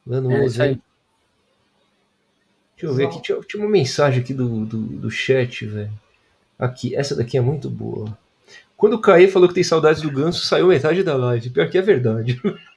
[0.06, 0.50] No É, aí.
[0.50, 0.82] Deixa
[2.82, 3.22] eu ver aqui.
[3.22, 6.07] Tinha, tinha uma mensagem aqui do, do, do chat, velho.
[6.60, 8.18] Aqui, essa daqui é muito boa.
[8.76, 11.50] Quando o Caê falou que tem saudades do Ganso, saiu metade da live.
[11.50, 12.40] Pior que é verdade.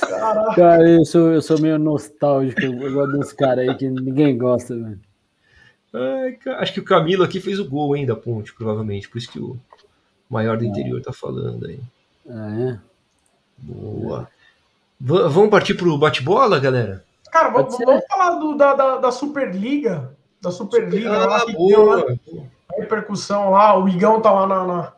[0.00, 0.54] Caraca.
[0.54, 2.60] Cara, eu sou, eu sou meio nostálgico.
[2.62, 5.00] Eu gosto dos caras aí que ninguém gosta, velho.
[6.58, 9.08] Acho que o Camilo aqui fez o gol, hein, da ponte, provavelmente.
[9.08, 9.56] Por isso que o
[10.28, 11.80] maior do interior tá falando aí.
[12.28, 12.78] Ah, é?
[13.58, 14.28] Boa.
[15.00, 17.04] Va- vamos partir pro bate-bola, galera?
[17.30, 20.10] Cara, vamos, vamos falar do- da, da, da Superliga.
[20.44, 23.78] Da Superliga lá Ah, que deu lá, a repercussão lá.
[23.78, 24.92] O Igão tá lá na, na,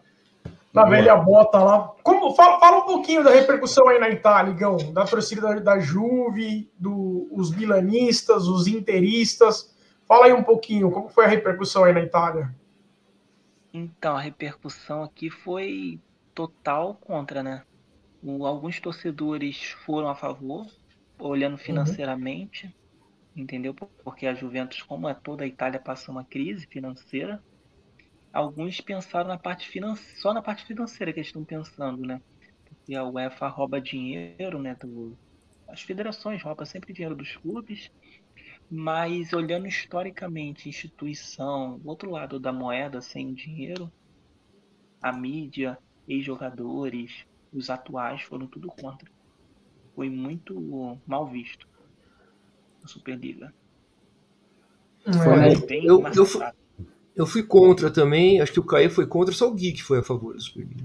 [0.75, 1.93] na velha bota lá.
[2.03, 4.77] Como, fala, fala um pouquinho da repercussão aí na Itália, Igão.
[4.93, 9.75] Da torcida da, da Juve, do, os milanistas, os interistas.
[10.07, 12.55] Fala aí um pouquinho, como foi a repercussão aí na Itália?
[13.73, 16.01] Então, a repercussão aqui foi
[16.35, 17.63] total contra, né?
[18.23, 20.67] O- alguns torcedores foram a favor,
[21.19, 22.75] olhando financeiramente,
[23.37, 23.75] entendeu?
[23.75, 27.43] Porque a Juventus, como é toda a Itália, passa uma crise financeira.
[28.33, 32.21] Alguns pensaram na parte financeira, só na parte financeira que eles estão pensando, né?
[32.65, 34.75] Porque a UEFA rouba dinheiro, né?
[34.77, 35.19] Do,
[35.69, 37.91] as federações roubam sempre dinheiro dos clubes.
[38.71, 43.93] Mas olhando historicamente, instituição, o outro lado da moeda sem dinheiro,
[45.01, 49.11] a mídia, ex-jogadores, os atuais foram tudo contra.
[49.95, 51.67] Foi muito mal visto
[52.87, 53.53] a Superliga.
[55.05, 56.57] Foi bem eu- eu massacrado.
[57.15, 58.41] Eu fui contra também.
[58.41, 60.85] Acho que o Caê foi contra, só o Gui que foi a favor da Superliga.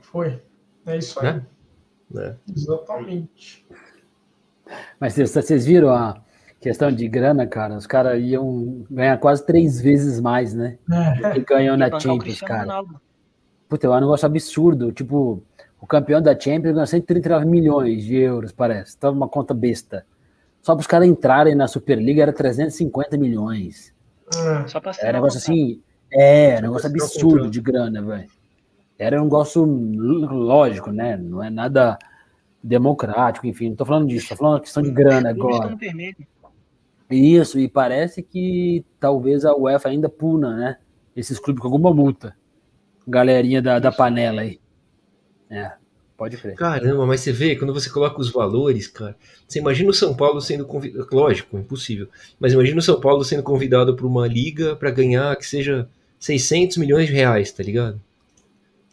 [0.00, 0.40] Foi.
[0.86, 1.34] É isso aí.
[1.34, 1.46] Né?
[2.10, 2.36] Né?
[2.54, 3.66] Exatamente.
[4.98, 6.20] Mas vocês- viram a
[6.60, 7.76] questão de grana, cara?
[7.76, 10.78] Os caras iam ganhar quase três vezes mais, né?
[10.90, 11.32] É.
[11.32, 12.62] Que ganham na Champions, cara.
[12.62, 13.00] Ronaldo.
[13.68, 14.90] Puta, é um negócio absurdo.
[14.92, 15.42] Tipo,
[15.80, 18.96] o campeão da Champions ganha 139 milhões de euros, parece.
[18.96, 20.06] Tá uma conta besta.
[20.64, 23.94] Só para os caras entrarem na Superliga era 350 milhões.
[24.34, 24.66] É.
[24.66, 25.82] Só pra ser É um negócio assim.
[26.10, 28.30] É, um negócio absurdo de grana, velho.
[28.98, 31.18] Era um negócio lógico, né?
[31.18, 31.98] Não é nada
[32.62, 33.68] democrático, enfim.
[33.68, 35.76] Não tô falando disso, tô falando questão de grana agora.
[37.10, 40.78] Isso, e parece que talvez a UEFA ainda puna, né?
[41.14, 42.34] Esses clubes com alguma multa.
[43.06, 44.58] Galerinha da, da panela aí.
[45.50, 45.72] É,
[46.16, 46.54] pode crer.
[46.54, 49.16] Caramba, mas você vê, quando você coloca os valores, cara,
[49.46, 52.08] você imagina o São Paulo sendo convidado, lógico, impossível,
[52.38, 55.88] mas imagina o São Paulo sendo convidado para uma liga para ganhar que seja
[56.18, 58.00] 600 milhões de reais, tá ligado?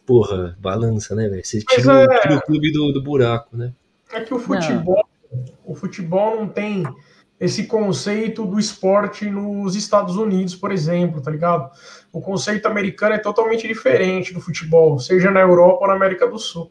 [0.04, 1.44] porra, balança, né, velho?
[1.44, 3.72] Você tira, o- é- tira o clube do, do buraco, né?
[4.12, 5.04] É que o futebol,
[5.64, 6.82] o futebol não tem
[7.40, 11.70] esse conceito do esporte nos Estados Unidos, por exemplo, tá ligado?
[12.12, 16.38] O conceito americano é totalmente diferente do futebol, seja na Europa ou na América do
[16.38, 16.70] Sul.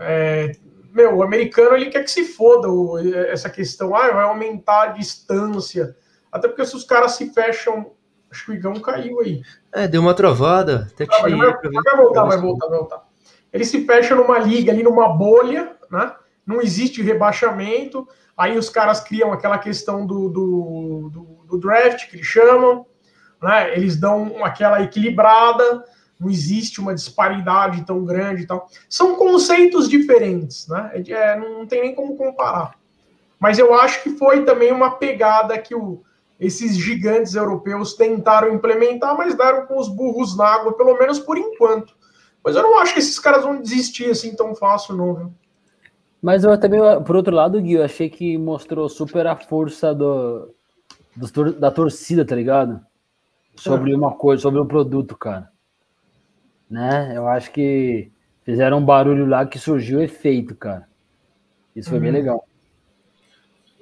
[0.00, 0.52] É,
[0.92, 4.86] meu, o americano ele quer que se foda o- essa questão, ah, vai aumentar a
[4.88, 5.94] distância.
[6.32, 7.92] Até porque se os caras se fecham.
[8.30, 9.42] Acho que o Igão caiu aí.
[9.72, 10.88] É, deu uma travada.
[10.92, 13.08] Até Ah, tirei vai, vai voltar, vai voltar, vai voltar.
[13.52, 16.14] Ele se fecha numa liga ali, numa bolha, né?
[16.46, 18.06] Não existe rebaixamento.
[18.36, 22.86] Aí os caras criam aquela questão do, do, do, do draft, que eles chamam,
[23.42, 23.74] né?
[23.76, 25.84] Eles dão aquela equilibrada,
[26.20, 28.68] não existe uma disparidade tão grande e tal.
[28.88, 30.90] São conceitos diferentes, né?
[30.94, 32.78] É, é, não tem nem como comparar.
[33.38, 36.02] Mas eu acho que foi também uma pegada que o,
[36.38, 41.38] esses gigantes europeus tentaram implementar, mas deram com os burros na água, pelo menos por
[41.38, 41.94] enquanto.
[42.44, 45.32] Mas eu não acho que esses caras vão desistir assim tão fácil, não, viu?
[46.20, 50.54] Mas eu também, por outro lado, Gui, eu achei que mostrou super a força do,
[51.32, 52.80] tor- da torcida, tá ligado?
[53.56, 55.50] Sobre uma coisa, sobre um produto, cara.
[56.70, 57.12] Né?
[57.16, 58.10] Eu acho que
[58.44, 60.88] fizeram um barulho lá que surgiu efeito, cara.
[61.74, 62.16] Isso foi bem Uhum.
[62.16, 62.44] legal.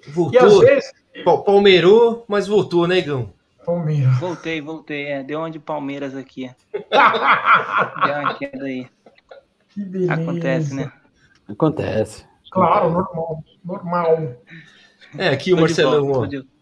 [0.07, 0.93] E às Voltou, vezes.
[1.25, 3.33] pa- palmeirou, mas voltou, né, Igão?
[3.65, 4.19] Palmeiras.
[4.19, 5.07] Voltei, voltei.
[5.07, 6.51] É, deu uma de Palmeiras aqui.
[6.73, 8.87] Deu uma queda aí.
[9.69, 10.15] que beleza.
[10.15, 10.93] Acontece, né?
[11.47, 12.25] Acontece.
[12.51, 13.45] Claro, normal.
[13.63, 14.37] Normal.
[15.19, 16.58] É, aqui o Marcelão, volta, ó.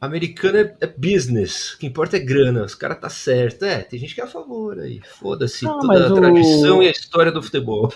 [0.00, 1.74] Americano é, é business.
[1.74, 2.64] O que importa é grana.
[2.64, 3.64] Os caras tá certo.
[3.64, 5.00] É, tem gente que é a favor aí.
[5.18, 7.92] Foda-se Não, toda a o- tradição e a história do futebol.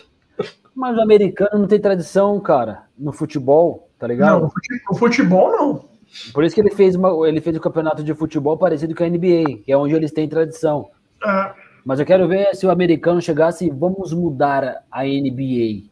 [0.74, 4.40] Mas o americano não tem tradição, cara, no futebol, tá ligado?
[4.40, 5.88] Não, o fute- o futebol não.
[6.32, 9.06] Por isso que ele fez, uma, ele fez um campeonato de futebol parecido com a
[9.08, 10.90] NBA, que é onde eles têm tradição.
[11.24, 11.54] É,
[11.84, 15.88] Mas eu quero ver se o americano chegasse e vamos mudar a NBA.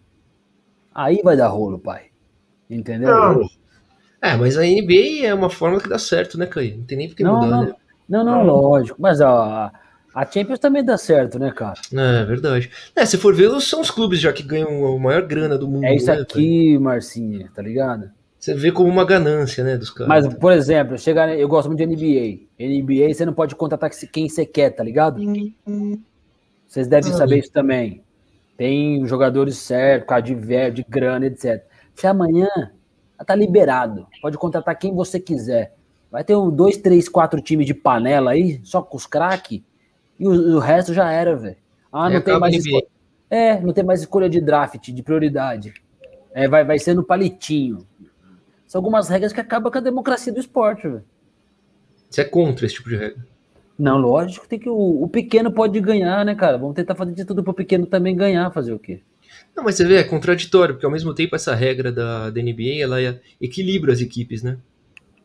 [0.94, 2.06] Aí vai dar rolo, pai.
[2.68, 3.08] Entendeu?
[3.10, 3.40] Não.
[4.22, 6.78] É, mas a NBA é uma forma que dá certo, né, Caio?
[6.78, 7.74] Não tem nem por que Não, mudar, não, né?
[8.08, 8.96] não, não, lógico.
[9.02, 9.72] Mas a,
[10.14, 11.80] a Champions também dá certo, né, cara?
[11.92, 12.70] É verdade.
[12.94, 15.84] É, se for ver, são os clubes já que ganham a maior grana do mundo.
[15.84, 18.10] É isso né, aqui, Marcinha, tá ligado?
[18.38, 20.08] Você vê como uma ganância, né, dos caras.
[20.08, 22.40] Mas, por exemplo, chegar, eu gosto muito de NBA.
[22.58, 25.20] NBA você não pode contratar quem você quer, tá ligado?
[26.68, 27.16] Vocês devem Hum.
[27.16, 28.02] saber isso também.
[28.56, 31.64] Tem jogadores certos, causa de ver, de grana, etc.
[31.94, 32.48] Se amanhã
[33.24, 35.74] tá liberado, pode contratar quem você quiser.
[36.10, 39.62] Vai ter um, dois, três, quatro times de panela aí, só com os craques,
[40.18, 41.56] e o, o resto já era, velho.
[41.92, 42.86] Ah, não tem acaba mais escolha.
[43.30, 45.72] É, não tem mais escolha de draft, de prioridade.
[46.34, 47.86] É, vai, vai ser no palitinho.
[48.66, 51.04] São algumas regras que acabam com a democracia do esporte, velho.
[52.08, 53.26] Você é contra esse tipo de regra.
[53.78, 56.58] Não, lógico, tem que o, o pequeno pode ganhar, né, cara?
[56.58, 59.00] Vamos tentar fazer de tudo pro pequeno também ganhar, fazer o quê?
[59.56, 62.82] Não, mas você vê, é contraditório, porque ao mesmo tempo essa regra da, da NBA,
[62.84, 64.58] ela é- equilibra as equipes, né?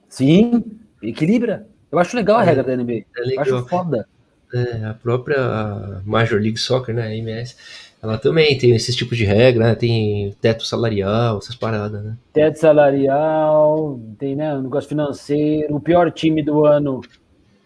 [0.10, 0.64] Sim,
[1.02, 1.68] equilibra.
[1.92, 3.20] Eu acho legal a É, regra da NBA.
[3.22, 3.60] É Eu legal.
[3.60, 4.08] acho foda.
[4.54, 7.56] É, a própria Major League Soccer, né, a MS,
[8.02, 9.76] ela também tem esses tipos de regra, né?
[9.76, 12.18] Tem teto salarial, essas paradas, né?
[12.34, 15.76] Teto salarial, tem, né, um negócio financeiro.
[15.76, 17.02] O pior time do ano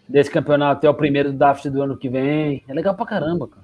[0.08, 2.64] desse campeonato é o primeiro do draft do ano que vem.
[2.68, 3.61] É legal pra caramba, cara.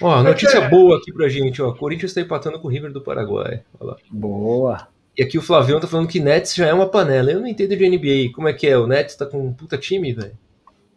[0.00, 0.68] Ó, notícia É.
[0.68, 1.72] boa aqui pra gente, ó.
[1.72, 3.62] Corinthians tá empatando com o River do Paraguai.
[3.78, 3.96] Olha lá.
[4.10, 4.88] Boa.
[5.18, 7.30] E aqui o Flavião tá falando que Nets já é uma panela.
[7.30, 8.32] Eu não entendo de NBA.
[8.34, 8.78] Como é que é?
[8.78, 10.36] O Nets tá com um puta time, velho?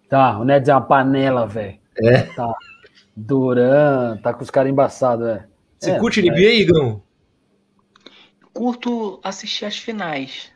[0.08, 1.78] Tá, o Nets é uma panela, velho.
[2.02, 2.22] É.
[2.22, 2.54] Tá.
[3.16, 5.44] Duran, tá com os caras embaçados, velho.
[5.80, 6.24] Você É, curte é.
[6.24, 7.02] NBA, Igão?
[8.54, 10.52] Curto assistir as finais.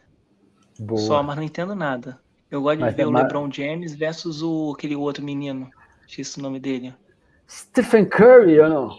[0.79, 1.01] Boa.
[1.01, 2.19] Só, mas não entendo nada.
[2.49, 5.69] Eu gosto de Mas ver é o ma- LeBron James versus o, aquele outro menino.
[6.07, 6.93] Esqueci o nome dele.
[7.49, 8.97] Stephen Curry, ou não?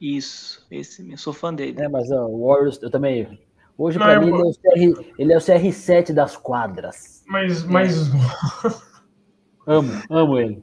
[0.00, 1.18] Isso, esse mesmo.
[1.18, 1.80] Sou fã dele.
[1.80, 3.38] É, mas ó, o Warriors, eu também.
[3.76, 7.22] Hoje, Não, pra eu mim, ele é, o CR, ele é o CR7 das quadras.
[7.26, 8.10] Mas, mas
[9.66, 10.62] Amo, amo ele.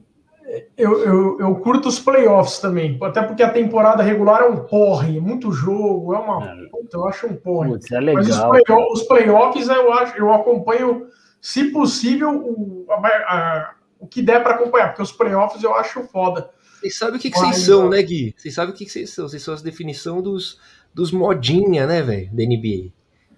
[0.76, 2.98] eu, eu, eu curto os playoffs também.
[3.02, 6.40] Até porque a temporada regular é um porre, é muito jogo, é uma.
[6.70, 7.70] Puta, eu acho um porre.
[7.70, 8.50] Putz, é Mas os, legal.
[8.64, 11.06] playo- os playoffs eu acho, eu acompanho,
[11.40, 16.02] se possível, o, a- a- o que der para acompanhar, porque os playoffs eu acho
[16.04, 16.50] foda.
[16.80, 18.34] Vocês sabem o que, que vocês são, né, Gui?
[18.36, 19.28] Vocês sabem o que, que vocês são.
[19.28, 20.58] Vocês são a definição dos,
[20.94, 22.28] dos modinha, né, velho?
[22.32, 22.90] Da NBA.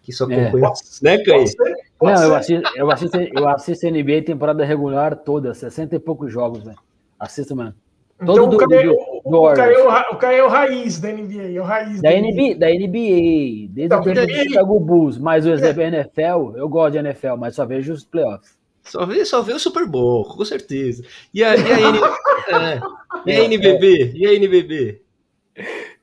[0.03, 0.43] Que só É.
[0.49, 0.73] acompanha.
[1.03, 1.19] Né?
[1.25, 1.75] Pode ser?
[1.99, 6.33] Pode Não, eu assisto, eu, assisto, eu assisto NBA temporada regular toda, 60 e poucos
[6.33, 6.79] jogos, velho.
[7.19, 7.75] Assisto, mano.
[8.23, 10.07] Então todo o do- Caio, do- o, do o, Caio, Warriors.
[10.07, 12.55] é o o Caio é o raiz da NBA, é o raiz Da da NBA,
[12.59, 16.69] da NBA desde Então, o tempo do Chicago Bulls, mas o exemplo é NFL, eu
[16.69, 18.59] gosto de NFL, mas só vejo os playoffs.
[18.83, 21.03] Só vê, só vê o Super Bowl, com certeza.
[21.33, 21.65] E a, e a,
[22.75, 22.81] é,
[23.27, 24.13] e a NBB?
[24.15, 25.03] E a NBB?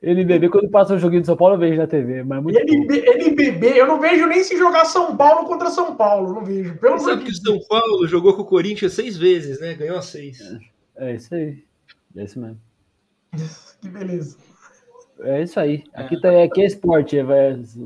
[0.01, 2.59] NBB, quando passa um joguinho de São Paulo, eu vejo na TV, mas é muito
[2.59, 6.77] NB, NBB, eu não vejo nem se jogar São Paulo contra São Paulo, não vejo.
[6.77, 9.73] Pelo Sabe que o São Paulo jogou com o Corinthians seis vezes, né?
[9.73, 10.39] Ganhou seis.
[10.95, 11.63] É, é isso aí.
[12.15, 12.59] É isso mesmo.
[13.81, 14.37] que beleza.
[15.21, 15.83] É isso aí.
[15.93, 17.23] Aqui, tá, aqui é esporte, é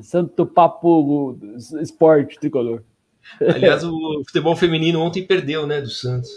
[0.02, 1.40] Santo Papo
[1.82, 2.84] Esporte Tricolor.
[3.40, 6.30] Aliás, o futebol feminino ontem perdeu, né, do Santos.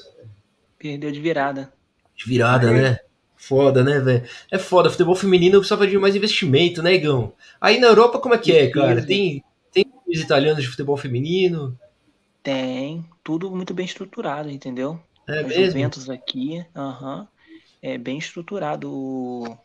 [0.79, 1.73] Perdeu de virada.
[2.17, 2.99] De virada, né?
[3.37, 4.27] Foda, né, velho?
[4.51, 4.91] É foda.
[4.91, 7.35] Futebol feminino precisava de mais investimento, né, Igão?
[7.61, 9.05] Aí na Europa, como é que é, cara?
[9.05, 11.79] Tem, tem os italianos de futebol feminino?
[12.43, 13.05] Tem.
[13.23, 15.01] Tudo muito bem estruturado, entendeu?
[15.29, 15.57] É Os mesmo?
[15.57, 17.29] Juventus aqui, aham.
[17.83, 19.59] É bem estruturado o,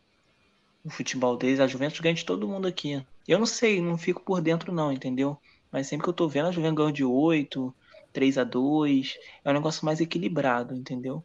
[0.83, 1.59] o futebol deles.
[1.59, 3.05] A Juventus ganha de todo mundo aqui.
[3.27, 5.37] Eu não sei, não fico por dentro, não, entendeu?
[5.71, 7.75] Mas sempre que eu tô vendo, a Juventus ganhou de 8,
[8.13, 9.15] 3 a 2
[9.45, 11.23] É um negócio mais equilibrado, entendeu?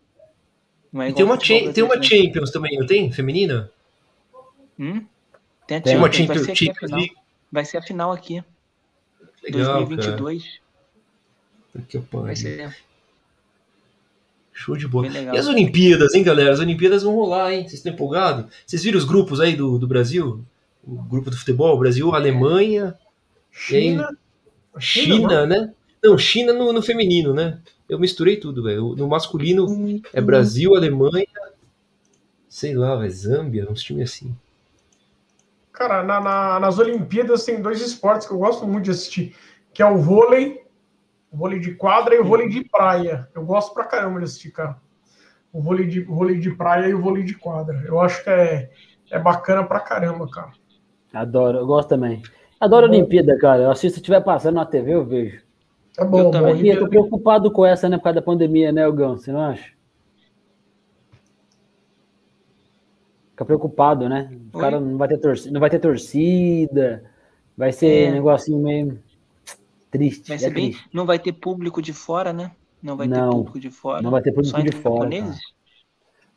[0.95, 2.03] Igual tem uma, tem uma.
[2.03, 3.11] Champions também, não tem?
[3.11, 3.71] Feminina?
[4.79, 5.05] Hum?
[5.67, 7.07] Tem a Tem uma Champions, vai ser Champions final.
[7.51, 8.43] Vai ser a final aqui,
[9.43, 9.87] Legal, cara.
[9.87, 10.61] 2022.
[11.89, 12.27] Que pariu.
[12.27, 12.75] Vai ser
[14.53, 15.09] Show de bola.
[15.09, 16.53] E as Olimpíadas, hein, galera?
[16.53, 17.63] As Olimpíadas vão rolar, hein?
[17.63, 18.47] Vocês estão empolgados?
[18.65, 20.45] Vocês viram os grupos aí do, do Brasil?
[20.87, 21.77] O grupo do futebol?
[21.77, 22.97] Brasil, Alemanha,
[23.51, 24.17] China.
[24.79, 25.73] China, né?
[26.05, 27.59] Não, China no, no feminino, né?
[27.89, 28.95] Eu misturei tudo, velho.
[28.95, 29.67] No masculino
[30.13, 31.27] é Brasil, Alemanha,
[32.49, 34.37] sei lá, velho, Zâmbia, uns times assim.
[35.73, 39.35] Cara, na- na- nas Olimpíadas tem dois esportes que eu gosto muito de assistir,
[39.73, 40.63] que é o vôlei,
[41.33, 43.29] o vôlei de quadra e o vôlei de praia.
[43.35, 44.77] Eu gosto pra caramba de assistir, cara.
[45.53, 47.83] O vôlei de, o vôlei de praia e o vôlei de quadra.
[47.87, 48.71] Eu acho que é,
[49.11, 50.53] é bacana pra caramba, cara.
[51.13, 52.23] Adoro, eu gosto também.
[52.61, 53.63] Adoro a Olimpíada, cara.
[53.63, 55.44] Eu assisto, se estiver passando na TV, eu vejo.
[55.99, 56.67] É bom, Eu também.
[56.67, 59.17] Eu tô preocupado com essa, né, por causa da pandemia, né, Gão?
[59.17, 59.73] Você não acha?
[63.31, 64.31] Fica preocupado, né?
[64.53, 64.61] O Oi?
[64.63, 67.05] cara não vai ter torcida, não vai ter torcida,
[67.57, 68.11] vai ser É.
[68.11, 69.03] um negocinho meio
[69.91, 70.29] triste.
[70.29, 70.71] Vai é bem.
[70.71, 70.89] triste.
[70.93, 72.53] Não vai ter público de fora, né?
[72.83, 74.03] Não vai Não, ter público de fora.
[74.03, 75.11] não vai ter público Só de fora?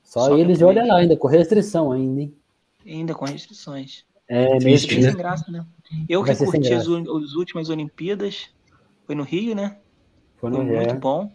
[0.03, 0.84] Só, Só eles, e japonês.
[0.85, 2.35] olha lá, ainda com restrição ainda, hein?
[2.85, 4.05] Ainda com restrições.
[4.27, 4.77] É, né?
[4.77, 5.65] sem graça, né?
[6.09, 8.49] Eu Vai que curti as, as últimas Olimpíadas,
[9.07, 9.79] foi no Rio, né?
[10.38, 11.31] Foi Foi no muito é, bom.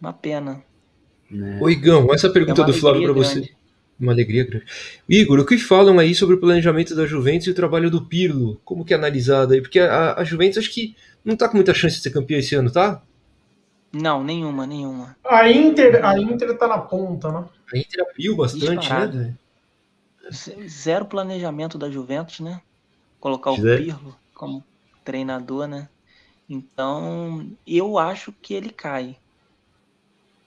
[0.00, 0.62] Uma pena.
[1.30, 1.60] né?
[1.60, 3.50] Ô, Igão, essa É pergunta uma do Flávio pra alegria você.
[3.98, 4.66] Uma alegria grande.
[5.08, 8.60] Igor, o que falam aí sobre o planejamento da Juventus e o trabalho do Pirlo?
[8.64, 9.60] Como que é analisado aí?
[9.62, 12.54] Porque a, a Juventus acho que não tá com muita chance de ser campeã esse
[12.54, 13.02] ano, tá?
[13.92, 15.16] Não, nenhuma, nenhuma.
[15.24, 17.48] A Inter, a Inter tá na ponta, né?
[17.72, 19.12] A Inter abriu bastante, né?
[19.12, 19.38] Disparado.
[20.32, 22.60] Z- Zero planejamento da Juventus, né?
[23.20, 23.82] Colocar o Zero.
[23.84, 24.64] Pirlo como
[25.04, 25.88] treinador, né?
[26.52, 29.16] Então, eu acho que ele cai.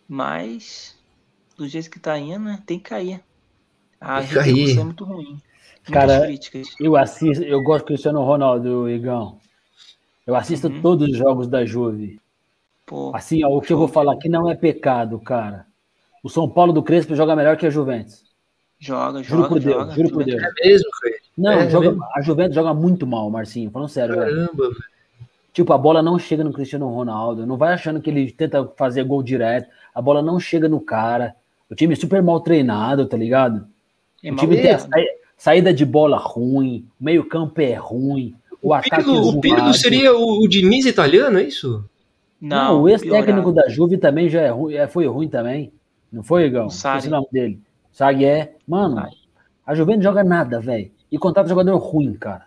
[0.08, 0.96] Mas,
[1.58, 2.62] do jeito que tá indo, né?
[2.64, 3.22] Tem que cair.
[4.00, 5.42] A repercussão é muito ruim.
[5.92, 6.30] Cara.
[6.80, 9.40] Eu assisto, eu gosto do Cristiano Ronaldo, Igão.
[10.28, 10.82] Eu assisto Uhum.
[10.82, 12.20] todos os jogos da Juve.
[12.86, 15.66] Pô, Assim, ó, o que eu vou falar aqui não é pecado, cara.
[16.24, 18.24] O São Paulo do Crespo joga melhor que a Juventus.
[18.80, 19.96] joga, Juro joga, por Deus, joga.
[19.96, 20.56] juro por Juventus Deus.
[20.58, 20.90] É mesmo?
[21.38, 22.04] Não, É, joga- mesmo?
[22.16, 23.72] a Juventus joga muito mal, Marcinho.
[23.72, 24.36] Falando sério, velho.
[24.36, 24.95] Caramba, velho.
[25.56, 27.48] Tipo, a bola não chega no Cristiano Ronaldo.
[27.48, 29.70] Não vai achando que ele tenta fazer gol direto.
[29.94, 31.34] A bola não chega no cara.
[31.72, 33.66] O time é super mal treinado, tá ligado?
[34.22, 34.76] É o time tem
[35.38, 40.14] saída de bola ruim, o meio-campo é ruim, o, O ataque Pirlo, o Pirlo seria
[40.14, 41.86] o, o Diniz italiano, é isso?
[42.42, 43.54] Não, o Não, ex-técnico piorado.
[43.54, 45.72] da Juve também já é ruim, é, foi ruim também.
[46.12, 46.66] Não foi, Igão?
[46.66, 46.68] O.
[46.68, 47.62] Esqueci o nome dele.
[47.94, 48.56] Sarri é.
[48.68, 49.16] Mano, Sarri.
[49.66, 50.92] a Juventus joga nada, velho.
[51.10, 52.46] E contrata jogador ruim, cara.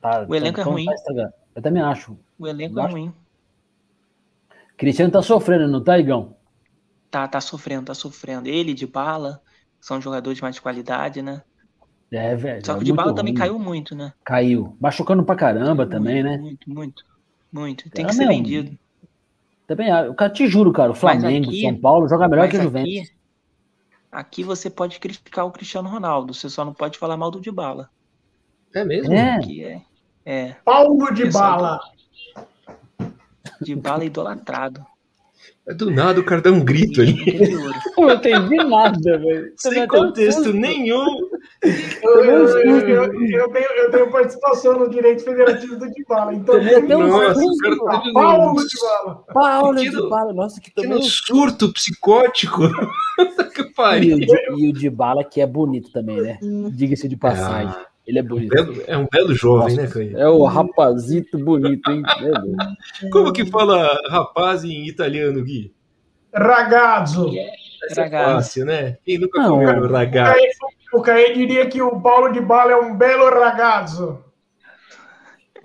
[0.00, 0.84] Tá, O elenco é então ruim.
[0.84, 1.32] tá.
[1.56, 2.16] Eu também acho.
[2.38, 3.12] O elenco é ruim.
[4.76, 6.36] Cristiano tá sofrendo, não tá, Igão?
[7.10, 8.46] Tá, tá sofrendo, tá sofrendo.
[8.48, 9.40] Ele, de bala,
[9.80, 11.42] são jogadores de mais qualidade, né?
[12.12, 12.64] É, velho.
[12.64, 13.40] Só que é o de bala também ruim.
[13.40, 14.12] caiu muito, né?
[14.24, 14.76] Caiu.
[14.80, 16.38] Machucando pra caramba também, muito, né?
[16.38, 17.04] Muito, muito.
[17.50, 17.90] Muito.
[17.90, 18.76] Tem Ah, que ser vendido.
[19.66, 22.56] Também, ah, eu cara, te juro, cara, o Flamengo, aqui- São Paulo joga melhor que
[22.56, 23.12] aqui, Juventus.
[24.12, 27.50] aqui você pode criticar o Cristiano Ronaldo, você só não pode falar mal do de
[27.50, 27.88] bala.
[28.74, 29.12] É mesmo?
[29.14, 29.82] É, Aqui é,
[30.26, 31.80] é Paulo de Bala.
[33.60, 34.84] de bala idolatrado.
[35.68, 37.16] É do nada o cara dá um grito ali.
[37.98, 39.52] Eu não entendi nada, velho.
[39.56, 41.06] Sem contexto nenhum.
[42.02, 46.34] Eu, eu, eu, eu- eu tenho, eu tenho participação no direito federativo do de Bala.
[46.34, 49.24] Então, tem um Nossa, cara teve Paulo um, de Bala.
[49.32, 50.90] Paulo Que de no- bala, nossa, que que também.
[50.98, 52.62] no surto psicótico.
[53.54, 54.16] Que E pariu.
[54.16, 54.26] o, de,
[54.58, 56.38] e o de bala que é bonito também, né?
[56.70, 57.74] Diga-se de passagem.
[58.06, 58.50] Ele é bonito.
[58.54, 60.16] Belo- é um belo jovem, né, Caio?
[60.16, 62.02] É o rapazito bonito, hein?
[63.02, 63.08] É.
[63.10, 65.74] Como que fala rapaz em italiano, Gui?
[66.32, 67.30] Ragazzo.
[67.90, 68.34] Essa é Ragazzo.
[68.34, 68.98] fácil, né?
[69.04, 69.50] Quem nunca Não.
[69.50, 70.38] comeu O ragazzo?
[70.92, 74.22] O Caê diria que o Paulo de Bala é um belo ragazzo.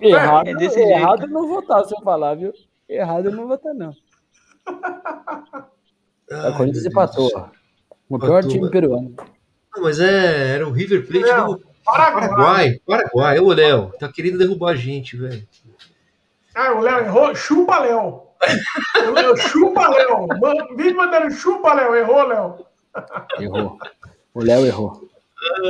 [0.00, 1.32] Errado, É desse errado jeito.
[1.32, 2.52] eu não vou estar se eu falar, viu?
[2.88, 3.92] Errado eu não vou estar, não.
[6.30, 7.30] Ai, o Corinthians empatou.
[8.08, 9.14] O pior time peruano.
[9.74, 12.28] Não, mas é, era o River Plate Não, do Paraguai.
[12.28, 12.80] Paraguai.
[12.86, 13.38] Paraguai.
[13.40, 15.46] Ô, Léo, tá querendo derrubar a gente, velho.
[16.54, 17.34] Ah, o Léo errou.
[17.34, 18.22] Chupa, Léo.
[19.08, 20.28] O Léo, chupa, Léo.
[20.76, 21.94] Vive mandando chupa, Léo.
[21.94, 22.66] Errou, Léo.
[23.40, 23.78] Errou.
[24.34, 25.08] O Léo errou.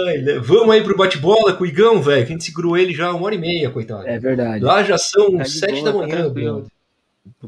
[0.07, 2.93] Ai, Léo, Vamos aí pro bate-bola com o Igão, velho, que a gente segurou ele
[2.93, 4.07] já uma hora e meia, coitado.
[4.07, 4.63] É verdade.
[4.63, 6.65] Lá já são Tá sete boa, da tá manhã, brother.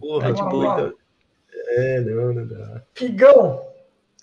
[0.00, 0.74] Porra, Tá de boa.
[0.74, 0.94] coitado.
[1.76, 2.82] É, não, não dá.
[3.00, 3.60] Igão,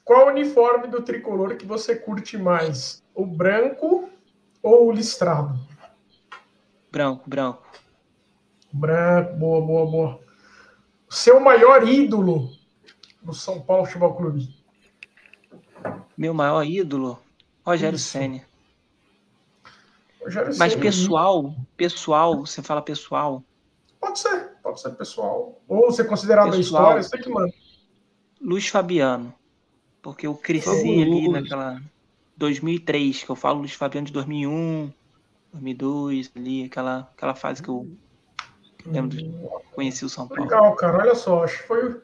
[0.05, 3.03] qual uniforme do tricolor que você curte mais?
[3.13, 4.09] O branco
[4.61, 5.59] ou o listrado?
[6.91, 7.63] Branco, branco.
[8.71, 10.19] Branco, boa, boa, boa.
[11.09, 12.49] Seu maior ídolo
[13.23, 14.55] no São Paulo Futebol Clube?
[16.17, 17.19] Meu maior ídolo,
[17.65, 17.97] Rogério.
[17.97, 18.41] Senna.
[20.23, 20.83] Rogério Mas Ceni.
[20.83, 23.43] pessoal, pessoal, você fala pessoal.
[23.99, 25.59] Pode ser, pode ser pessoal.
[25.67, 26.61] Ou você considerado Pessoal.
[26.99, 27.53] história, você que manda.
[28.39, 29.33] Luiz Fabiano.
[30.01, 31.01] Porque eu cresci Fabuloso.
[31.01, 31.81] ali naquela
[32.41, 34.91] 2003, que eu falo Luiz Fabiano de 2001,
[35.53, 37.87] 2002, ali, aquela, aquela fase que eu
[38.85, 39.31] lembro de
[39.73, 40.43] conheci o São Paulo.
[40.43, 40.97] Legal, cara.
[40.97, 42.01] Olha só, acho que foi.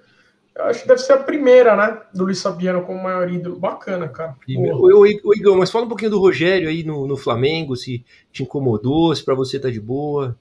[0.59, 2.01] Acho que deve ser a primeira, né?
[2.13, 3.59] Do Luiz Fabiano como maior ídolo.
[3.59, 4.35] Bacana, cara.
[4.57, 5.05] Ô,
[5.35, 9.23] Igão, mas fala um pouquinho do Rogério aí no, no Flamengo, se te incomodou, se
[9.23, 10.37] pra você tá de boa.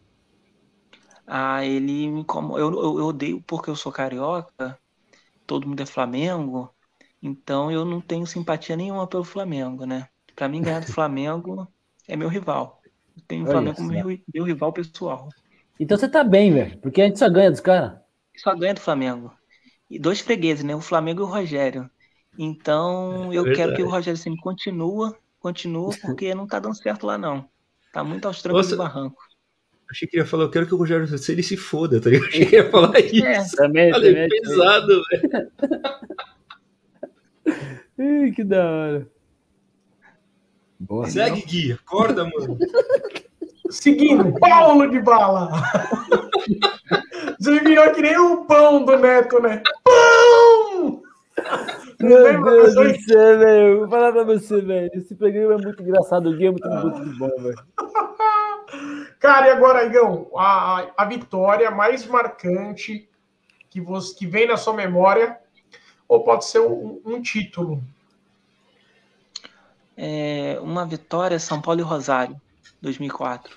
[1.26, 2.60] Ah, ele me incomoda.
[2.60, 4.78] Eu, eu, eu odeio porque eu sou carioca,
[5.46, 6.70] todo mundo é Flamengo,
[7.26, 10.08] então eu não tenho simpatia nenhuma pelo Flamengo, né?
[10.34, 11.66] Pra mim, ganhar do Flamengo
[12.06, 12.80] é meu rival.
[13.16, 15.28] Eu tenho o Olha Flamengo como meu, meu rival pessoal.
[15.78, 16.78] Então você tá bem, velho.
[16.78, 17.98] Porque a gente só ganha dos caras.
[18.36, 19.32] Só ganha do Flamengo.
[19.90, 20.74] E dois fregueses, né?
[20.74, 21.90] O Flamengo e o Rogério.
[22.38, 23.56] Então, eu verdade.
[23.56, 27.48] quero que o Rogério sempre continua, continua, porque não tá dando certo lá, não.
[27.92, 28.76] Tá muito aos trancos Nossa.
[28.76, 29.16] do barranco.
[29.90, 32.28] Achei que ele ia falar, eu quero que o Rogério Ceni se foda, tá ligado?
[32.28, 33.24] Achei que ele ia falar isso.
[33.24, 34.28] É, Também, Falei, também.
[34.28, 35.52] pesado, velho.
[37.98, 39.08] Ih, que da hora.
[40.78, 41.06] Boa.
[41.08, 41.72] Segue, Gui.
[41.72, 42.58] Acorda, mano.
[43.70, 45.50] Seguindo, Paulo de Bala.
[47.40, 49.62] Você virou que nem o pão do Neto, né?
[49.82, 51.02] Pão!
[52.00, 53.78] Meu Deus do céu, velho.
[53.80, 54.90] Vou falar pra você, velho.
[54.94, 56.28] Esse programa é muito engraçado.
[56.30, 57.56] O Gui é muito, muito bom, velho.
[59.18, 63.08] Cara, e agora, Igão, a, a- a vitória mais marcante
[63.70, 65.38] que, você, que vem na sua memória,
[66.08, 67.82] ou pode ser um, um título?
[69.96, 72.36] é, uma vitória São Paulo e Rosário,
[72.82, 73.56] 2004.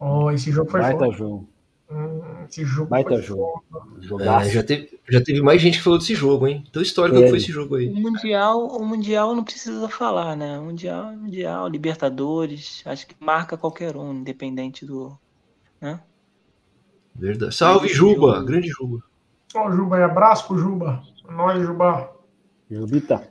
[0.00, 1.48] Oh, esse jogo foi Baita jogo.
[1.90, 3.62] Hum, esse jogo Baita foi jogo.
[4.08, 4.24] foda.
[4.24, 6.64] É, já, teve, já teve mais gente que falou desse jogo, hein?
[6.72, 7.30] Tão histórico que Teve.
[7.30, 7.88] foi esse jogo aí.
[7.88, 10.58] O Mundial, o Mundial não precisa falar, né?
[10.58, 15.16] O Mundial é Mundial, Libertadores, acho que marca qualquer um, independente do.
[15.80, 16.00] Né?
[17.14, 17.54] Verdade.
[17.54, 18.34] Salve, Juba.
[18.34, 18.46] jogo.
[18.46, 19.02] Grande Juba.
[19.54, 21.02] Ó, Juba, aí, abraço pro Juba.
[21.28, 22.10] Nóis, Juba.
[22.70, 23.22] Jubita.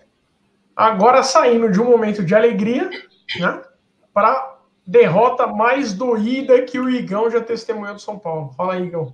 [0.75, 2.89] Agora saindo de um momento de alegria,
[3.39, 3.63] né?
[4.13, 8.53] Para derrota mais doída que o Igão já testemunhou do São Paulo.
[8.53, 9.13] Fala aí, Igão.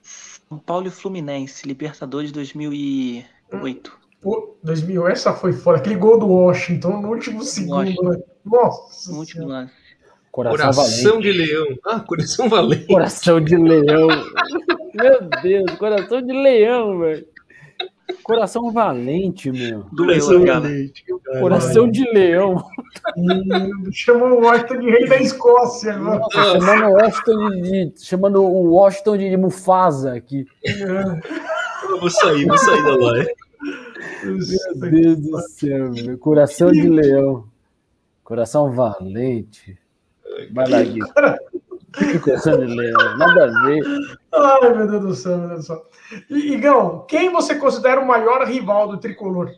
[0.00, 3.98] São Paulo e Fluminense, Libertadores 2008.
[4.20, 5.78] Pô, 2000, essa foi fora.
[5.78, 8.22] Aquele gol do Washington no último segundo, né?
[8.44, 9.12] Nossa.
[9.12, 9.72] No último lance.
[10.32, 11.66] Coração, Coração de leão.
[11.86, 12.86] Ah, coração valente.
[12.86, 14.08] Coração de leão.
[14.94, 17.26] Meu Deus, coração de leão, velho.
[18.22, 19.84] Coração valente, meu.
[19.92, 20.60] Doeu Coração aquela.
[20.60, 21.04] valente.
[21.24, 21.42] caralho.
[21.42, 22.64] Coração de leão.
[23.16, 25.94] E chamou o Washington de rei da Escócia.
[25.94, 26.30] Agora.
[26.30, 30.46] Chamando o Washington de, de- chamando o Washington de Mufasa aqui.
[30.64, 33.34] Eu vou sair, vou sair da live.
[34.24, 36.18] Meu Deus do céu, meu.
[36.18, 37.44] Coração de leão.
[38.24, 39.78] Coração valente.
[40.52, 41.00] Vai lá, Gui.
[41.98, 43.16] Que coração de leão.
[43.16, 43.82] Nada a ver.
[44.32, 45.90] Ai, meu Deus do céu, meu Deus do céu.
[46.30, 49.50] E, Igão, quem você considera o maior rival do tricolor?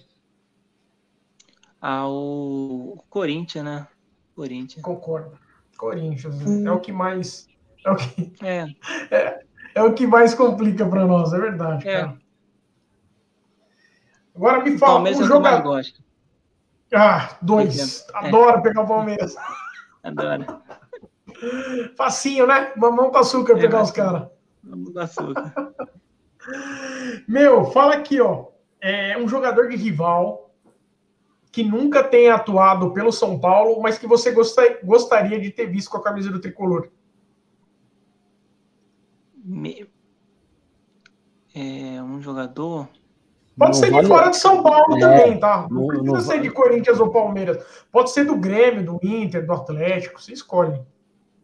[1.80, 3.86] Ao Corinthians, né?
[4.34, 4.82] Corinthians.
[4.82, 5.38] Concordo.
[5.76, 6.34] Corinthians.
[6.64, 7.46] É o que mais.
[7.84, 9.40] É o que, É,
[9.74, 12.00] é o que mais complica para nós, é verdade, É.
[12.00, 12.18] cara.
[14.34, 15.76] Agora me o fala, Palmeiras o é o que eu mais jogador.
[15.76, 16.02] gosto.
[16.94, 18.06] Ah, dois.
[18.14, 18.26] É.
[18.28, 19.34] Adoro pegar o Palmeiras.
[20.02, 20.62] Adoro.
[21.96, 22.72] Facinho, né?
[22.76, 24.28] Mamão com açúcar É, pegar os caras.
[24.62, 25.72] Vamos do açúcar.
[27.26, 28.46] Meu, fala aqui, ó.
[28.80, 30.54] É um jogador de rival
[31.50, 34.32] que nunca tenha atuado pelo São Paulo, mas que você
[34.84, 36.88] gostaria de ter visto com a camisa do tricolor?
[39.34, 39.88] Me...
[41.54, 42.88] É, um jogador.
[43.56, 45.66] Pode não ser de fora de São Paulo é, também, tá?
[45.68, 46.42] Não, não precisa não ser vale.
[46.42, 47.64] de Corinthians ou Palmeiras.
[47.90, 50.22] Pode ser do Grêmio, do Inter, do Atlético.
[50.22, 50.80] Você escolhe.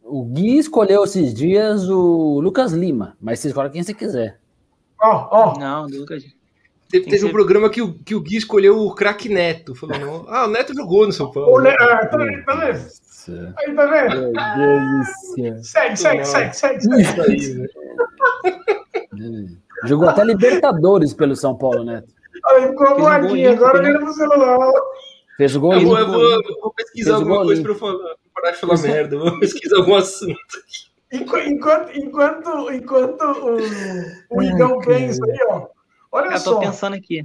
[0.05, 4.39] O Gui escolheu esses dias o Lucas Lima, mas você escolhe quem você quiser.
[5.01, 5.59] Ó, ó.
[5.59, 6.23] Não, Lucas.
[6.91, 9.75] Teve, teve um programa que o, que o Gui escolheu o craque Neto.
[9.75, 11.57] Falou, ah, o Neto jogou no São Paulo.
[11.57, 11.71] O ne...
[11.71, 12.45] ah, tá, vendo?
[12.45, 13.55] Tá vendo?
[13.57, 14.33] Aí, tá vendo?
[14.33, 14.81] Meu
[15.37, 17.69] Deus segue, segue, segue, segue, segue.
[19.11, 19.59] segue.
[19.87, 22.13] Jogou até Libertadores pelo São Paulo, Neto.
[22.45, 24.59] Aí ficou a moedinha, agora vira pro celular.
[25.39, 25.73] Fez o gol.
[25.73, 28.79] Eu vou, eu vou, eu vou pesquisar alguma coisa para eu falar, parar de falar
[28.79, 29.19] merda.
[29.19, 30.37] Vou pesquisar algum assunto
[31.13, 35.69] Enquanto, enquanto, enquanto o, o Igão pensa aí, ó.
[36.11, 36.51] Olha eu só.
[36.51, 37.23] Eu tô pensando aqui.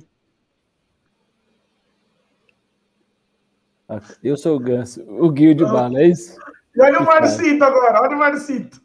[4.24, 5.04] Eu sou o Ganso.
[5.08, 6.38] O Guil de Bala, é isso?
[6.76, 8.80] E olha o Marcito agora, olha o Marcito.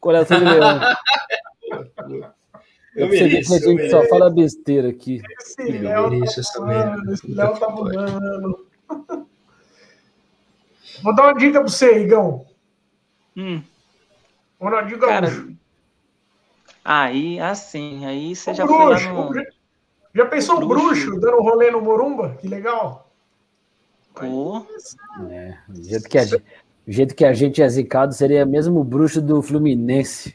[0.00, 0.80] Coração de leão.
[2.94, 5.22] Eu, eu mereço, a gente só fala besteira aqui.
[5.40, 6.16] Esse Léo tá
[7.10, 8.66] esse Léo tá voando.
[11.02, 12.44] Vou dar uma dica pra você, Igão.
[13.36, 13.62] Hum.
[14.60, 15.46] Ronaldinho Gaúcho.
[15.46, 15.54] Cara,
[16.84, 19.46] aí, assim, aí você o já bruxo, foi lá no...
[20.14, 21.06] Já pensou o bruxo.
[21.06, 22.36] bruxo dando um rolê no Morumba?
[22.40, 23.10] Que legal.
[24.14, 24.66] Pô.
[25.30, 26.44] É, do jeito que a gente,
[26.86, 30.34] o jeito que a gente é zicado seria mesmo o bruxo do Fluminense.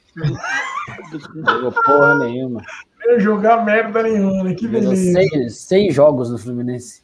[1.35, 2.63] Não porra nenhuma.
[3.05, 5.49] Não jogar merda nenhuma, que beleza.
[5.49, 7.03] 100, jogos no Fluminense.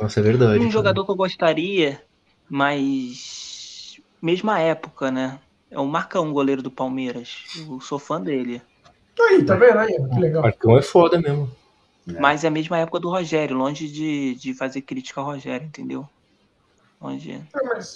[0.00, 0.64] Nossa, é verdade.
[0.64, 2.02] Um jogador que eu gostaria,
[2.50, 5.38] mas mesma época, né?
[5.70, 7.44] É o Marcão, goleiro do Palmeiras.
[7.56, 8.60] Eu sou fã dele.
[9.20, 9.94] Aí, tá vendo aí?
[9.94, 10.42] Que legal.
[10.42, 11.48] Marcão é foda mesmo.
[12.18, 16.08] Mas é a mesma época do Rogério, longe de, de fazer crítica ao Rogério, entendeu?
[17.00, 17.32] Onde...
[17.32, 17.40] É,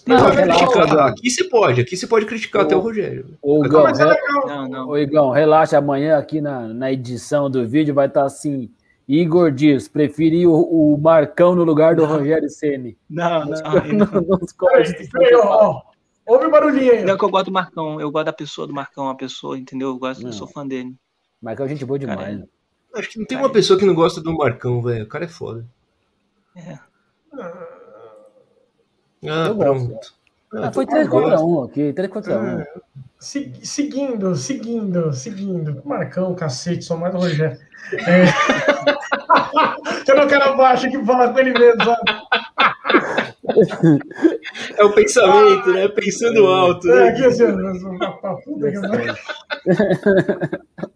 [0.07, 3.37] não, não, criticar, aqui você pode, aqui você pode criticar o, até o Rogério.
[3.43, 3.93] O Igão, re...
[4.47, 4.99] não, não.
[4.99, 8.71] Igão, relaxa, amanhã aqui na, na edição do vídeo vai estar tá assim.
[9.07, 12.97] Igor Dias, preferi o, o Marcão no lugar do Rogério Ceni.
[13.09, 13.57] Não, não.
[13.93, 14.39] não, não
[16.27, 17.05] Ouve o barulhinho aí.
[17.05, 19.89] Não, que eu gosto do Marcão, eu gosto da pessoa do Marcão, a pessoa, entendeu?
[19.89, 20.95] Eu gosto, eu sou fã dele.
[21.41, 22.19] Marcão é gente boa demais.
[22.19, 22.49] Cara,
[22.95, 22.99] é...
[22.99, 25.05] Acho que não tem Cara, uma pessoa que não gosta do Marcão, velho.
[25.05, 25.67] O cara é foda.
[26.57, 26.79] É.
[27.35, 27.69] Ah.
[29.23, 30.15] Eu pronto.
[30.57, 32.61] Ah, foi 3 contra 1 aqui, 3 contra 1.
[32.61, 32.67] É.
[33.19, 35.83] Seguindo, seguindo, seguindo.
[35.85, 37.59] Marcão, cacete, só mais o Rogério.
[37.93, 38.25] É.
[40.11, 42.03] eu não quero abaixo que fala com ele mesmo, sabe?
[44.77, 45.89] É o pensamento, né?
[45.89, 46.91] Pensando alto.
[46.91, 47.09] É, né?
[47.09, 47.45] aqui assim,
[48.45, 48.79] puta que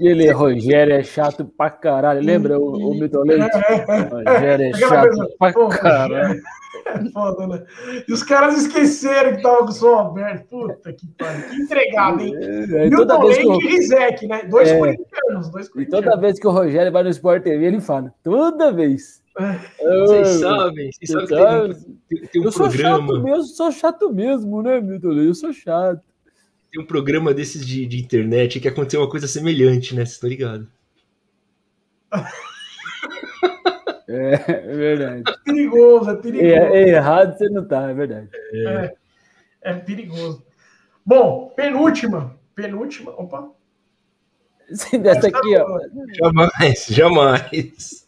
[0.00, 2.20] ele, Rogério, é chato pra caralho.
[2.20, 3.56] Lembra o, o Milton Leite?
[3.68, 6.42] É, é, Rogério é chato pra caralho.
[6.86, 7.64] É foda, né?
[8.06, 10.46] E os caras esqueceram que tava com o som aberto.
[10.48, 11.48] Puta que pariu.
[11.48, 12.34] Que entregado, hein?
[12.36, 14.44] É, Milton Leite e Rizek, né?
[14.44, 15.50] Dois é, corintianos.
[15.50, 18.12] Dois E toda vez que o Rogério vai no Sport TV, ele fala.
[18.22, 19.22] Toda vez.
[19.34, 23.06] Vocês sabem, vocês sabem que tem, tem, tem um eu programa.
[23.08, 25.12] Sou chato mesmo, sou chato mesmo, né, Milton?
[25.12, 26.00] Eu sou chato.
[26.74, 30.04] Tem um programa desses de, de internet que aconteceu uma coisa semelhante, né?
[30.04, 30.66] Vocês estão ligados?
[34.06, 35.22] É, é verdade.
[35.26, 36.46] É perigoso, é perigoso.
[36.46, 38.28] É, é, errado você não tá, é verdade.
[38.52, 38.94] É,
[39.62, 40.44] é perigoso.
[41.04, 42.38] Bom, penúltima.
[42.54, 43.12] Penúltima.
[43.12, 43.50] Opa.
[44.72, 45.80] Sim, dessa aqui, ó.
[46.12, 48.06] Jamais, jamais.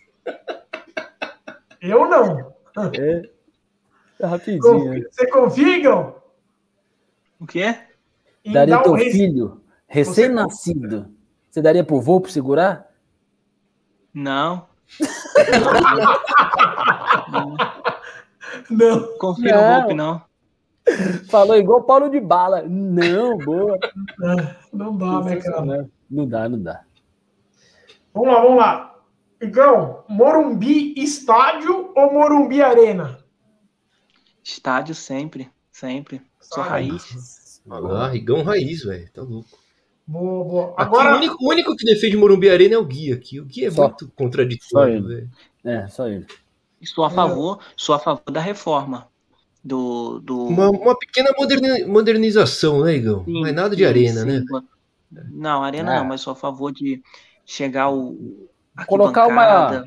[1.81, 2.55] Eu não.
[2.95, 3.23] É.
[4.19, 5.03] Tá rapidinho.
[5.11, 6.21] Você confia, Igor?
[7.41, 7.86] O quê?
[8.53, 11.15] Daria teu um filho, recém-nascido.
[11.51, 12.87] Você daria pro Volpe segurar?
[14.13, 14.67] Não.
[18.71, 19.19] não.
[19.19, 20.23] Confia no Volpe, não.
[21.29, 22.63] Falou igual Paulo de Bala.
[22.63, 23.79] Não, boa.
[24.73, 25.91] Não dá, né, cara?
[26.11, 26.85] Não dá, não dá.
[28.15, 28.95] Vamos lá, vamos lá.
[29.41, 33.19] Igão, Morumbi Estádio ou Morumbi Arena?
[34.43, 36.23] Estádio sempre, sempre.
[36.41, 37.46] Sou raiz.
[37.71, 39.11] Ah, Igão raiz, velho.
[39.13, 39.49] Tá louco.
[40.07, 40.75] Boa, boa.
[40.77, 41.11] Agora...
[41.11, 43.41] Aqui, o, único, o único que defende Morumbi Arena é o Gui aqui.
[43.41, 45.31] O Gui é só, muito contraditório, velho.
[45.65, 46.27] É, só ele.
[46.83, 49.09] Sou a favor, sou a favor da reforma.
[49.65, 50.45] Do, do...
[50.45, 53.25] Uma, uma pequena moderni modernização, né, Igão?
[53.25, 54.27] Sim, não é nada de sim, arena, sim.
[54.27, 54.45] né?
[55.33, 55.99] Não, arena é.
[55.99, 57.03] não, mas sou a favor de
[57.45, 58.49] chegar o,
[58.85, 59.85] Colocar uma.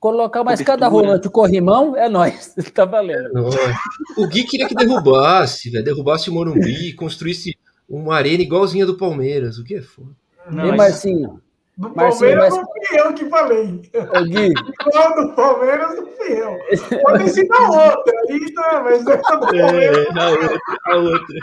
[0.00, 2.54] Colocar uma escada rolante, o corrimão, é nós.
[2.72, 3.36] Tá valendo.
[3.36, 5.82] É o Gui queria que derrubasse, né?
[5.82, 7.56] derrubasse o Morumbi, construísse
[7.88, 9.58] uma arena igualzinha do Palmeiras.
[9.58, 10.10] O que é foda.
[10.50, 11.40] Não, e Marcinho,
[11.78, 13.80] Do Marcinho, Palmeiras mas- não fui eu que falei.
[13.94, 14.52] Ô, Gui,
[14.88, 17.02] Igual do Palmeiras não fui eu.
[17.02, 18.12] Pode ser da outra.
[18.28, 21.36] Aí, tá, mas essa do Palmeiras, É, a outra, a outra.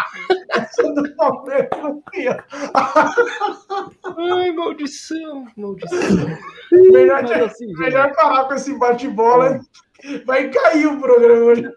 [0.50, 2.36] essa do Palmeiras não fui eu.
[4.18, 6.28] Ai, maldição, maldição.
[6.72, 9.60] Melhor, mas assim, melhor parar com esse bate-bola.
[10.26, 11.72] Vai cair o programa hoje.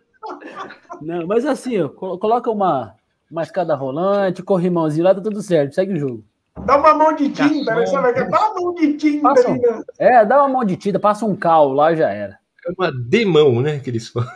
[1.00, 2.94] não, mas assim, ó, colo- coloca uma,
[3.30, 6.24] uma escada rolante, corrimãozinho lá, tá tudo certo, segue o jogo.
[6.64, 7.84] Dá uma mão de tinta, né?
[7.86, 9.82] Vai dar uma mão de tinta Passa ali, né?
[9.98, 12.38] É, dá uma mão de tinta, passa um cal lá, já era.
[12.66, 13.78] É uma demão, né?
[13.78, 14.28] Que eles falam.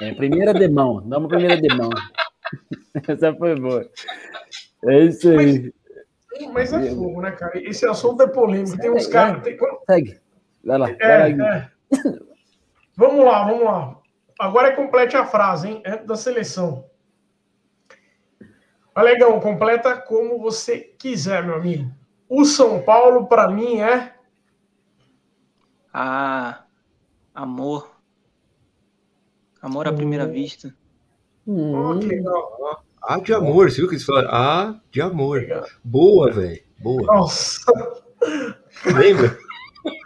[0.00, 1.90] É, primeira demão, dá uma primeira demão.
[3.08, 3.88] Essa foi boa.
[4.84, 5.72] É isso aí.
[6.52, 7.52] Mas é fogo, né, cara?
[7.62, 8.76] Esse assunto é polêmico.
[8.76, 9.42] Tem uns caras.
[9.42, 9.56] tem-
[9.88, 10.18] Segue.
[10.64, 10.86] Vai lá.
[10.98, 11.70] Vai lá, É, é.
[12.96, 13.96] Vamos lá, vamos lá.
[14.38, 15.82] Agora é complete a frase, hein?
[15.84, 16.84] É da seleção.
[18.94, 21.90] Alegão, completa como você quiser, meu amigo.
[22.28, 24.14] O São Paulo, para mim, é.
[25.92, 26.62] Ah,
[27.34, 27.90] amor.
[29.60, 30.74] Amor à primeira vista.
[31.46, 32.84] Hum, que legal.
[33.02, 34.28] Ah, de amor, você viu que eles falaram?
[34.32, 35.40] Ah, de amor.
[35.40, 35.64] legal.
[35.82, 36.62] Boa, velho.
[36.78, 37.02] Boa.
[37.02, 37.60] Nossa,
[38.94, 39.36] Lembra?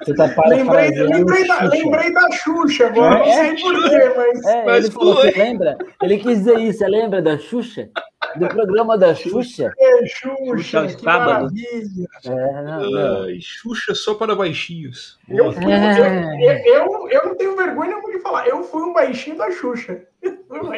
[0.04, 1.68] você tá lembrei, lembrei, da, Xuxa.
[1.76, 3.34] lembrei da Xuxa agora, não É?
[3.34, 4.44] sei porquê, mas.
[4.46, 5.78] É, Mas ele falou, lembra?
[6.02, 7.88] Ele quis dizer isso, você lembra da Xuxa?
[8.36, 9.72] Do programa da Xuxa?
[9.78, 12.06] É, Xuxa Xuxa, aos que maravilha.
[12.24, 13.22] É, não, não.
[13.24, 15.18] Ai, Xuxa só para baixinhos.
[15.28, 18.46] Eu, fui, eu, eu, eu não tenho vergonha de falar.
[18.46, 20.02] Eu fui um baixinho da Xuxa.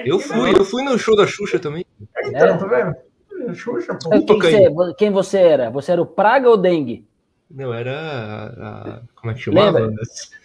[0.04, 1.84] Eu fui, eu fui no show da Xuxa também.
[2.24, 3.54] Então, tá vendo?
[3.54, 4.10] Xuxa, pô.
[4.10, 5.70] Quem, você, quem você era?
[5.70, 7.06] Você era o Praga ou Dengue?
[7.50, 9.80] Não, era a, a- como é que chamava?
[9.80, 10.02] Lembra?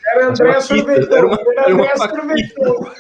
[0.08, 1.28] Era André era Sorvetão.
[1.28, 2.96] uma- Era uma.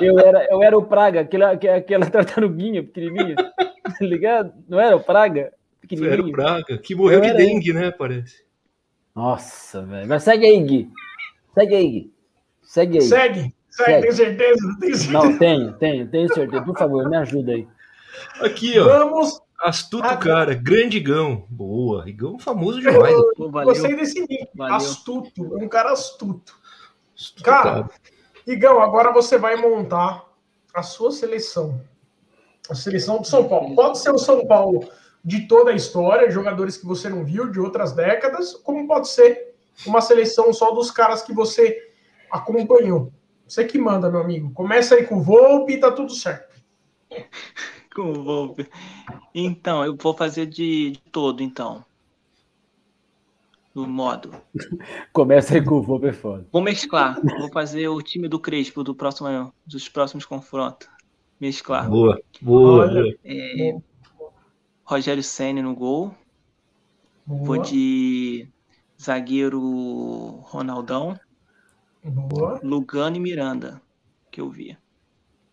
[0.00, 3.34] Eu era, eu era o Praga, aquela, aquela- tartaruguinha pequenininha.
[3.34, 4.52] Tá ligado?
[4.68, 5.40] Não era o Praga?
[5.40, 6.32] Era o Pequenininho.
[6.32, 7.90] Braga, que morreu Eu de dengue, né?
[7.90, 8.44] Parece.
[9.14, 10.08] Nossa, velho.
[10.08, 10.88] Mas segue aí, Gui.
[11.54, 12.12] Segue aí, Gui.
[12.62, 13.02] Segue aí.
[13.04, 13.54] Segue.
[13.70, 14.02] Segue, Segue.
[14.02, 14.76] tem certeza?
[14.80, 15.12] Tem certeza?
[15.12, 16.62] Não, tenho, tenho, tenho certeza.
[16.62, 17.66] Por favor, me ajuda aí.
[18.40, 18.84] Aqui, ó.
[18.84, 19.40] Vamos.
[19.60, 21.44] Astuto Ah, cara, grande Igão.
[21.48, 23.14] Boa, Igão famoso demais.
[23.14, 23.22] né?
[23.36, 23.68] Pô, valeu.
[23.68, 24.48] Gostei desse nick.
[24.58, 25.58] Astuto.
[25.58, 26.58] É um cara astuto.
[27.14, 27.90] Astuto Cara,
[28.46, 30.24] Igão, agora você vai montar
[30.72, 31.80] a sua seleção.
[32.70, 33.74] A seleção de São Paulo.
[33.74, 34.88] Pode ser o São Paulo
[35.22, 39.54] de toda a história, jogadores que você não viu, de outras décadas, como pode ser
[39.86, 41.90] uma seleção só dos caras que você
[42.30, 43.12] acompanhou.
[43.46, 44.52] Você que manda, meu amigo.
[44.52, 46.56] Começa aí com o Volpe e tá tudo certo.
[47.94, 48.68] Com o Volpe.
[49.34, 51.84] Então, eu vou fazer de, de todo, então.
[53.74, 54.34] Do modo.
[55.12, 56.46] Começa aí com o Volpe é foda.
[56.52, 57.20] Vou mesclar.
[57.22, 60.88] Vou fazer o time do Crespo do próximo, dos próximos confrontos.
[61.40, 61.88] Mesclar.
[61.88, 63.02] Boa, boa, Olha.
[63.02, 63.16] boa.
[63.24, 63.78] É,
[64.84, 66.14] Rogério Senna no gol.
[67.24, 67.44] Boa.
[67.44, 68.48] Vou de
[69.00, 69.60] zagueiro
[70.42, 71.18] Ronaldão,
[72.02, 72.60] Boa.
[72.62, 73.80] Lugano e Miranda,
[74.30, 74.76] que eu vi.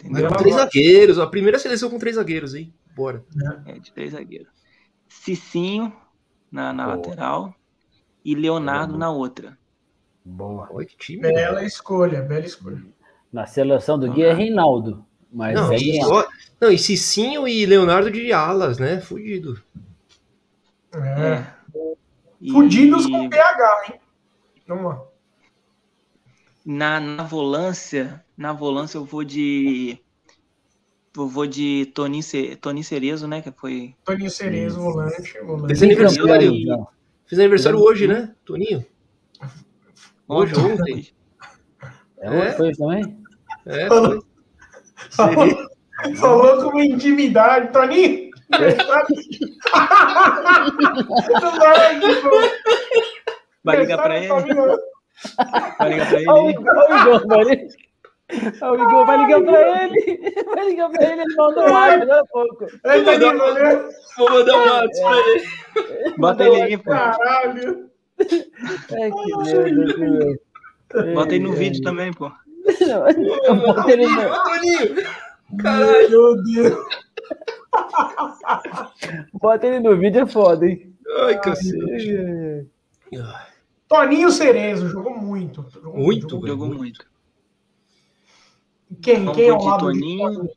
[0.03, 0.29] Mas Entendeu?
[0.29, 2.73] com três zagueiros, a primeira seleção com três zagueiros, hein?
[2.95, 3.23] Bora.
[3.65, 4.47] É, de três zagueiros.
[5.07, 5.91] Cicinho
[6.51, 7.53] na, na lateral
[8.23, 8.99] e Leonardo Boa.
[8.99, 9.57] na outra.
[10.23, 10.67] Boa.
[10.71, 11.21] Olha que time.
[11.21, 11.31] né?
[11.31, 12.81] Bela escolha, bela escolha.
[13.31, 15.05] Na seleção do Gui é Reinaldo.
[15.31, 15.99] Mas Não, é e,
[16.61, 18.99] não, e Cicinho e Leonardo de alas, né?
[19.01, 19.61] Fudido.
[20.93, 21.45] É.
[22.39, 23.99] E Fudidos com PH, hein?
[24.67, 25.06] Vamos lá.
[26.67, 29.97] Na, na volância, na volância eu vou de
[31.15, 35.39] eu vou de Toninho, Ce- Toninho Cerezo, né, que foi Toninho Cerezo, volante.
[35.43, 35.71] volante.
[35.73, 36.51] Esse aniversário.
[37.25, 38.85] Fiz aniversário hoje, né, Toninho?
[40.27, 41.07] Hoje, ontem.
[42.19, 43.17] É, hoje foi também?
[43.65, 44.11] É, Falou.
[44.11, 44.25] foi.
[45.11, 45.67] Falou,
[46.17, 47.71] falou com uma intimidade.
[47.71, 48.27] Toninho!
[51.41, 51.99] Não vai,
[53.63, 54.27] Vai ligar pra ele?
[55.79, 56.29] Vai ligar pra ele?
[56.29, 57.67] Olha o Igor, olha o Igor, vai-
[58.61, 60.35] olha o Igor, vai ligar pra ele.
[60.55, 62.65] Vai ligar pra ele, ele mandou um áudio agora há pouco.
[62.85, 63.89] Ei, Toninho, valeu.
[64.17, 66.15] Vou mandar um WhatsApp pra ele.
[66.17, 66.91] Bota ele aí, pô.
[66.91, 67.89] Caralho.
[68.19, 71.13] É que merda, que.
[71.13, 71.83] Bota aí no É, vídeo é.
[71.83, 72.31] também, pô.
[73.65, 75.57] Botei ele no-!
[75.57, 76.09] Caralho!
[76.09, 76.85] Meu Deus.
[79.33, 80.93] bota ele no vídeo, é foda, hein?
[81.25, 82.11] Ai, cacete.
[82.11, 82.63] É,
[83.15, 83.56] é.
[83.87, 85.65] Toninho Cerezo jogou muito.
[85.71, 87.05] Jogou Muito, jogou Jogou muito.
[89.01, 89.19] Quem?
[89.25, 90.43] Vamos Quem é o lado Toninho.
[90.43, 90.49] de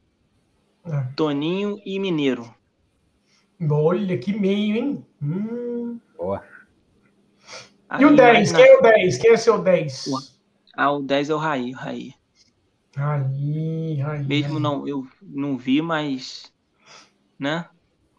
[0.93, 1.03] É.
[1.17, 2.53] Toninho e Mineiro.
[3.71, 5.07] Olha, que meio, hein?
[5.23, 5.99] Hum.
[6.17, 6.43] Boa.
[7.99, 8.53] E o Aí, 10?
[8.53, 9.19] na- Quem é o 10?
[9.19, 10.07] Quem é seu 10?
[10.07, 10.21] Ué.
[10.75, 12.15] Ah, o 10 é o Raí, o Raí.
[12.97, 14.25] Aí, aí.
[14.25, 14.63] Mesmo aí.
[14.63, 16.53] não, eu não vi, mas.
[17.39, 17.69] Né?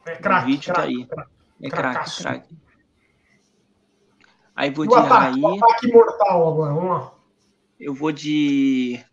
[0.06, 1.06] É o craque, vídeo tá craque, aí.
[1.06, 1.32] craque.
[1.64, 2.56] É craque, craque.
[4.62, 7.14] Aí vou de ataque, Raí, ataque mortal agora, vamos lá.
[7.80, 9.04] eu vou de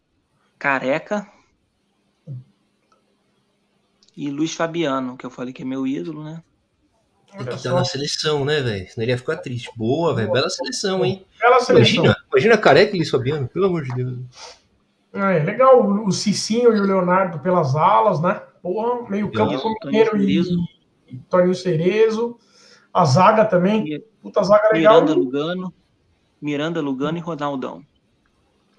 [0.58, 1.26] Careca.
[4.14, 6.42] E Luiz Fabiano, que eu falei que é meu ídolo, né?
[7.32, 8.90] Que tá na seleção, né, velho?
[8.90, 9.70] Senão ele ia ficar triste.
[9.74, 10.30] Boa, velho.
[10.30, 11.24] Bela seleção, hein?
[11.40, 12.04] Bela seleção.
[12.04, 14.18] Imagina, imagina careca e Luiz Fabiano, pelo amor de Deus.
[15.14, 18.34] É, legal o, Cicinho e o Leonardo pelas alas, né?
[18.62, 20.42] Porra, meio campo com Mineiro e,
[21.08, 22.38] e Toninho Cerezo.
[22.92, 24.02] A zaga também.
[24.22, 25.00] Puta zaga legal.
[25.02, 25.74] Miranda Lugano.
[26.40, 27.82] Miranda Lugano e Ronaldão.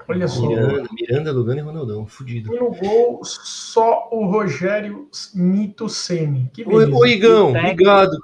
[0.08, 0.48] Olha só.
[0.48, 2.08] Miranda, Miranda, Lugano e Ronaldão.
[2.08, 2.54] Fudido.
[2.54, 6.50] E no gol, só o Rogério Mito Sene.
[6.54, 6.92] Que beleza.
[6.96, 7.50] oi, Igão.
[7.50, 8.18] O técnico- Obrigado.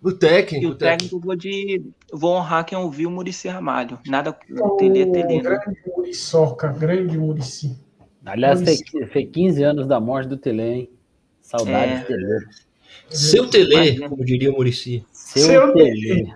[0.00, 1.20] O E técnico, o o técnico.
[1.20, 1.82] vou de.
[2.12, 3.98] Vou honrar quem ouviu o Murici Ramalho.
[4.06, 4.30] Nada
[4.60, 7.76] Ô, o Tele é Tele, grande Muriçoca, grande Murici.
[8.24, 8.80] Aliás, fez,
[9.10, 10.90] fez 15 anos da morte do Tele, hein?
[11.40, 12.04] Saudades, É.
[12.04, 12.46] Tele.
[13.10, 15.04] Seu Tele, como diria o Murici.
[15.28, 16.34] Seu, Seu Tele.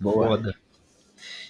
[0.00, 0.28] Boa.
[0.28, 0.54] Foda.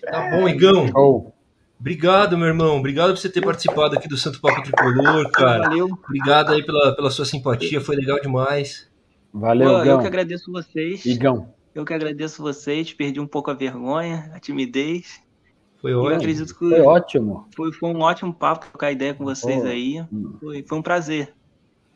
[0.02, 0.88] Tá bom, Igão.
[0.88, 1.32] Show.
[1.78, 2.78] Obrigado, meu irmão.
[2.78, 5.68] Obrigado por você ter participado aqui do Santo Papo Tricolor, cara.
[5.68, 5.86] Valeu.
[6.04, 8.88] Obrigado aí pela, pela sua simpatia, foi legal demais.
[9.32, 11.04] Valeu, Pô, eu que agradeço vocês.
[11.04, 11.48] Igão.
[11.74, 12.92] Eu que agradeço vocês.
[12.92, 15.20] Perdi um pouco a vergonha, a timidez.
[15.80, 16.16] Foi E eu ótimo.
[16.16, 17.48] acredito que Foi ótimo.
[17.54, 19.68] foi, foi um ótimo papo trocar ideia com vocês Pô.
[19.68, 20.04] aí.
[20.40, 21.32] Foi, foi um prazer.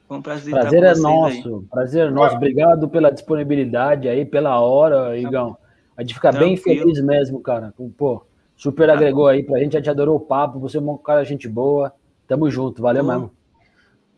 [0.09, 1.12] Foi um prazer, Prazer estar é vocês aí.
[1.12, 1.64] nosso.
[1.70, 2.36] Prazer é nosso.
[2.36, 5.56] Obrigado pela disponibilidade aí, pela hora, Igão.
[5.94, 6.80] A gente fica bem Tranquilo.
[6.80, 7.74] feliz mesmo, cara.
[7.97, 8.24] Pô,
[8.56, 9.76] super agregou aí pra gente.
[9.76, 10.59] A gente adorou o papo.
[10.60, 11.93] Você é um cara gente boa.
[12.26, 12.80] Tamo junto.
[12.80, 13.10] Valeu Pô.
[13.12, 13.30] mesmo.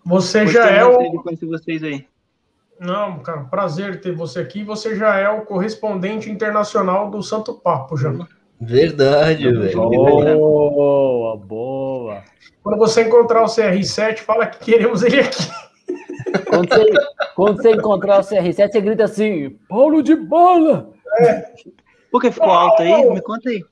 [0.05, 1.11] Você Gostei já é o.
[1.11, 2.07] de conhecer vocês aí.
[2.79, 4.63] Não, cara, prazer ter você aqui.
[4.63, 8.13] Você já é o correspondente internacional do Santo Papo, já.
[8.61, 9.89] Verdade, velho.
[9.91, 12.23] Boa, boa.
[12.63, 15.49] Quando você encontrar o CR7, fala que queremos ele aqui.
[16.49, 16.91] Quando você,
[17.35, 20.91] quando você encontrar o CR7, você grita assim: Paulo de bola!
[22.11, 23.11] Por que ficou alto aí?
[23.11, 23.65] Me conta aí.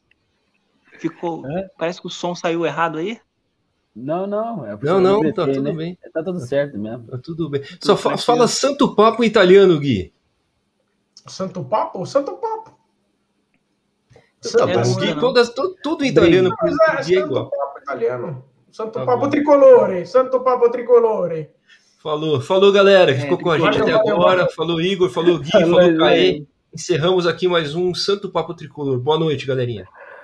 [0.98, 1.47] Ficou.
[1.47, 1.68] É?
[1.78, 3.20] Parece que o som saiu errado aí.
[3.94, 4.64] Não, não.
[4.66, 5.72] É Não, não, gritei, tá tudo né?
[5.72, 5.98] bem.
[6.12, 7.06] Tá tudo certo mesmo.
[7.06, 7.62] Tá tudo bem.
[7.80, 8.18] Só fa- tranquilo.
[8.26, 10.12] fala Santo Papo em italiano, Gui.
[11.26, 12.06] Santo Papo?
[12.06, 12.78] Santo Papo.
[14.40, 17.51] Tá É, bom, não, Gui, todas, tu- tudo em italiano Mas é é Santo igual.
[17.51, 18.44] Papo italiano.
[18.70, 19.30] Santo Tá Papo bom.
[19.30, 20.06] tricolore.
[20.06, 21.51] Santo Papo tricolore.
[22.09, 24.48] Falou, falou galera, que É, ficou com a gente até agora.
[24.56, 25.94] Falou Igor, falou Gui, falou Caê.
[25.98, 26.47] valeu.
[26.72, 28.98] Encerramos aqui mais um Santo Papo Tricolor.
[28.98, 29.86] Boa noite, galerinha.